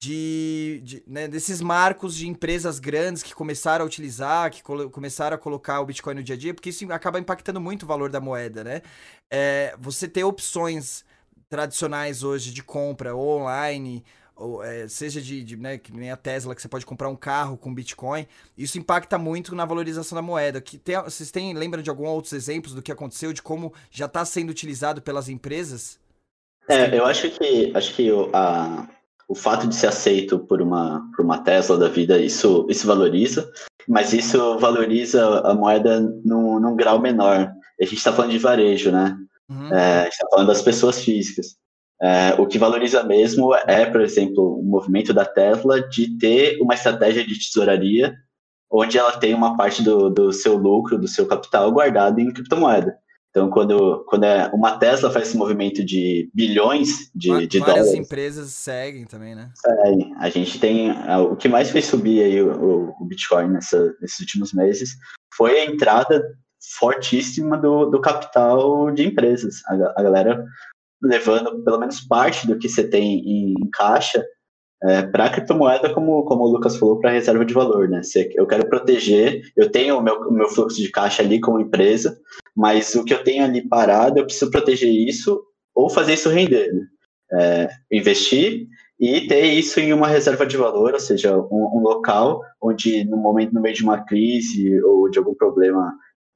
[0.01, 4.61] de, de né, desses marcos de empresas grandes que começaram a utilizar, que
[4.91, 7.87] começaram a colocar o Bitcoin no dia a dia, porque isso acaba impactando muito o
[7.87, 8.83] valor da moeda, né?
[9.31, 11.05] É, você ter opções
[11.49, 14.05] tradicionais hoje de compra online
[14.43, 17.17] ou, é, seja de, de, né, que nem a Tesla, que você pode comprar um
[17.17, 18.27] carro com Bitcoin,
[18.59, 20.61] isso impacta muito na valorização da moeda.
[20.61, 24.07] Que tem, vocês têm, lembram de alguns outros exemplos do que aconteceu, de como já
[24.07, 25.99] está sendo utilizado pelas empresas?
[26.69, 28.89] É, eu acho que acho que o, a,
[29.29, 33.51] o fato de ser aceito por uma, por uma Tesla da vida, isso, isso valoriza,
[33.89, 37.53] mas isso valoriza a moeda num, num grau menor.
[37.81, 39.17] A gente está falando de varejo, né?
[39.49, 39.73] Uhum.
[39.73, 41.57] É, a gente está falando das pessoas físicas.
[42.03, 46.75] É, o que valoriza mesmo é, por exemplo, o movimento da Tesla de ter uma
[46.75, 48.13] estratégia de tesouraria
[48.69, 52.97] onde ela tem uma parte do, do seu lucro, do seu capital guardado em criptomoeda.
[53.31, 57.95] Então, quando, quando é uma Tesla faz esse movimento de bilhões de, de Várias dólares...
[57.95, 59.51] empresas seguem também, né?
[59.55, 60.15] Seguem.
[60.19, 60.91] A gente tem...
[61.31, 64.97] O que mais fez subir aí o, o Bitcoin nessa, nesses últimos meses
[65.35, 66.23] foi a entrada
[66.79, 69.63] fortíssima do, do capital de empresas.
[69.67, 70.45] A, a galera
[71.03, 74.25] levando pelo menos parte do que você tem em, caixa
[74.85, 77.89] é, para criptomoeda, como, como o Lucas falou, para reserva de valor.
[77.89, 78.01] Né?
[78.35, 82.19] Eu quero proteger, eu tenho o meu, meu fluxo de caixa ali como empresa,
[82.57, 85.43] mas o que eu tenho ali parado, eu preciso proteger isso
[85.75, 86.73] ou fazer isso render.
[86.73, 86.87] Né?
[87.35, 88.67] É, investir
[89.01, 93.17] e ter isso em uma reserva de valor, ou seja, um, um, local onde no
[93.17, 95.93] momento, no meio de uma crise ou de algum problema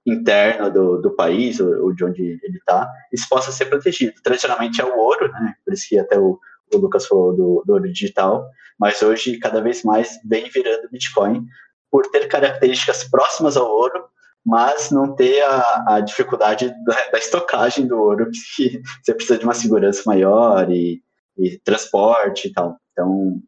[0.06, 4.14] interno do, do país ou de onde ele está, isso possa ser protegido.
[4.22, 5.54] Tradicionalmente é o ouro, né?
[5.64, 6.38] por isso que até o,
[6.72, 11.44] o Lucas falou do, do ouro digital, mas hoje cada vez mais vem virando Bitcoin
[11.90, 14.04] por ter características próximas ao ouro,
[14.44, 19.44] mas não ter a, a dificuldade da, da, estocagem do ouro, que você precisa de
[19.44, 21.02] uma segurança maior e,
[21.36, 22.76] e transporte e tal.
[22.92, 23.40] Então,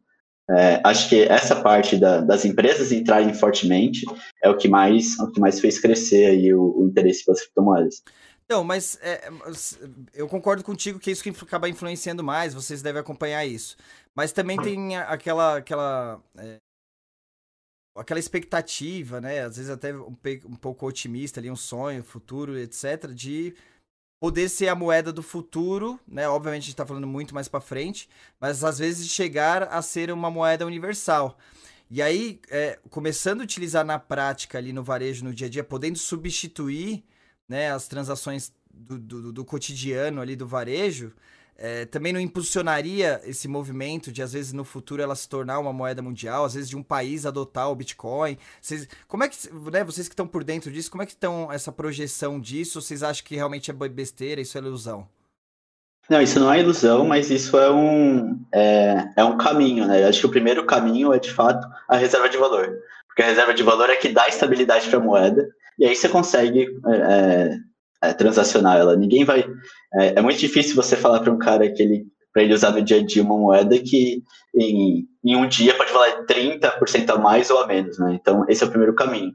[0.49, 4.05] é, acho que essa parte da, das empresas entrarem fortemente
[4.43, 8.03] é o que mais, o que mais fez crescer aí o, o interesse pelas criptomoedas.
[8.49, 9.29] Não, mas é,
[10.11, 13.77] eu concordo contigo que é isso que acaba influenciando mais, vocês devem acompanhar isso.
[14.15, 16.57] Mas também tem aquela aquela é,
[17.95, 19.41] aquela expectativa, né?
[19.41, 20.15] Às vezes até um,
[20.45, 23.53] um pouco otimista ali, um sonho, futuro, etc, de
[24.19, 26.27] poder ser a moeda do futuro, né?
[26.27, 28.09] Obviamente a gente está falando muito mais para frente,
[28.39, 31.37] mas às vezes chegar a ser uma moeda universal.
[31.89, 35.63] E aí, é, começando a utilizar na prática ali no varejo, no dia a dia,
[35.63, 37.03] podendo substituir
[37.47, 41.13] né, as transações do, do, do cotidiano ali do varejo,
[41.61, 45.73] é, também não impulsionaria esse movimento de, às vezes, no futuro ela se tornar uma
[45.73, 48.37] moeda mundial, às vezes de um país adotar o Bitcoin?
[48.61, 49.35] Vocês, como é que,
[49.69, 52.81] né, vocês que estão por dentro disso, como é que estão essa projeção disso?
[52.81, 55.05] Vocês acham que realmente é besteira, isso é ilusão?
[56.09, 60.03] Não, isso não é ilusão, mas isso é um, é, é um caminho, né?
[60.03, 62.79] Eu acho que o primeiro caminho é, de fato, a reserva de valor.
[63.07, 66.07] Porque a reserva de valor é que dá estabilidade para a moeda, e aí você
[66.07, 67.57] consegue é,
[68.01, 68.95] é transacionar ela.
[68.95, 69.45] Ninguém vai.
[69.93, 72.81] É, é muito difícil você falar para um cara que ele para ele usar no
[72.81, 74.23] dia a dia uma moeda que
[74.55, 78.17] em, em um dia pode valer 30% a mais ou a menos, né?
[78.21, 79.31] Então, esse é o primeiro caminho.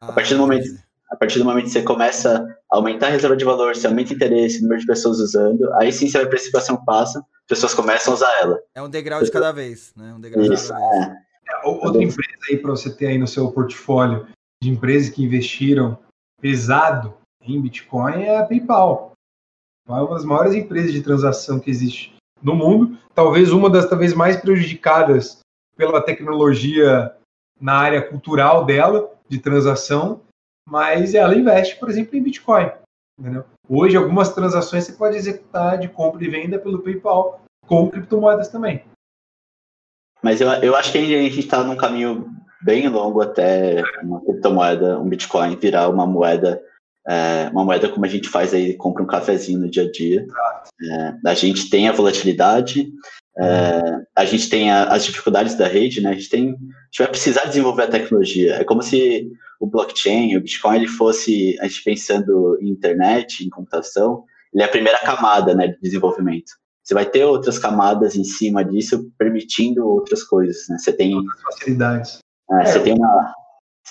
[0.00, 0.66] Ah, a partir do momento
[1.10, 4.12] a partir do momento que você começa a aumentar a reserva de valor, você aumenta
[4.12, 7.74] o interesse, o número de pessoas usando, aí sim você vai precificação passa, as pessoas
[7.74, 8.60] começam a usar ela.
[8.76, 10.14] É um degrau de cada vez, né?
[10.14, 11.06] Um degrau Isso, de cada vez.
[11.08, 11.30] É.
[11.50, 14.28] É, outra empresa aí para você ter aí no seu portfólio
[14.62, 15.98] de empresas que investiram
[16.40, 19.12] pesado em Bitcoin é a PayPal.
[19.88, 24.14] É uma das maiores empresas de transação que existe no mundo, talvez uma das talvez
[24.14, 25.40] mais prejudicadas
[25.76, 27.14] pela tecnologia
[27.60, 30.22] na área cultural dela de transação,
[30.66, 32.70] mas ela investe, por exemplo, em Bitcoin.
[33.18, 33.44] Entendeu?
[33.68, 38.82] Hoje, algumas transações você pode executar de compra e venda pelo PayPal com criptomoedas também.
[40.22, 42.30] Mas eu, eu acho que a gente está num caminho
[42.62, 46.62] bem longo até uma criptomoeda, um Bitcoin, virar uma moeda
[47.08, 50.26] é, uma moeda como a gente faz aí, compra um cafezinho no dia a dia.
[50.82, 52.90] É, a gente tem a volatilidade,
[53.38, 53.80] é,
[54.16, 56.10] a gente tem a, as dificuldades da rede, né?
[56.10, 58.56] A gente, tem, a gente vai precisar desenvolver a tecnologia.
[58.56, 63.50] É como se o blockchain, o Bitcoin, ele fosse, a gente pensando em internet, em
[63.50, 66.52] computação, ele é a primeira camada né, de desenvolvimento.
[66.82, 70.66] Você vai ter outras camadas em cima disso, permitindo outras coisas.
[70.68, 70.76] Né?
[70.78, 71.14] Você tem
[71.44, 72.18] facilidades.
[72.50, 73.34] É, você tem uma,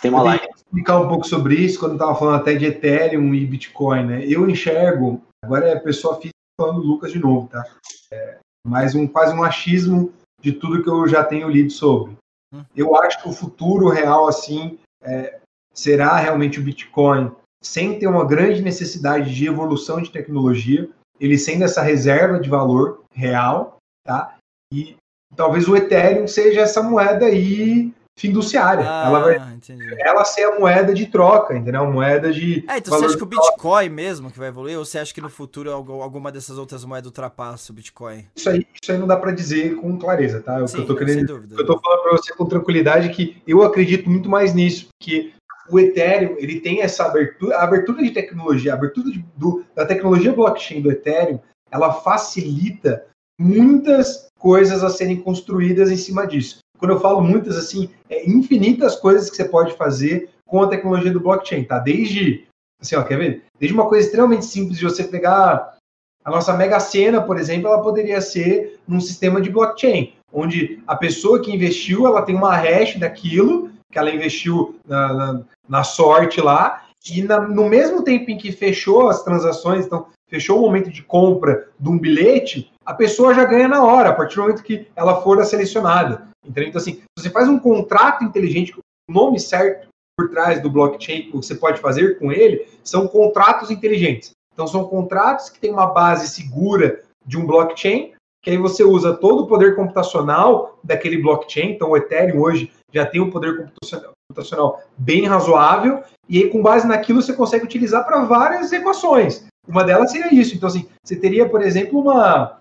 [0.02, 0.48] tem uma live.
[0.56, 4.26] explicar um pouco sobre isso quando estava falando até de Ethereum e Bitcoin, né?
[4.26, 7.64] Eu enxergo, agora é a pessoa física falando Lucas de novo, tá?
[8.12, 10.12] É, mais um quase um achismo
[10.42, 12.16] de tudo que eu já tenho lido sobre.
[12.54, 12.64] Hum.
[12.76, 15.40] Eu acho que o futuro real assim é,
[15.74, 17.32] será realmente o Bitcoin,
[17.64, 20.90] sem ter uma grande necessidade de evolução de tecnologia,
[21.20, 24.38] ele sendo essa reserva de valor real, tá?
[24.74, 24.96] E
[25.36, 28.84] talvez o Ethereum seja essa moeda aí fiduciária.
[28.88, 29.84] Ah, ela vai entendi.
[30.00, 31.90] ela ser a moeda de troca, entendeu?
[31.92, 32.66] Moeda de.
[32.68, 33.48] É, então você acha que o troca.
[33.52, 34.78] Bitcoin mesmo que vai evoluir?
[34.78, 38.26] Ou você acha que no futuro algu- alguma dessas outras moedas ultrapassa o Bitcoin?
[38.36, 40.62] Isso aí, isso aí não dá para dizer com clareza, tá?
[40.62, 41.44] O que eu tô querendo.
[41.58, 45.32] Eu tô falando para você com tranquilidade que eu acredito muito mais nisso, porque
[45.72, 49.86] o Ethereum ele tem essa abertura, a abertura de tecnologia, a abertura de- do- da
[49.86, 51.40] tecnologia blockchain do Ethereum,
[51.72, 53.06] ela facilita
[53.40, 56.60] muitas coisas a serem construídas em cima disso.
[56.80, 61.12] Quando eu falo muitas, assim, é infinitas coisas que você pode fazer com a tecnologia
[61.12, 61.78] do blockchain, tá?
[61.78, 62.48] Desde,
[62.82, 63.44] assim, ó, quer ver?
[63.60, 65.78] Desde uma coisa extremamente simples de você pegar
[66.24, 70.96] a nossa Mega Sena, por exemplo, ela poderia ser num sistema de blockchain, onde a
[70.96, 76.40] pessoa que investiu, ela tem uma hash daquilo, que ela investiu na, na, na sorte
[76.40, 80.92] lá, e na- no mesmo tempo em que fechou as transações, então fechou o momento
[80.92, 84.64] de compra de um bilhete, a pessoa já ganha na hora, a partir do momento
[84.64, 86.28] que ela for selecionada.
[86.44, 86.70] Entendeu?
[86.70, 89.88] Então, assim, você faz um contrato inteligente, o nome certo
[90.18, 94.32] por trás do blockchain, o que você pode fazer com ele, são contratos inteligentes.
[94.52, 99.14] Então, são contratos que têm uma base segura de um blockchain, que aí você usa
[99.14, 101.74] todo o poder computacional daquele blockchain.
[101.74, 106.64] Então, o Ethereum hoje já tem um poder computacional, computacional bem razoável, e aí, com
[106.64, 109.46] base naquilo, você consegue utilizar para várias equações.
[109.68, 110.56] Uma delas seria isso.
[110.56, 112.59] Então, assim, você teria, por exemplo, uma,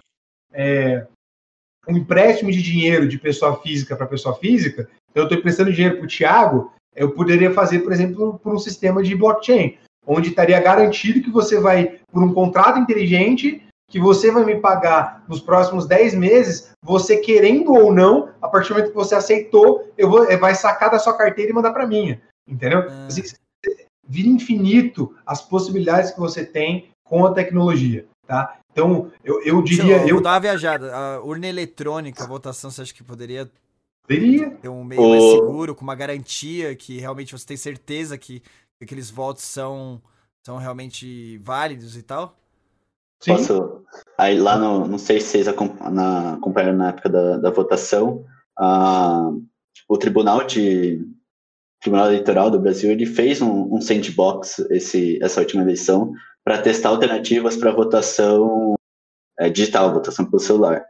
[0.53, 1.07] é,
[1.89, 4.89] um empréstimo de dinheiro de pessoa física para pessoa física.
[5.11, 8.59] Então, eu estou emprestando dinheiro para o Thiago, eu poderia fazer, por exemplo, por um
[8.59, 14.31] sistema de blockchain, onde estaria garantido que você vai, por um contrato inteligente, que você
[14.31, 18.91] vai me pagar nos próximos 10 meses, você querendo ou não, a partir do momento
[18.91, 22.21] que você aceitou, eu vou, vai sacar da sua carteira e mandar para minha.
[22.47, 22.85] Entendeu?
[22.89, 23.07] Ah.
[23.07, 23.23] Assim,
[24.07, 28.59] vira infinito as possibilidades que você tem com a tecnologia, tá?
[28.79, 30.95] Então, eu, eu diria, eu eu vou dar uma viajada.
[30.95, 33.51] A urna eletrônica, a votação, você acha que poderia
[34.03, 38.19] poderia, ter um meio mais O- seguro, com uma garantia que realmente você tem certeza
[38.19, 38.43] que
[38.81, 40.01] aqueles votos são,
[40.45, 42.37] são realmente válidos e tal?
[43.21, 43.85] sim, Posso.
[44.17, 44.87] Aí lá no.
[44.87, 48.25] Não sei se vocês acompanharam na época da, da votação,
[48.57, 49.31] a-
[49.89, 51.05] o Tribunal de.
[51.81, 56.13] Tribunal Eleitoral do Brasil ele fez um, um sandbox esse, essa última eleição
[56.45, 58.75] para testar alternativas para votação
[59.39, 60.85] é, digital, votação pelo celular.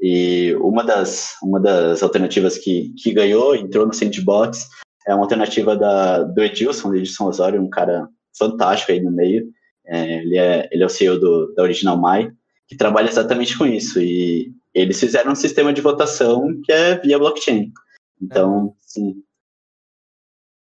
[0.00, 4.68] E uma das, uma das alternativas que, que ganhou, entrou no sandbox,
[5.06, 9.46] é uma alternativa da, do Edilson, do Edilson Osório, um cara fantástico aí no meio.
[9.86, 12.32] É, ele, é, ele é o CEO do, da Original My,
[12.66, 14.00] que trabalha exatamente com isso.
[14.00, 17.72] E eles fizeram um sistema de votação que é via blockchain.
[18.20, 19.22] Então, sim.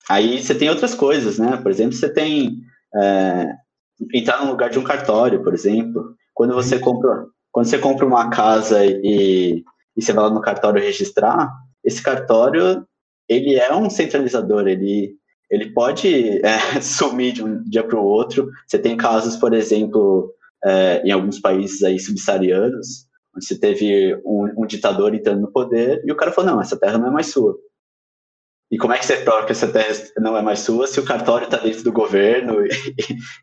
[0.09, 1.57] Aí você tem outras coisas, né?
[1.57, 2.57] Por exemplo, você tem
[2.95, 3.47] é,
[4.13, 6.15] entrar no lugar de um cartório, por exemplo.
[6.33, 9.63] Quando você compra, quando você compra uma casa e,
[9.95, 11.49] e você vai lá no cartório registrar,
[11.83, 12.85] esse cartório
[13.27, 15.15] ele é um centralizador, ele
[15.49, 18.49] ele pode é, sumir de um dia para o outro.
[18.67, 20.33] Você tem casos, por exemplo,
[20.63, 26.01] é, em alguns países aí subsaarianos, onde você teve um, um ditador entrando no poder
[26.05, 27.55] e o cara falou, não, essa terra não é mais sua.
[28.71, 31.05] E como é que você prova que essa terra não é mais sua se o
[31.05, 32.69] cartório está dentro do governo e,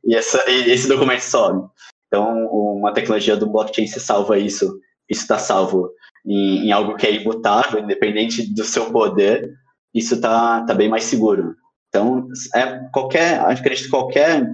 [0.05, 1.69] e, essa, e esse documento some?
[2.07, 4.78] Então, uma tecnologia do blockchain se salva isso.
[5.09, 5.90] Isso está salvo
[6.24, 9.53] em, em, algo que é imutável, independente do seu poder.
[9.93, 11.57] Isso está tá bem mais seguro.
[11.89, 14.47] Então, é qualquer, acredito que qualquer,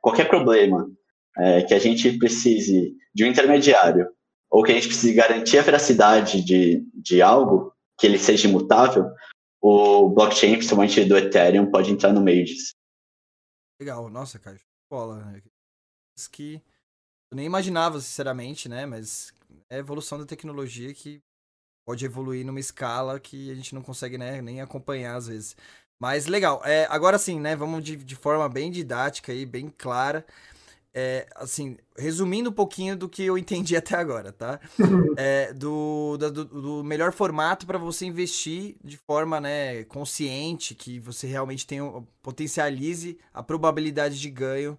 [0.00, 0.88] qualquer problema
[1.38, 4.08] é, que a gente precise de um intermediário
[4.50, 9.06] ou que a gente precise garantir a veracidade de, de algo, que ele seja imutável,
[9.60, 12.72] o blockchain, principalmente do Ethereum, pode entrar no meio disso.
[13.80, 14.60] Legal, nossa, cara,
[14.90, 15.24] bola.
[15.24, 15.42] né?
[16.30, 16.62] Que
[17.30, 18.84] eu nem imaginava, sinceramente, né?
[18.84, 19.32] Mas
[19.68, 21.22] é a evolução da tecnologia que
[21.86, 25.56] pode evoluir numa escala que a gente não consegue né, nem acompanhar às vezes.
[25.98, 26.62] Mas legal.
[26.64, 27.54] É, agora sim, né?
[27.54, 30.24] Vamos de, de forma bem didática e bem clara.
[30.92, 34.58] É, assim, resumindo um pouquinho do que eu entendi até agora, tá?
[35.16, 41.28] É, do, do, do, melhor formato para você investir de forma né, consciente, que você
[41.28, 41.84] realmente tenha,
[42.20, 44.76] potencialize a probabilidade de ganho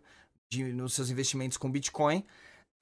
[0.50, 2.26] de, nos seus investimentos com Bitcoin.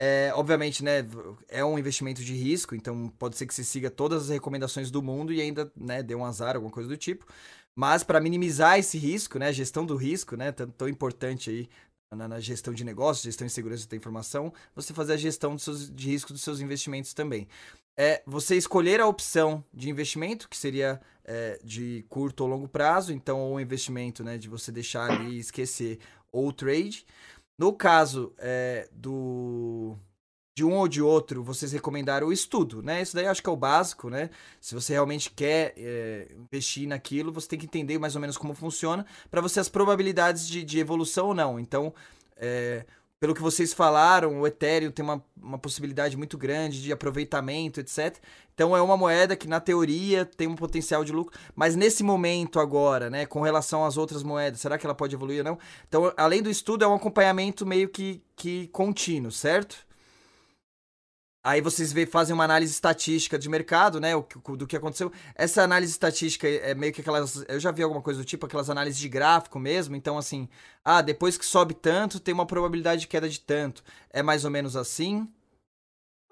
[0.02, 1.06] É, obviamente, né,
[1.46, 5.02] é um investimento de risco, então pode ser que você siga todas as recomendações do
[5.02, 7.26] mundo e ainda né, dê um azar, alguma coisa do tipo.
[7.76, 11.68] Mas para minimizar esse risco, né, a gestão do risco, né, tão, tão importante aí
[12.14, 15.90] na, na, gestão de negócios, gestão de segurança da informação, você fazer a gestão seus,
[15.90, 17.46] de risco dos seus investimentos também.
[17.96, 23.12] É você escolher a opção de investimento, que seria é, de curto ou longo prazo,
[23.12, 25.98] então ou investimento né, de você deixar ali esquecer
[26.32, 27.06] ou trade.
[27.58, 29.96] No caso é, do
[30.60, 33.00] de um ou de outro, vocês recomendaram o estudo, né?
[33.00, 34.28] Isso daí acho que é o básico, né?
[34.60, 38.52] Se você realmente quer é, investir naquilo, você tem que entender mais ou menos como
[38.52, 41.58] funciona para você as probabilidades de, de evolução ou não.
[41.58, 41.94] Então,
[42.36, 42.84] é,
[43.18, 48.18] pelo que vocês falaram, o Ethereum tem uma, uma possibilidade muito grande de aproveitamento, etc.
[48.52, 51.38] Então é uma moeda que, na teoria, tem um potencial de lucro.
[51.56, 55.38] Mas nesse momento agora, né, com relação às outras moedas, será que ela pode evoluir
[55.38, 55.58] ou não?
[55.88, 59.88] Então, além do estudo, é um acompanhamento meio que, que contínuo, certo?
[61.42, 64.14] Aí vocês vê, fazem uma análise estatística de mercado, né?
[64.14, 64.22] O,
[64.56, 65.10] do que aconteceu.
[65.34, 67.44] Essa análise estatística é meio que aquelas.
[67.48, 69.96] Eu já vi alguma coisa do tipo, aquelas análises de gráfico mesmo.
[69.96, 70.46] Então, assim,
[70.84, 73.82] ah, depois que sobe tanto, tem uma probabilidade de queda de tanto.
[74.10, 75.26] É mais ou menos assim?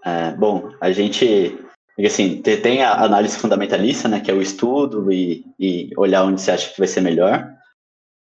[0.05, 1.59] É, bom, a gente.
[1.99, 4.21] Assim, tem a análise fundamentalista, né?
[4.21, 7.51] Que é o estudo e, e olhar onde você acha que vai ser melhor.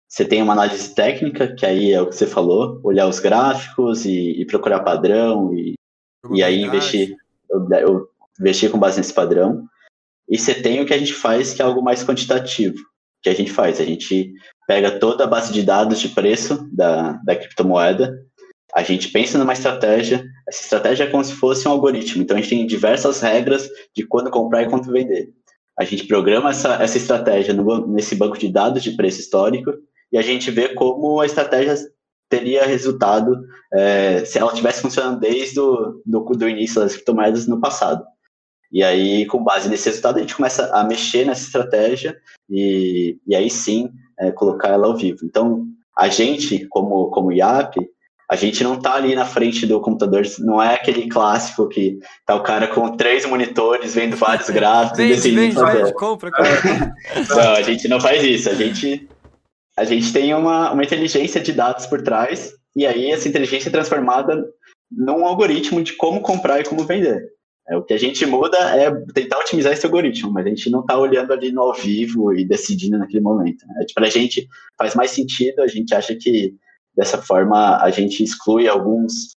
[0.07, 4.05] Você tem uma análise técnica, que aí é o que você falou, olhar os gráficos
[4.05, 5.73] e, e procurar padrão e
[6.33, 7.15] e aí investir,
[7.49, 9.65] eu, eu investir com base nesse padrão.
[10.29, 12.77] E você tem o que a gente faz, que é algo mais quantitativo.
[13.21, 14.33] Que a gente faz, a gente
[14.67, 18.13] pega toda a base de dados de preço da, da criptomoeda,
[18.75, 22.41] a gente pensa numa estratégia, essa estratégia é como se fosse um algoritmo, então a
[22.41, 25.29] gente tem diversas regras de quando comprar e quando vender.
[25.79, 29.71] A gente programa essa, essa estratégia no, nesse banco de dados de preço histórico
[30.11, 31.73] e a gente vê como a estratégia
[32.29, 33.35] teria resultado
[33.73, 38.03] é, se ela tivesse funcionando desde o do, do início das criptomoedas no passado.
[38.71, 42.17] E aí, com base nesse resultado, a gente começa a mexer nessa estratégia
[42.49, 43.89] e, e aí sim
[44.19, 45.19] é, colocar ela ao vivo.
[45.23, 45.65] Então,
[45.97, 47.77] a gente, como, como IAP,
[48.29, 52.35] a gente não está ali na frente do computador, não é aquele clássico que tá
[52.35, 56.95] o cara com três monitores, vendo vários gráficos vende, e decidindo vende, compra, compra.
[57.29, 59.07] não, a gente não faz isso, a gente
[59.77, 63.71] a gente tem uma, uma inteligência de dados por trás, e aí essa inteligência é
[63.71, 64.45] transformada
[64.91, 67.35] num algoritmo de como comprar e como vender.
[67.67, 70.81] É, o que a gente muda é tentar otimizar esse algoritmo, mas a gente não
[70.81, 73.65] está olhando ali no ao vivo e decidindo naquele momento.
[73.67, 73.85] Né?
[73.93, 74.47] Para a gente
[74.77, 76.53] faz mais sentido, a gente acha que
[76.95, 79.31] dessa forma a gente exclui alguns,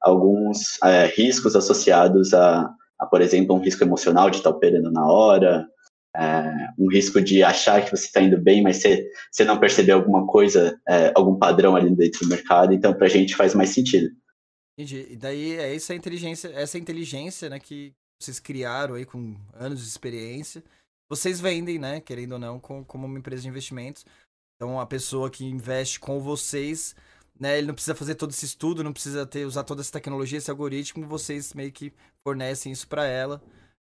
[0.00, 5.04] alguns é, riscos associados a, a, por exemplo, um risco emocional de estar operando na
[5.04, 5.66] hora,
[6.78, 10.26] um risco de achar que você está indo bem, mas você, você não percebeu alguma
[10.26, 14.14] coisa, é, algum padrão ali dentro do mercado, então para a gente faz mais sentido.
[14.76, 15.06] Entendi.
[15.10, 19.88] E daí é essa inteligência, essa inteligência, né, que vocês criaram aí com anos de
[19.88, 20.62] experiência,
[21.08, 24.04] vocês vendem, né, querendo ou não, com, como uma empresa de investimentos.
[24.56, 26.94] Então a pessoa que investe com vocês,
[27.38, 30.38] né, ele não precisa fazer todo esse estudo, não precisa ter usar toda essa tecnologia,
[30.38, 33.42] esse algoritmo, vocês meio que fornecem isso para ela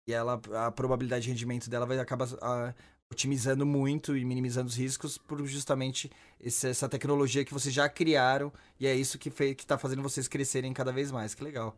[0.06, 2.74] e ela a probabilidade de rendimento dela vai acabar a,
[3.12, 6.10] otimizando muito e minimizando os riscos por justamente
[6.40, 10.72] esse, essa tecnologia que vocês já criaram e é isso que está fazendo vocês crescerem
[10.72, 11.35] cada vez mais.
[11.35, 11.76] Que legal.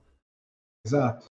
[0.85, 1.27] Exato.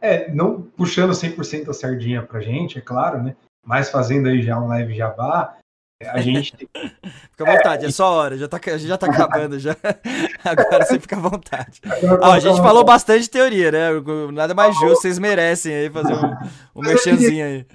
[0.00, 3.36] É, não puxando 100% a sardinha pra gente, é claro, né?
[3.64, 5.58] Mas fazendo aí já um live jabá,
[6.02, 6.56] a gente.
[7.30, 9.76] fica à vontade, é, é só hora, já tá, já tá acabando já.
[10.44, 11.80] Agora você fica à vontade.
[12.22, 13.88] Ó, a gente falou bastante teoria, né?
[14.32, 17.66] Nada mais justo, vocês merecem aí fazer um, um merchanzinho aí.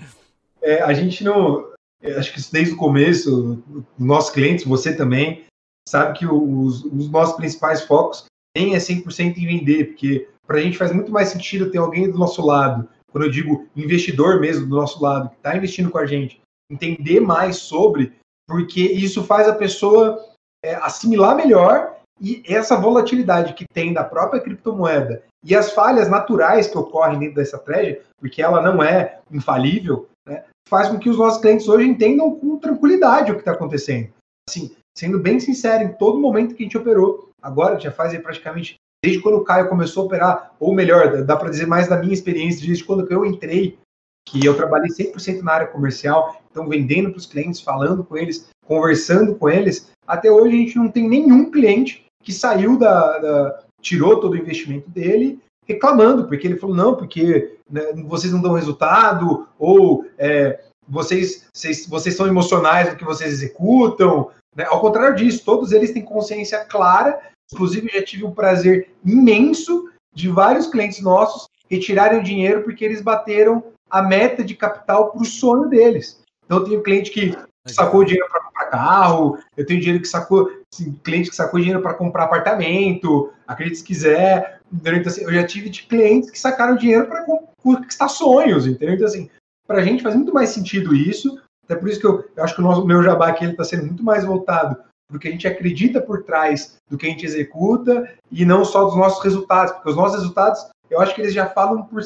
[0.61, 1.72] É, a gente não.
[2.02, 3.64] É, acho que desde o começo,
[3.97, 5.45] os nossos clientes, você também,
[5.88, 8.26] sabe que os, os nossos principais focos
[8.56, 12.10] nem é 100% em vender, porque para a gente faz muito mais sentido ter alguém
[12.10, 12.88] do nosso lado.
[13.11, 17.19] Quando eu digo investidor mesmo do nosso lado, que está investindo com a gente, entender
[17.19, 18.13] mais sobre,
[18.47, 20.23] porque isso faz a pessoa
[20.63, 26.67] é, assimilar melhor e essa volatilidade que tem da própria criptomoeda e as falhas naturais
[26.67, 31.17] que ocorrem dentro dessa estratégia, porque ela não é infalível, né, faz com que os
[31.17, 34.09] nossos clientes hoje entendam com tranquilidade o que está acontecendo.
[34.49, 38.75] Assim, sendo bem sincero, em todo momento que a gente operou, agora já faz praticamente
[39.03, 42.13] desde quando o Caio começou a operar, ou melhor, dá para dizer mais da minha
[42.13, 43.77] experiência, desde quando eu entrei
[44.26, 48.49] que eu trabalhei 100% na área comercial, então vendendo para os clientes, falando com eles,
[48.65, 49.89] conversando com eles.
[50.07, 54.38] Até hoje a gente não tem nenhum cliente que saiu da, da tirou todo o
[54.38, 60.60] investimento dele reclamando, porque ele falou, não, porque né, vocês não dão resultado, ou é,
[60.88, 64.30] vocês, vocês, vocês são emocionais no que vocês executam.
[64.56, 64.65] Né?
[64.65, 67.19] Ao contrário disso, todos eles têm consciência clara.
[67.52, 73.02] Inclusive, já tive um prazer imenso de vários clientes nossos retirarem o dinheiro porque eles
[73.02, 76.22] bateram a meta de capital para o sonho deles.
[76.45, 77.36] Então, eu tenho cliente que
[77.68, 81.82] sacou dinheiro para comprar carro, eu tenho dinheiro que sacou, assim, cliente que sacou dinheiro
[81.82, 84.60] para comprar apartamento, acredite se quiser.
[84.72, 87.26] Então, assim, eu já tive de clientes que sacaram dinheiro para
[87.62, 88.95] conquistar sonhos, entendeu?
[88.95, 89.30] Então, assim,
[89.68, 92.53] para a gente faz muito mais sentido isso, até por isso que eu, eu acho
[92.53, 94.78] que o nosso, meu jabá aqui está sendo muito mais voltado
[95.12, 98.86] do que a gente acredita por trás do que a gente executa e não só
[98.86, 102.02] dos nossos resultados, porque os nossos resultados eu acho que eles já falam por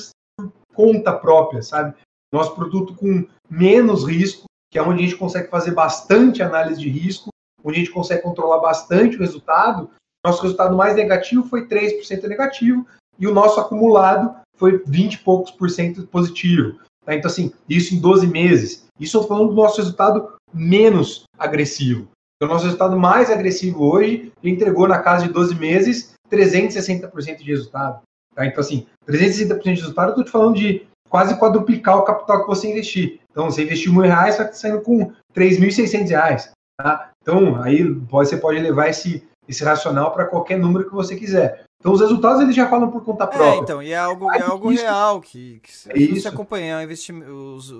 [0.79, 1.93] conta própria, sabe?
[2.31, 6.87] Nosso produto com menos risco, que é onde a gente consegue fazer bastante análise de
[6.87, 7.31] risco,
[7.61, 9.89] onde a gente consegue controlar bastante o resultado.
[10.25, 12.87] Nosso resultado mais negativo foi 3% negativo
[13.19, 16.79] e o nosso acumulado foi 20 e poucos por cento positivo.
[17.05, 17.13] Tá?
[17.13, 18.87] Então, assim, isso em 12 meses.
[18.97, 22.07] Isso eu falando do nosso resultado menos agressivo.
[22.41, 28.01] O nosso resultado mais agressivo hoje entregou na casa de 12 meses 360% de resultado.
[28.39, 28.45] Tá?
[28.45, 32.47] Então, assim, 360% de resultado, eu estou te falando de quase quadruplicar o capital que
[32.47, 33.19] você investir.
[33.29, 36.51] Então, você investiu mil reais, vai saindo com 3.600 reais.
[36.77, 37.11] Tá?
[37.21, 41.65] Então, aí você pode levar esse, esse racional para qualquer número que você quiser.
[41.81, 43.55] Então, os resultados eles já falam por conta é, própria.
[43.55, 46.87] É, então, e é algo, é algo isso, real que, que se é você acompanhar
[46.87, 47.73] os,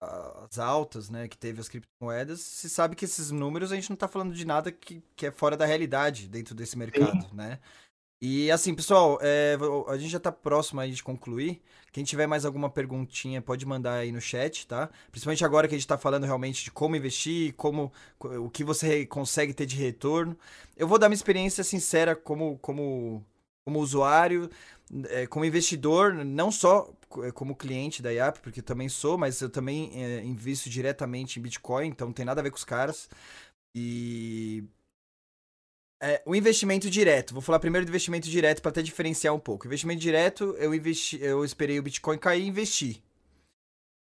[0.00, 3.94] as altas, né, que teve as criptomoedas, se sabe que esses números a gente não
[3.94, 7.36] está falando de nada que, que é fora da realidade dentro desse mercado, Sim.
[7.36, 7.60] né?
[8.20, 11.62] E assim, pessoal, é, a gente já está próximo aí de concluir.
[11.92, 14.90] Quem tiver mais alguma perguntinha pode mandar aí no chat, tá?
[15.10, 19.06] Principalmente agora que a gente está falando realmente de como investir, como o que você
[19.06, 20.36] consegue ter de retorno.
[20.76, 23.24] Eu vou dar minha experiência sincera como, como,
[23.64, 24.50] como usuário,
[25.10, 26.92] é, como investidor, não só
[27.22, 31.38] é, como cliente da IAP, porque eu também sou, mas eu também é, invisto diretamente
[31.38, 33.08] em Bitcoin, então não tem nada a ver com os caras.
[33.74, 34.64] E
[36.00, 37.32] é, o investimento direto.
[37.32, 39.66] Vou falar primeiro do investimento direto para até diferenciar um pouco.
[39.66, 43.02] Investimento direto, eu investi, eu esperei o Bitcoin cair e investi.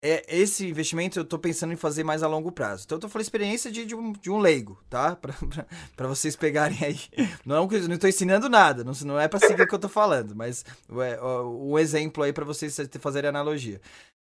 [0.03, 2.83] É, esse investimento eu estou pensando em fazer mais a longo prazo.
[2.85, 5.15] Então eu tô falando experiência de, de, um, de um leigo, tá?
[5.95, 6.99] Para vocês pegarem aí.
[7.45, 10.35] Não, não tô ensinando nada, não, não é para seguir o que eu tô falando,
[10.35, 13.81] mas é, um exemplo aí para vocês fazerem analogia.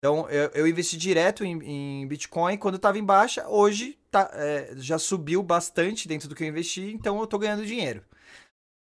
[0.02, 3.48] Então, eu, eu investi direto em, em, Bitcoin quando estava em baixa.
[3.48, 7.64] Hoje tá, é, já subiu bastante dentro do que eu investi, então eu estou ganhando
[7.64, 8.04] dinheiro.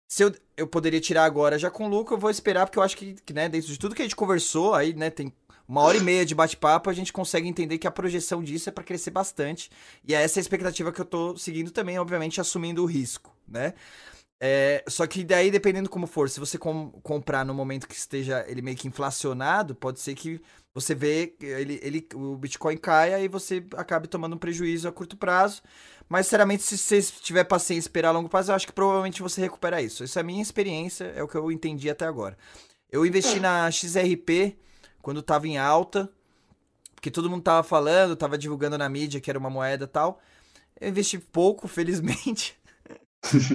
[0.10, 2.96] Se eu, eu poderia tirar agora já com lucro, eu vou esperar, porque eu acho
[2.96, 5.34] que, que né, dentro de tudo que a gente conversou, aí, né, tem
[5.68, 8.72] uma hora e meia de bate-papo, a gente consegue entender que a projeção disso é
[8.72, 9.70] para crescer bastante.
[10.08, 13.74] E é essa a expectativa que eu estou seguindo também, obviamente, assumindo o risco, né?
[14.42, 18.46] É, só que daí, dependendo como for, se você com, comprar no momento que esteja
[18.48, 20.42] ele meio que inflacionado, pode ser que
[20.74, 25.18] você vê ele, ele, o Bitcoin caia e você acabe tomando um prejuízo a curto
[25.18, 25.62] prazo.
[26.08, 29.22] Mas, sinceramente, se você tiver paciência e esperar a longo prazo, eu acho que provavelmente
[29.22, 30.04] você recupera isso.
[30.04, 32.38] Isso é a minha experiência, é o que eu entendi até agora.
[32.92, 34.58] Eu investi na XRP
[35.02, 36.12] quando estava em alta,
[36.96, 40.20] porque todo mundo tava falando, tava divulgando na mídia que era uma moeda e tal.
[40.80, 42.59] Eu investi pouco, felizmente.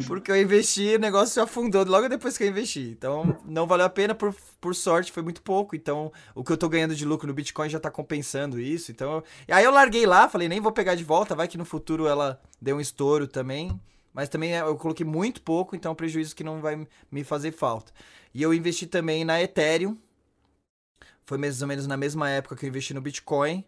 [0.06, 2.80] Porque eu investi, o negócio afundou logo depois que eu investi.
[2.80, 5.74] Então, não valeu a pena, por, por sorte, foi muito pouco.
[5.74, 8.92] Então, o que eu tô ganhando de lucro no Bitcoin já tá compensando isso.
[8.92, 11.64] Então, e aí eu larguei lá, falei, nem vou pegar de volta, vai que no
[11.64, 13.78] futuro ela dê um estouro também.
[14.12, 17.50] Mas também eu coloquei muito pouco, então é um prejuízo que não vai me fazer
[17.50, 17.92] falta.
[18.32, 19.96] E eu investi também na Ethereum.
[21.26, 23.64] Foi mais ou menos na mesma época que eu investi no Bitcoin.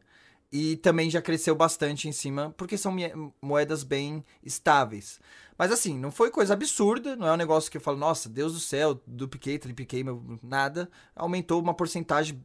[0.52, 2.94] E também já cresceu bastante em cima, porque são
[3.43, 5.18] moedas bem estáveis.
[5.59, 8.52] Mas assim, não foi coisa absurda, não é um negócio que eu falo, nossa, Deus
[8.52, 10.05] do céu, dupliquei, tripliquei,
[10.43, 10.89] nada.
[11.14, 12.40] Aumentou uma porcentagem,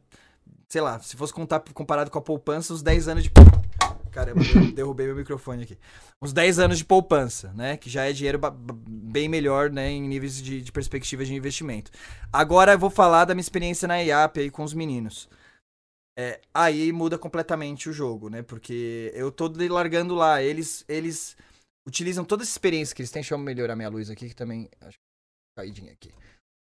[0.68, 3.30] sei lá, se fosse contar comparado com a poupança, uns 10 anos de.
[4.10, 5.78] Caramba, eu derrubei meu microfone aqui.
[6.20, 7.76] Uns 10 anos de poupança, né?
[7.76, 8.40] Que já é dinheiro
[8.88, 9.90] bem melhor, né?
[9.90, 11.90] Em níveis de, de perspectiva de investimento.
[12.32, 15.28] Agora eu vou falar da minha experiência na IAP aí com os meninos.
[16.16, 18.42] É, aí muda completamente o jogo, né?
[18.42, 20.42] Porque eu tô largando lá.
[20.42, 21.36] Eles, eles
[21.86, 23.22] utilizam toda essa experiência que eles têm.
[23.22, 24.68] Deixa eu melhorar minha luz aqui, que também.
[24.80, 24.98] Acho
[25.56, 26.12] tá caidinha aqui.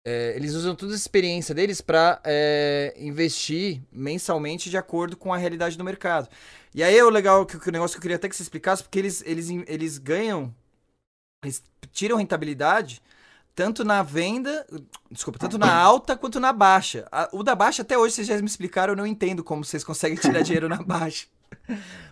[0.06, 5.36] É, eles usam toda essa experiência deles para é, investir mensalmente de acordo com a
[5.36, 6.28] realidade do mercado.
[6.72, 8.42] E aí é o legal, que, que o negócio que eu queria até que você
[8.42, 10.54] explicasse, porque eles, eles, eles ganham,
[11.42, 11.60] eles
[11.90, 13.02] tiram rentabilidade
[13.56, 14.66] tanto na venda,
[15.10, 17.08] desculpa, tanto na alta quanto na baixa.
[17.32, 20.18] o da baixa, até hoje, vocês já me explicaram, eu não entendo como vocês conseguem
[20.18, 21.26] tirar dinheiro na baixa.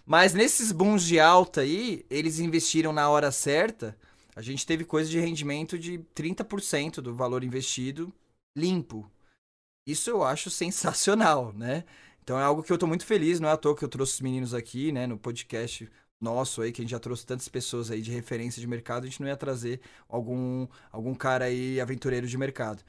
[0.07, 3.95] Mas nesses booms de alta aí, eles investiram na hora certa.
[4.35, 8.11] A gente teve coisa de rendimento de 30% do valor investido
[8.57, 9.09] limpo.
[9.87, 11.85] Isso eu acho sensacional, né?
[12.23, 14.15] Então é algo que eu tô muito feliz, não é à toa que eu trouxe
[14.15, 15.87] os meninos aqui, né, no podcast
[16.25, 19.07] nosso aí, que a gente já trouxe tantas pessoas aí de referência de mercado, a
[19.07, 22.83] gente não ia trazer algum, algum cara aí aventureiro de mercado.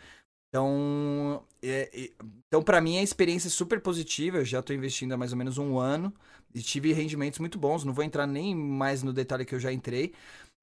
[0.49, 2.12] Então, é, é,
[2.48, 4.38] então para mim a experiência é super positiva.
[4.38, 6.14] Eu já estou investindo há mais ou menos um ano
[6.53, 7.84] e tive rendimentos muito bons.
[7.84, 10.14] Não vou entrar nem mais no detalhe que eu já entrei,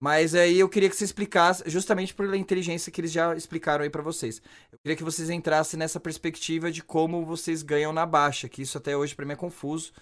[0.03, 3.91] mas aí eu queria que você explicasse, justamente pela inteligência que eles já explicaram aí
[3.91, 4.43] para vocês.
[4.73, 8.77] Eu queria que vocês entrassem nessa perspectiva de como vocês ganham na baixa, que isso
[8.77, 9.93] até hoje para mim é confuso.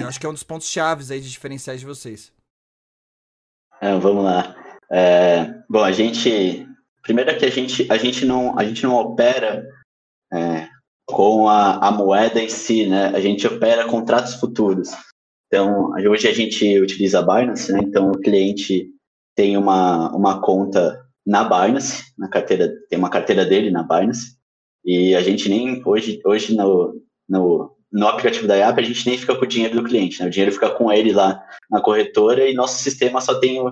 [0.00, 2.32] Eu acho que é um dos pontos chaves aí de diferenciais de vocês.
[3.82, 4.56] É, vamos lá.
[4.90, 6.66] É, bom, a gente
[7.04, 9.68] Primeiro é que a gente, a gente, não, a gente não opera
[10.32, 10.66] é,
[11.06, 13.08] com a, a moeda em si, né?
[13.14, 14.88] A gente opera contratos futuros.
[15.46, 17.80] Então, hoje a gente utiliza a Binance, né?
[17.82, 18.90] Então, o cliente
[19.34, 24.36] tem uma, uma conta na Binance, na carteira, tem uma carteira dele na Binance,
[24.84, 29.16] e a gente nem, hoje, hoje no, no, no aplicativo da IAP, a gente nem
[29.16, 30.26] fica com o dinheiro do cliente, né?
[30.26, 33.62] O dinheiro fica com ele lá na corretora e nosso sistema só tem,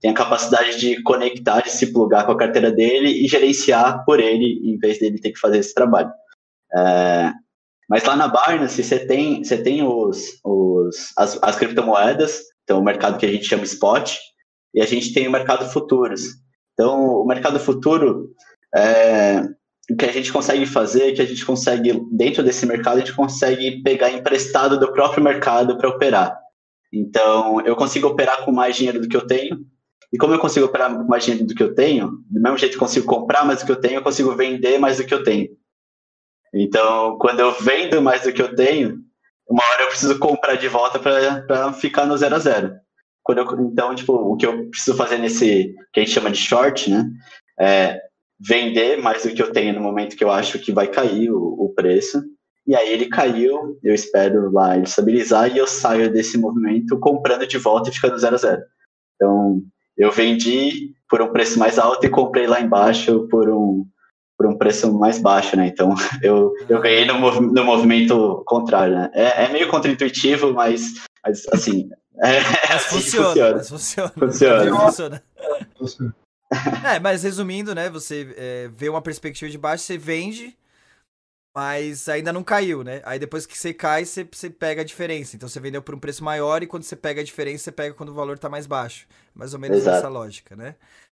[0.00, 4.20] tem a capacidade de conectar, de se plugar com a carteira dele e gerenciar por
[4.20, 6.10] ele, em vez dele ter que fazer esse trabalho.
[6.76, 7.32] É,
[7.88, 12.84] mas lá na Binance você tem, você tem os, os, as, as criptomoedas, então o
[12.84, 14.14] mercado que a gente chama spot,
[14.74, 16.22] e a gente tem o mercado futuros.
[16.74, 18.30] Então, o mercado futuro,
[18.74, 19.42] é,
[19.90, 23.00] o que a gente consegue fazer é que a gente consegue, dentro desse mercado, a
[23.00, 26.38] gente consegue pegar emprestado do próprio mercado para operar.
[26.92, 29.58] Então, eu consigo operar com mais dinheiro do que eu tenho,
[30.12, 32.72] e como eu consigo operar com mais dinheiro do que eu tenho, do mesmo jeito
[32.72, 35.14] que eu consigo comprar mais do que eu tenho, eu consigo vender mais do que
[35.14, 35.48] eu tenho.
[36.52, 38.98] Então, quando eu vendo mais do que eu tenho,
[39.48, 42.74] uma hora eu preciso comprar de volta para ficar no zero a zero.
[43.38, 46.90] Eu, então, tipo, o que eu preciso fazer nesse que a gente chama de short,
[46.90, 47.08] né,
[47.58, 48.00] é
[48.38, 51.38] vender mais do que eu tenho no momento que eu acho que vai cair o,
[51.38, 52.22] o preço.
[52.66, 57.46] E aí ele caiu, eu espero lá ele estabilizar e eu saio desse movimento comprando
[57.46, 58.62] de volta e ficando zero a zero.
[59.14, 59.60] Então,
[59.96, 63.86] eu vendi por um preço mais alto e comprei lá embaixo por um
[64.38, 65.66] por um preço mais baixo, né?
[65.66, 69.10] Então eu, eu ganhei no, mov, no movimento contrário, né?
[69.12, 71.90] É, é meio contraintuitivo, mas, mas assim.
[72.22, 74.12] É, mas assim funciona, funciona.
[74.16, 74.70] Mas funciona.
[74.80, 75.22] Funciona.
[75.78, 76.14] funciona.
[76.94, 77.88] é, mas resumindo, né?
[77.90, 80.56] Você é, vê uma perspectiva de baixo, você vende,
[81.54, 83.00] mas ainda não caiu, né?
[83.04, 85.36] Aí depois que você cai, você, você pega a diferença.
[85.36, 87.94] Então você vendeu por um preço maior e quando você pega a diferença, você pega
[87.94, 89.06] quando o valor tá mais baixo.
[89.34, 89.98] Mais ou menos Exato.
[89.98, 90.74] essa lógica, né?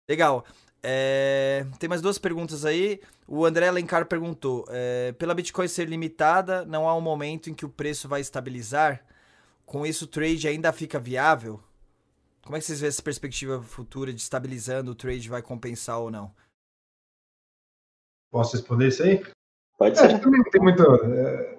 [0.10, 0.46] Legal.
[0.86, 3.00] É, tem mais duas perguntas aí.
[3.28, 7.66] O André Alencar perguntou: é, pela Bitcoin ser limitada, não há um momento em que
[7.66, 9.04] o preço vai estabilizar?
[9.66, 11.60] Com isso, o trade ainda fica viável?
[12.44, 16.12] Como é que vocês vêem essa perspectiva futura de estabilizando o trade vai compensar ou
[16.12, 16.32] não?
[18.32, 19.24] Posso responder isso aí?
[19.78, 20.12] Pode ser.
[20.12, 20.84] É, também não tem muito.
[20.84, 21.58] É...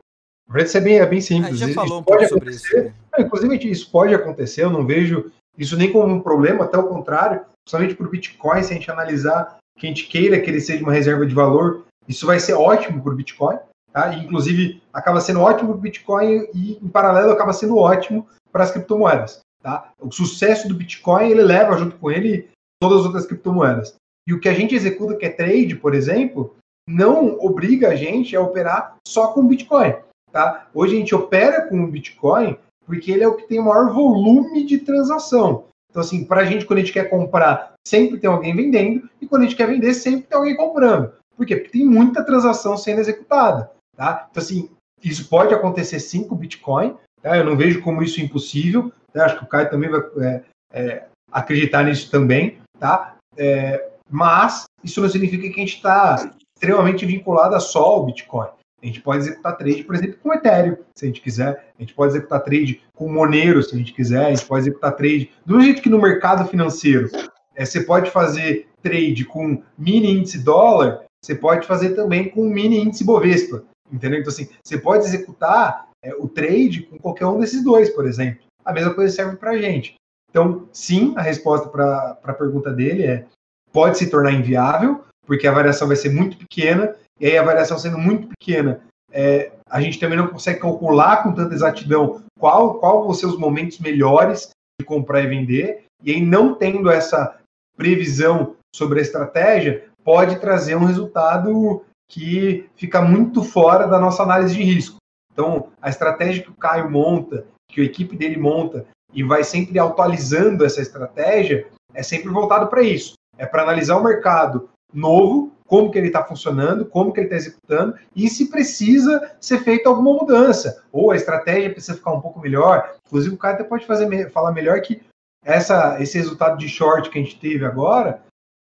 [0.58, 1.62] é bem, é bem simples.
[1.62, 2.76] Ah, já falou um pouco sobre isso.
[2.76, 2.92] Né?
[3.18, 7.44] inclusive, isso pode acontecer, eu não vejo isso nem como um problema, até o contrário
[7.66, 10.82] somente para o Bitcoin, se a gente analisar que a gente queira que ele seja
[10.82, 13.58] uma reserva de valor, isso vai ser ótimo para o Bitcoin.
[13.94, 14.12] Tá?
[14.12, 18.72] Inclusive, acaba sendo ótimo para o Bitcoin e, em paralelo, acaba sendo ótimo para as
[18.72, 19.40] criptomoedas.
[19.62, 19.92] Tá?
[20.00, 22.50] O sucesso do Bitcoin, ele leva junto com ele
[22.82, 23.94] todas as outras criptomoedas.
[24.26, 26.56] E o que a gente executa, que é trade, por exemplo,
[26.88, 29.94] não obriga a gente a operar só com Bitcoin.
[30.32, 30.66] Tá?
[30.74, 33.92] Hoje a gente opera com o Bitcoin porque ele é o que tem o maior
[33.92, 35.66] volume de transação.
[35.88, 39.26] Então, assim, para a gente, quando a gente quer comprar, sempre tem alguém vendendo, e
[39.26, 41.12] quando a gente quer vender, sempre tem alguém comprando.
[41.36, 41.56] Por quê?
[41.56, 43.70] Porque tem muita transação sendo executada.
[43.96, 44.26] Tá?
[44.30, 44.70] Então, assim,
[45.02, 46.96] isso pode acontecer sim com o Bitcoin.
[47.22, 47.36] Tá?
[47.36, 48.92] Eu não vejo como isso é impossível.
[49.12, 49.26] Tá?
[49.26, 50.42] Acho que o Caio também vai é,
[50.72, 52.58] é, acreditar nisso também.
[52.78, 53.16] Tá?
[53.36, 58.48] É, mas isso não significa que a gente está extremamente vinculado a só o Bitcoin.
[58.82, 61.72] A gente pode executar trade, por exemplo, com Ethereum, se a gente quiser.
[61.78, 64.26] A gente pode executar trade com Monero, se a gente quiser.
[64.26, 67.08] A gente pode executar trade do jeito que no mercado financeiro
[67.54, 72.78] é, você pode fazer trade com mini índice dólar, você pode fazer também com mini
[72.78, 73.64] índice Bovespa.
[73.94, 74.18] Entendeu?
[74.18, 78.42] Então, assim, você pode executar é, o trade com qualquer um desses dois, por exemplo.
[78.64, 79.94] A mesma coisa serve para a gente.
[80.30, 83.26] Então, sim, a resposta para a pergunta dele é:
[83.70, 87.78] pode se tornar inviável, porque a variação vai ser muito pequena e aí a variação
[87.78, 88.80] sendo muito pequena,
[89.12, 93.38] é, a gente também não consegue calcular com tanta exatidão qual, qual vão ser os
[93.38, 94.50] momentos melhores
[94.80, 97.38] de comprar e vender, e aí não tendo essa
[97.76, 101.84] previsão sobre a estratégia, pode trazer um resultado
[102.14, 104.98] que fica muito fora da nossa análise de risco.
[105.32, 109.76] Então, a estratégia que o Caio monta, que a equipe dele monta, e vai sempre
[109.80, 113.14] atualizando essa estratégia, é sempre voltado para isso.
[113.36, 117.36] É para analisar o mercado novo como que ele está funcionando, como que ele está
[117.36, 122.38] executando e se precisa ser feita alguma mudança ou a estratégia precisa ficar um pouco
[122.38, 122.94] melhor.
[123.08, 125.02] Inclusive o cara até pode fazer falar melhor que
[125.44, 128.22] essa, esse resultado de short que a gente teve agora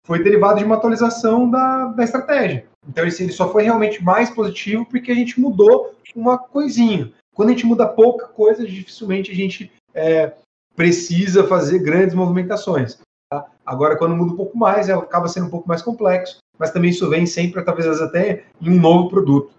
[0.05, 2.65] foi derivado de uma atualização da, da estratégia.
[2.87, 7.11] Então ele só foi realmente mais positivo porque a gente mudou uma coisinha.
[7.33, 10.31] Quando a gente muda pouca coisa, dificilmente a gente é,
[10.75, 12.97] precisa fazer grandes movimentações.
[13.29, 13.45] Tá?
[13.65, 17.09] Agora, quando muda um pouco mais, acaba sendo um pouco mais complexo mas também isso
[17.09, 19.53] vem sempre, talvez até em um novo produto.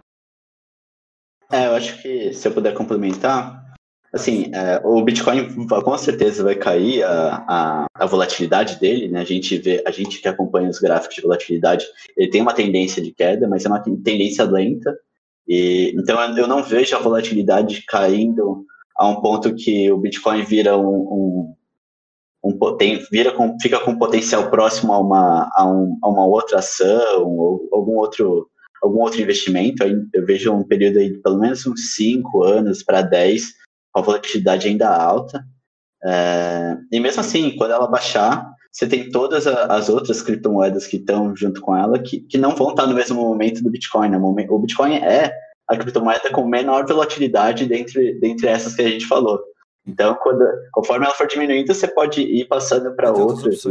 [1.50, 3.64] É, eu acho que se eu puder complementar,
[4.16, 9.20] assim, é, o Bitcoin com certeza vai cair a, a, a, volatilidade dele, né?
[9.20, 11.86] A gente vê, a gente que acompanha os gráficos de volatilidade,
[12.16, 14.96] ele tem uma tendência de queda, mas é uma tendência lenta.
[15.46, 18.64] E, então eu não vejo a volatilidade caindo
[18.96, 21.54] a um ponto que o Bitcoin vira um, um,
[22.44, 26.58] um tem, vira com, fica com potencial próximo a uma, a, um, a uma outra
[26.58, 28.48] ação ou algum outro
[28.82, 29.82] algum outro investimento.
[30.12, 33.54] Eu vejo um período aí de pelo menos uns 5 anos para 10,
[33.96, 35.42] com a volatilidade ainda alta.
[36.04, 41.34] É, e mesmo assim, quando ela baixar, você tem todas as outras criptomoedas que estão
[41.34, 44.10] junto com ela que, que não vão estar no mesmo momento do Bitcoin.
[44.10, 44.18] Né?
[44.18, 45.32] O Bitcoin é
[45.66, 49.40] a criptomoeda com menor volatilidade dentre, dentre essas que a gente falou.
[49.86, 53.64] Então, quando, conforme ela for diminuindo, você pode ir passando para outras.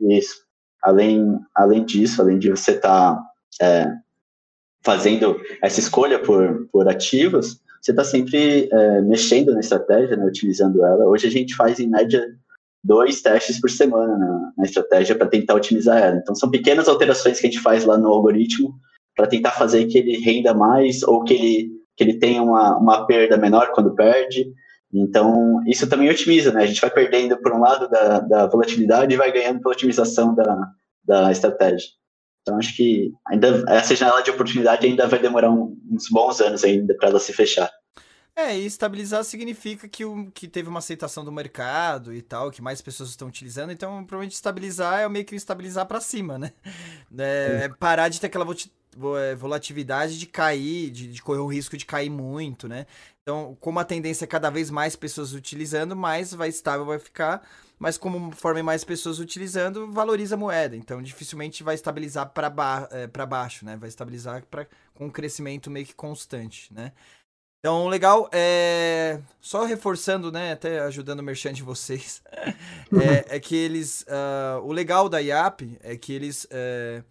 [0.00, 0.42] Isso.
[0.82, 3.22] Além, além disso, além de você estar tá,
[3.62, 3.86] é,
[4.82, 10.84] fazendo essa escolha por, por ativos, você está sempre é, mexendo na estratégia, né, utilizando
[10.84, 11.06] ela.
[11.06, 12.22] Hoje a gente faz, em média,
[12.84, 16.16] dois testes por semana na, na estratégia para tentar otimizar ela.
[16.16, 18.74] Então, são pequenas alterações que a gente faz lá no algoritmo
[19.16, 23.06] para tentar fazer que ele renda mais ou que ele, que ele tenha uma, uma
[23.06, 24.52] perda menor quando perde.
[24.92, 26.62] Então, isso também otimiza, né?
[26.64, 30.34] A gente vai perdendo por um lado da, da volatilidade e vai ganhando pela otimização
[30.34, 30.68] da,
[31.04, 31.88] da estratégia.
[32.50, 36.94] Então, acho que ainda essa janela de oportunidade ainda vai demorar uns bons anos ainda
[36.96, 37.70] para ela se fechar.
[38.34, 42.62] É, e estabilizar significa que, o, que teve uma aceitação do mercado e tal, que
[42.62, 46.52] mais pessoas estão utilizando, então provavelmente estabilizar é meio que estabilizar para cima, né?
[47.18, 48.46] É, é, parar de ter aquela
[49.18, 52.86] é, volatilidade de cair, de, de, correr o risco de cair muito, né?
[53.30, 57.46] Então, como a tendência é cada vez mais pessoas utilizando, mais vai estável vai ficar,
[57.78, 62.88] mas como forma mais pessoas utilizando, valoriza a moeda, então dificilmente vai estabilizar para ba
[62.90, 63.76] é, baixo, né?
[63.76, 66.90] Vai estabilizar pra, com um crescimento meio que constante, né?
[67.60, 69.20] Então, legal, é...
[69.40, 72.20] só reforçando, né, até ajudando o merchan de vocês,
[73.00, 77.04] é, é, que eles, uh, o legal da IAP é que eles, é...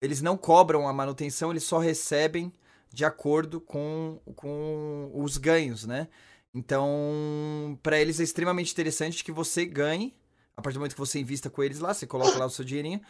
[0.00, 2.52] eles não cobram a manutenção, eles só recebem
[2.96, 6.08] de acordo com, com os ganhos, né?
[6.54, 10.16] Então, para eles é extremamente interessante que você ganhe,
[10.56, 12.64] a partir do momento que você invista com eles lá, você coloca lá o seu
[12.64, 13.02] dinheirinho,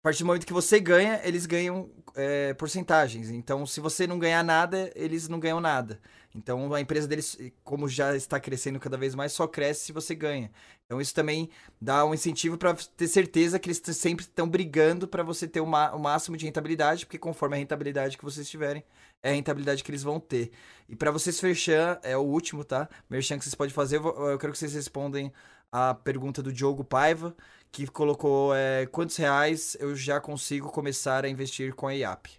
[0.00, 3.30] a partir do momento que você ganha, eles ganham é, porcentagens.
[3.30, 6.00] Então, se você não ganhar nada, eles não ganham nada.
[6.34, 10.14] Então, a empresa deles, como já está crescendo cada vez mais, só cresce se você
[10.14, 10.50] ganha.
[10.84, 11.48] Então, isso também
[11.80, 15.64] dá um incentivo para ter certeza que eles sempre estão brigando para você ter o,
[15.64, 18.84] o, máximo de rentabilidade, porque conforme a rentabilidade que vocês tiverem,
[19.22, 20.50] é a rentabilidade que eles vão ter.
[20.88, 22.88] E para vocês fechar, é o último, tá?
[23.08, 25.32] Merchan que vocês podem fazer, eu quero que vocês respondem
[25.70, 27.34] a pergunta do Diogo Paiva
[27.70, 32.30] que colocou é, quantos reais eu já consigo começar a investir com a IAP?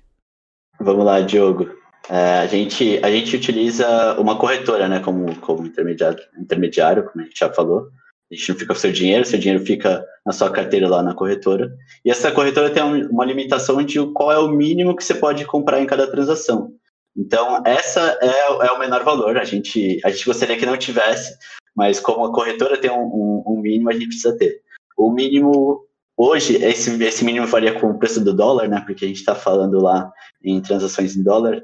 [0.79, 1.69] Vamos lá, Diogo.
[2.09, 7.27] É, a, gente, a gente utiliza uma corretora né, como, como intermediário, intermediário, como a
[7.27, 7.89] gente já falou.
[8.31, 11.15] A gente não fica com seu dinheiro, seu dinheiro fica na sua carteira lá na
[11.15, 11.75] corretora.
[12.05, 15.81] E essa corretora tem uma limitação de qual é o mínimo que você pode comprar
[15.81, 16.71] em cada transação.
[17.17, 19.37] Então, essa é, é o menor valor.
[19.37, 21.35] A gente, a gente gostaria que não tivesse,
[21.75, 24.61] mas como a corretora tem um, um, um mínimo, a gente precisa ter.
[24.95, 25.85] O mínimo
[26.15, 28.83] hoje, esse, esse mínimo varia com o preço do dólar, né?
[28.85, 30.11] Porque a gente está falando lá
[30.43, 31.63] em transações em dólar.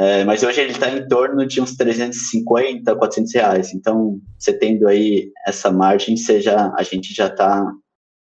[0.00, 3.74] É, mas hoje ele está em torno de uns 350, 400 reais.
[3.74, 7.70] Então, você tendo aí essa margem, você já, a gente já tá,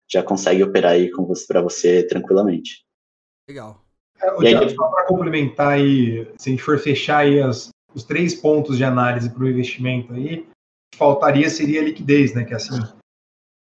[0.08, 2.84] já consegue operar aí com você para você tranquilamente.
[3.48, 3.82] Legal.
[4.22, 8.04] É, o aí, só para complementar aí, se a gente for fechar aí as, os
[8.04, 10.46] três pontos de análise para o investimento aí,
[10.94, 12.44] faltaria seria a liquidez, né?
[12.44, 12.78] Que é assim,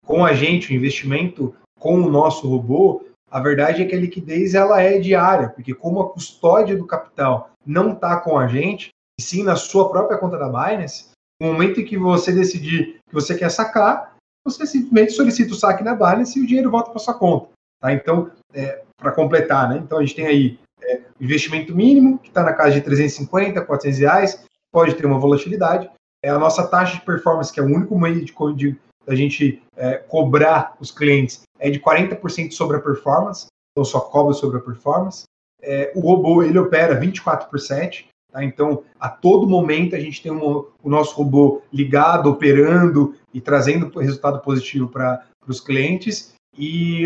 [0.05, 3.03] com a gente, o investimento com o nosso robô,
[3.35, 7.51] a verdade é que a liquidez ela é diária, porque como a custódia do capital
[7.67, 11.11] não está com a gente, e sim na sua própria conta da Binance,
[11.43, 14.15] no momento em que você decidir que você quer sacar,
[14.47, 17.49] você simplesmente solicita o saque na Binance e o dinheiro volta para sua conta.
[17.81, 17.93] Tá?
[17.93, 19.79] Então, é, para completar, né?
[19.79, 23.99] Então a gente tem aí é, investimento mínimo, que está na casa de 350, 400
[23.99, 25.91] reais, pode ter uma volatilidade.
[26.25, 29.61] É a nossa taxa de performance, que é o único meio de, de da gente
[29.77, 34.61] é, cobrar os clientes é de 40% sobre a performance, então só cobra sobre a
[34.61, 35.25] performance.
[35.63, 38.45] É, o robô ele opera 24 por 7, tá?
[38.45, 43.99] então a todo momento a gente tem um, o nosso robô ligado, operando e trazendo
[43.99, 46.35] resultado positivo para os clientes.
[46.55, 47.05] E,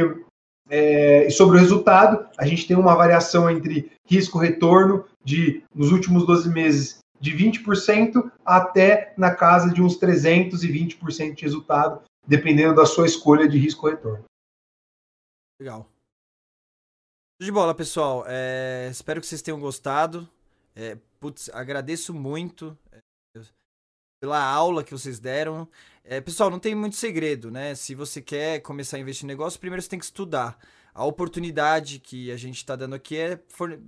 [0.69, 6.27] é, e sobre o resultado, a gente tem uma variação entre risco-retorno de, nos últimos
[6.27, 13.07] 12 meses, de 20% até na casa de uns 320% de resultado, dependendo da sua
[13.07, 14.25] escolha de risco-retorno.
[15.61, 15.91] Legal.
[17.41, 18.25] De bola, pessoal.
[18.27, 20.29] É, espero que vocês tenham gostado.
[20.75, 23.01] É, putz, agradeço muito é,
[24.21, 25.69] pela aula que vocês deram.
[26.05, 27.75] É, pessoal, não tem muito segredo, né?
[27.75, 30.59] Se você quer começar a investir em negócio, primeiro você tem que estudar.
[30.99, 33.41] A oportunidade que a gente está dando aqui é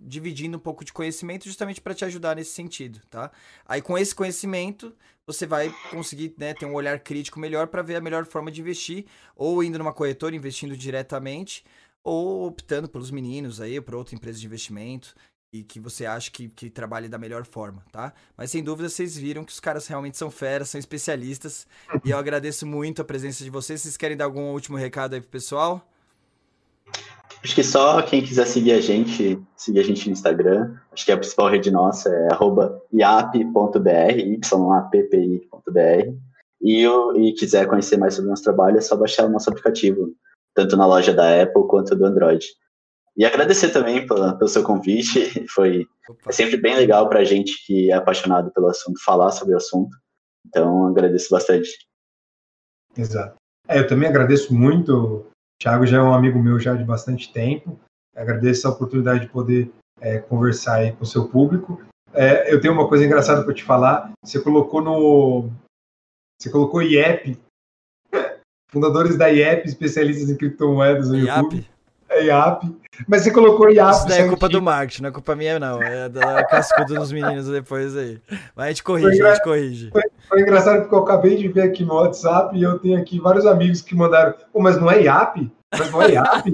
[0.05, 3.33] dividindo um pouco de conhecimento justamente para te ajudar nesse sentido, tá?
[3.67, 4.95] Aí com esse conhecimento
[5.27, 8.61] você vai conseguir né, ter um olhar crítico melhor para ver a melhor forma de
[8.61, 11.65] investir, ou indo numa corretora investindo diretamente,
[12.05, 15.13] ou optando pelos meninos aí, por outra empresa de investimento
[15.53, 18.15] e que você acha que, que trabalhe da melhor forma, tá?
[18.37, 21.67] Mas sem dúvida vocês viram que os caras realmente são feras, são especialistas.
[22.05, 23.81] e eu agradeço muito a presença de vocês.
[23.81, 25.85] Vocês querem dar algum último recado aí pro pessoal?
[27.43, 31.13] Acho que só quem quiser seguir a gente, seguir a gente no Instagram, acho que
[31.13, 32.29] a principal rede nossa é
[32.93, 33.89] iap.br,
[34.53, 36.15] yappi.br.
[36.63, 40.13] E, e quiser conhecer mais sobre o nosso trabalho, é só baixar o nosso aplicativo,
[40.55, 42.47] tanto na loja da Apple quanto do Android.
[43.17, 45.45] E agradecer também pelo, pelo seu convite.
[45.49, 45.87] Foi
[46.27, 49.57] é sempre bem legal para a gente que é apaixonado pelo assunto falar sobre o
[49.57, 49.97] assunto.
[50.47, 51.71] Então, agradeço bastante.
[52.97, 53.37] Exato.
[53.69, 55.27] É, eu também agradeço muito.
[55.61, 57.79] Thiago já é um amigo meu já de bastante tempo.
[58.17, 59.71] Agradeço a oportunidade de poder
[60.01, 61.83] é, conversar aí com o seu público.
[62.15, 64.11] É, eu tenho uma coisa engraçada para te falar.
[64.25, 65.51] Você colocou no.
[66.41, 67.39] Você colocou IEP.
[68.73, 71.43] Fundadores da IEP, especialistas em criptomoedas no IAP.
[71.43, 71.71] YouTube.
[72.11, 72.77] É IAP.
[73.07, 73.95] Mas você colocou IAP.
[73.95, 75.81] Isso não é culpa do marketing, não é culpa minha, não.
[75.81, 78.21] É da cascuda dos meninos depois aí.
[78.55, 79.91] Mas a gente corrige, a gente corrige.
[79.91, 83.21] Foi, foi, engraçado porque eu acabei de ver aqui no WhatsApp e eu tenho aqui
[83.21, 84.35] vários amigos que mandaram.
[84.53, 85.51] Pô, mas não é IAP?
[85.73, 86.53] Mas não é IAP?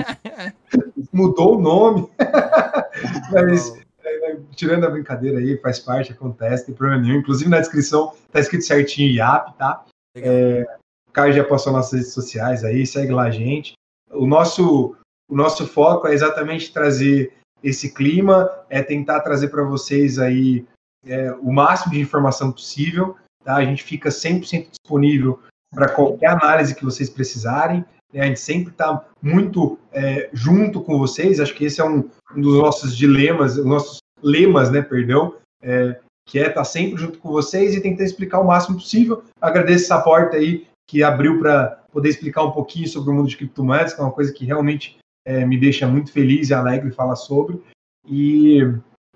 [1.12, 2.08] Mudou o nome.
[3.32, 3.72] mas.
[4.04, 7.18] É, tirando a brincadeira aí, faz parte, acontece, não tem problema nenhum.
[7.18, 9.84] Inclusive na descrição tá escrito certinho IAP, tá?
[10.14, 10.66] É,
[11.08, 13.72] o Caio já passou nas redes sociais aí, segue lá a gente.
[14.12, 14.94] O nosso,
[15.28, 17.32] o nosso foco é exatamente trazer
[17.62, 20.64] esse clima, é tentar trazer para vocês aí
[21.06, 23.16] é, o máximo de informação possível.
[23.44, 23.56] Tá?
[23.56, 25.40] A gente fica 100% disponível
[25.74, 27.84] para qualquer análise que vocês precisarem.
[28.12, 28.22] Né?
[28.22, 31.40] A gente sempre está muito é, junto com vocês.
[31.40, 35.98] Acho que esse é um, um, dos nossos dilemas, os nossos lemas, né, perdão, é,
[36.26, 39.22] que é estar tá sempre junto com vocês e tentar explicar o máximo possível.
[39.40, 43.36] Agradeço essa porta aí que abriu para poder explicar um pouquinho sobre o mundo de
[43.36, 44.96] criptomoedas, que é uma coisa que realmente
[45.26, 47.60] é, me deixa muito feliz e alegre falar sobre.
[48.04, 48.60] E,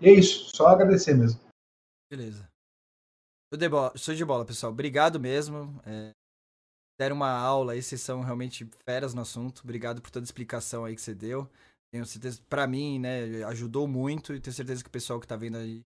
[0.01, 1.41] e é isso, só agradecer mesmo.
[2.11, 2.51] Beleza.
[3.53, 4.73] Show de bola, show de bola pessoal.
[4.73, 5.81] Obrigado mesmo.
[5.87, 6.11] É,
[6.99, 9.61] deram uma aula aí, vocês são realmente feras no assunto.
[9.63, 11.49] Obrigado por toda a explicação aí que você deu.
[11.93, 15.37] Tenho certeza, para mim, né, ajudou muito e tenho certeza que o pessoal que tá
[15.37, 15.83] vendo aí,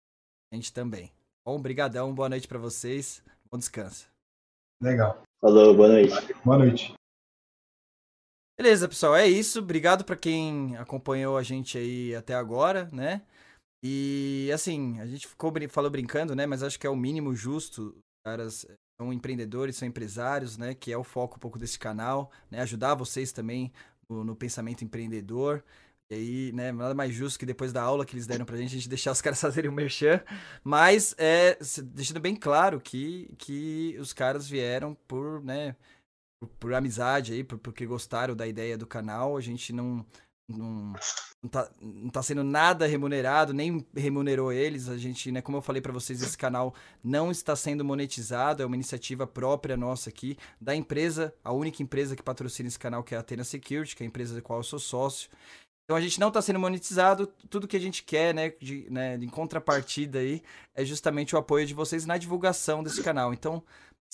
[0.52, 1.12] a gente também.
[1.46, 3.22] Bom, brigadão, boa noite para vocês.
[3.51, 4.09] Bom descanso.
[4.82, 5.22] Legal.
[5.40, 6.34] Falou, boa noite.
[6.44, 6.94] Boa noite.
[8.56, 9.59] Beleza, pessoal, é isso.
[9.59, 13.22] Obrigado para quem acompanhou a gente aí até agora, né?
[13.82, 16.47] E assim, a gente ficou falou brincando, né?
[16.47, 17.97] Mas acho que é o mínimo justo.
[18.24, 18.64] Caras
[19.01, 20.74] são empreendedores, são empresários, né?
[20.74, 22.60] Que é o foco um pouco desse canal, né?
[22.60, 23.72] Ajudar vocês também
[24.09, 25.64] no, no pensamento empreendedor.
[26.10, 28.68] E aí, né, nada mais justo que depois da aula que eles deram pra gente,
[28.72, 30.22] a gente deixar os caras fazerem o merchan.
[30.62, 35.74] Mas, é, deixando bem claro que, que os caras vieram por, né,
[36.40, 39.36] por, por amizade aí, por, porque gostaram da ideia do canal.
[39.36, 40.05] A gente não,
[40.48, 40.93] não,
[41.43, 44.89] não, tá, não tá sendo nada remunerado, nem remunerou eles.
[44.89, 48.66] A gente, né, como eu falei para vocês, esse canal não está sendo monetizado, é
[48.66, 53.15] uma iniciativa própria nossa aqui, da empresa, a única empresa que patrocina esse canal, que
[53.15, 55.31] é a Athena Security, que é a empresa da qual eu sou sócio.
[55.85, 59.16] Então a gente não está sendo monetizado, tudo que a gente quer, né, de, né,
[59.16, 60.43] em contrapartida aí,
[60.74, 63.35] é justamente o apoio de vocês na divulgação desse canal.
[63.35, 63.62] Então,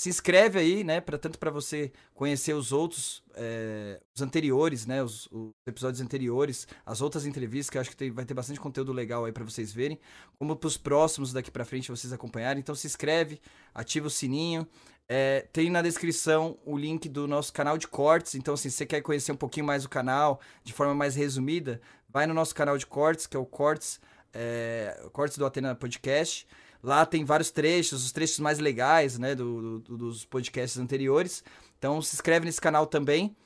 [0.00, 5.02] se inscreve aí, né, para tanto para você conhecer os outros, é, os anteriores, né,
[5.02, 8.58] os, os, episódios anteriores, as outras entrevistas que eu acho que tem, vai ter bastante
[8.58, 10.00] conteúdo legal aí para vocês verem,
[10.38, 12.60] como para os próximos daqui para frente vocês acompanharem.
[12.60, 13.42] Então se inscreve,
[13.74, 14.66] ativa o sininho.
[15.06, 18.34] É, tem na descrição o link do nosso canal de cortes.
[18.34, 21.78] Então, assim, se você quer conhecer um pouquinho mais o canal de forma mais resumida,
[22.08, 24.00] vai no nosso canal de cortes, que é o Cortes,
[24.32, 26.46] é, Cortes do Atena Podcast.
[26.82, 31.44] Lá tem vários trechos, os trechos mais legais, né, do, do, dos podcasts anteriores.
[31.78, 33.36] Então se inscreve nesse canal também.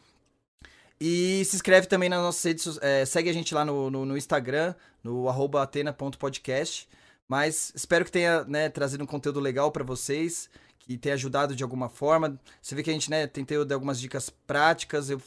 [1.00, 4.16] E se inscreve também nas nossas redes é, segue a gente lá no, no, no
[4.16, 5.28] Instagram, no
[5.58, 6.88] atena.podcast.
[7.28, 10.48] Mas espero que tenha né, trazido um conteúdo legal para vocês,
[10.78, 12.38] que tenha ajudado de alguma forma.
[12.60, 15.20] Você vê que a gente né, tentei dar algumas dicas práticas, eu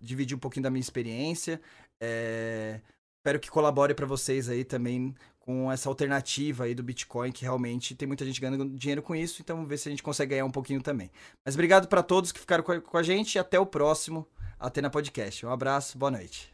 [0.00, 1.60] dividi um pouquinho da minha experiência.
[2.00, 2.80] É,
[3.18, 5.14] espero que colabore para vocês aí também
[5.44, 9.42] com essa alternativa aí do Bitcoin, que realmente tem muita gente ganhando dinheiro com isso,
[9.42, 11.10] então vamos ver se a gente consegue ganhar um pouquinho também.
[11.44, 14.26] Mas obrigado para todos que ficaram com a gente e até o próximo
[14.58, 15.44] Atena Podcast.
[15.44, 16.53] Um abraço, boa noite.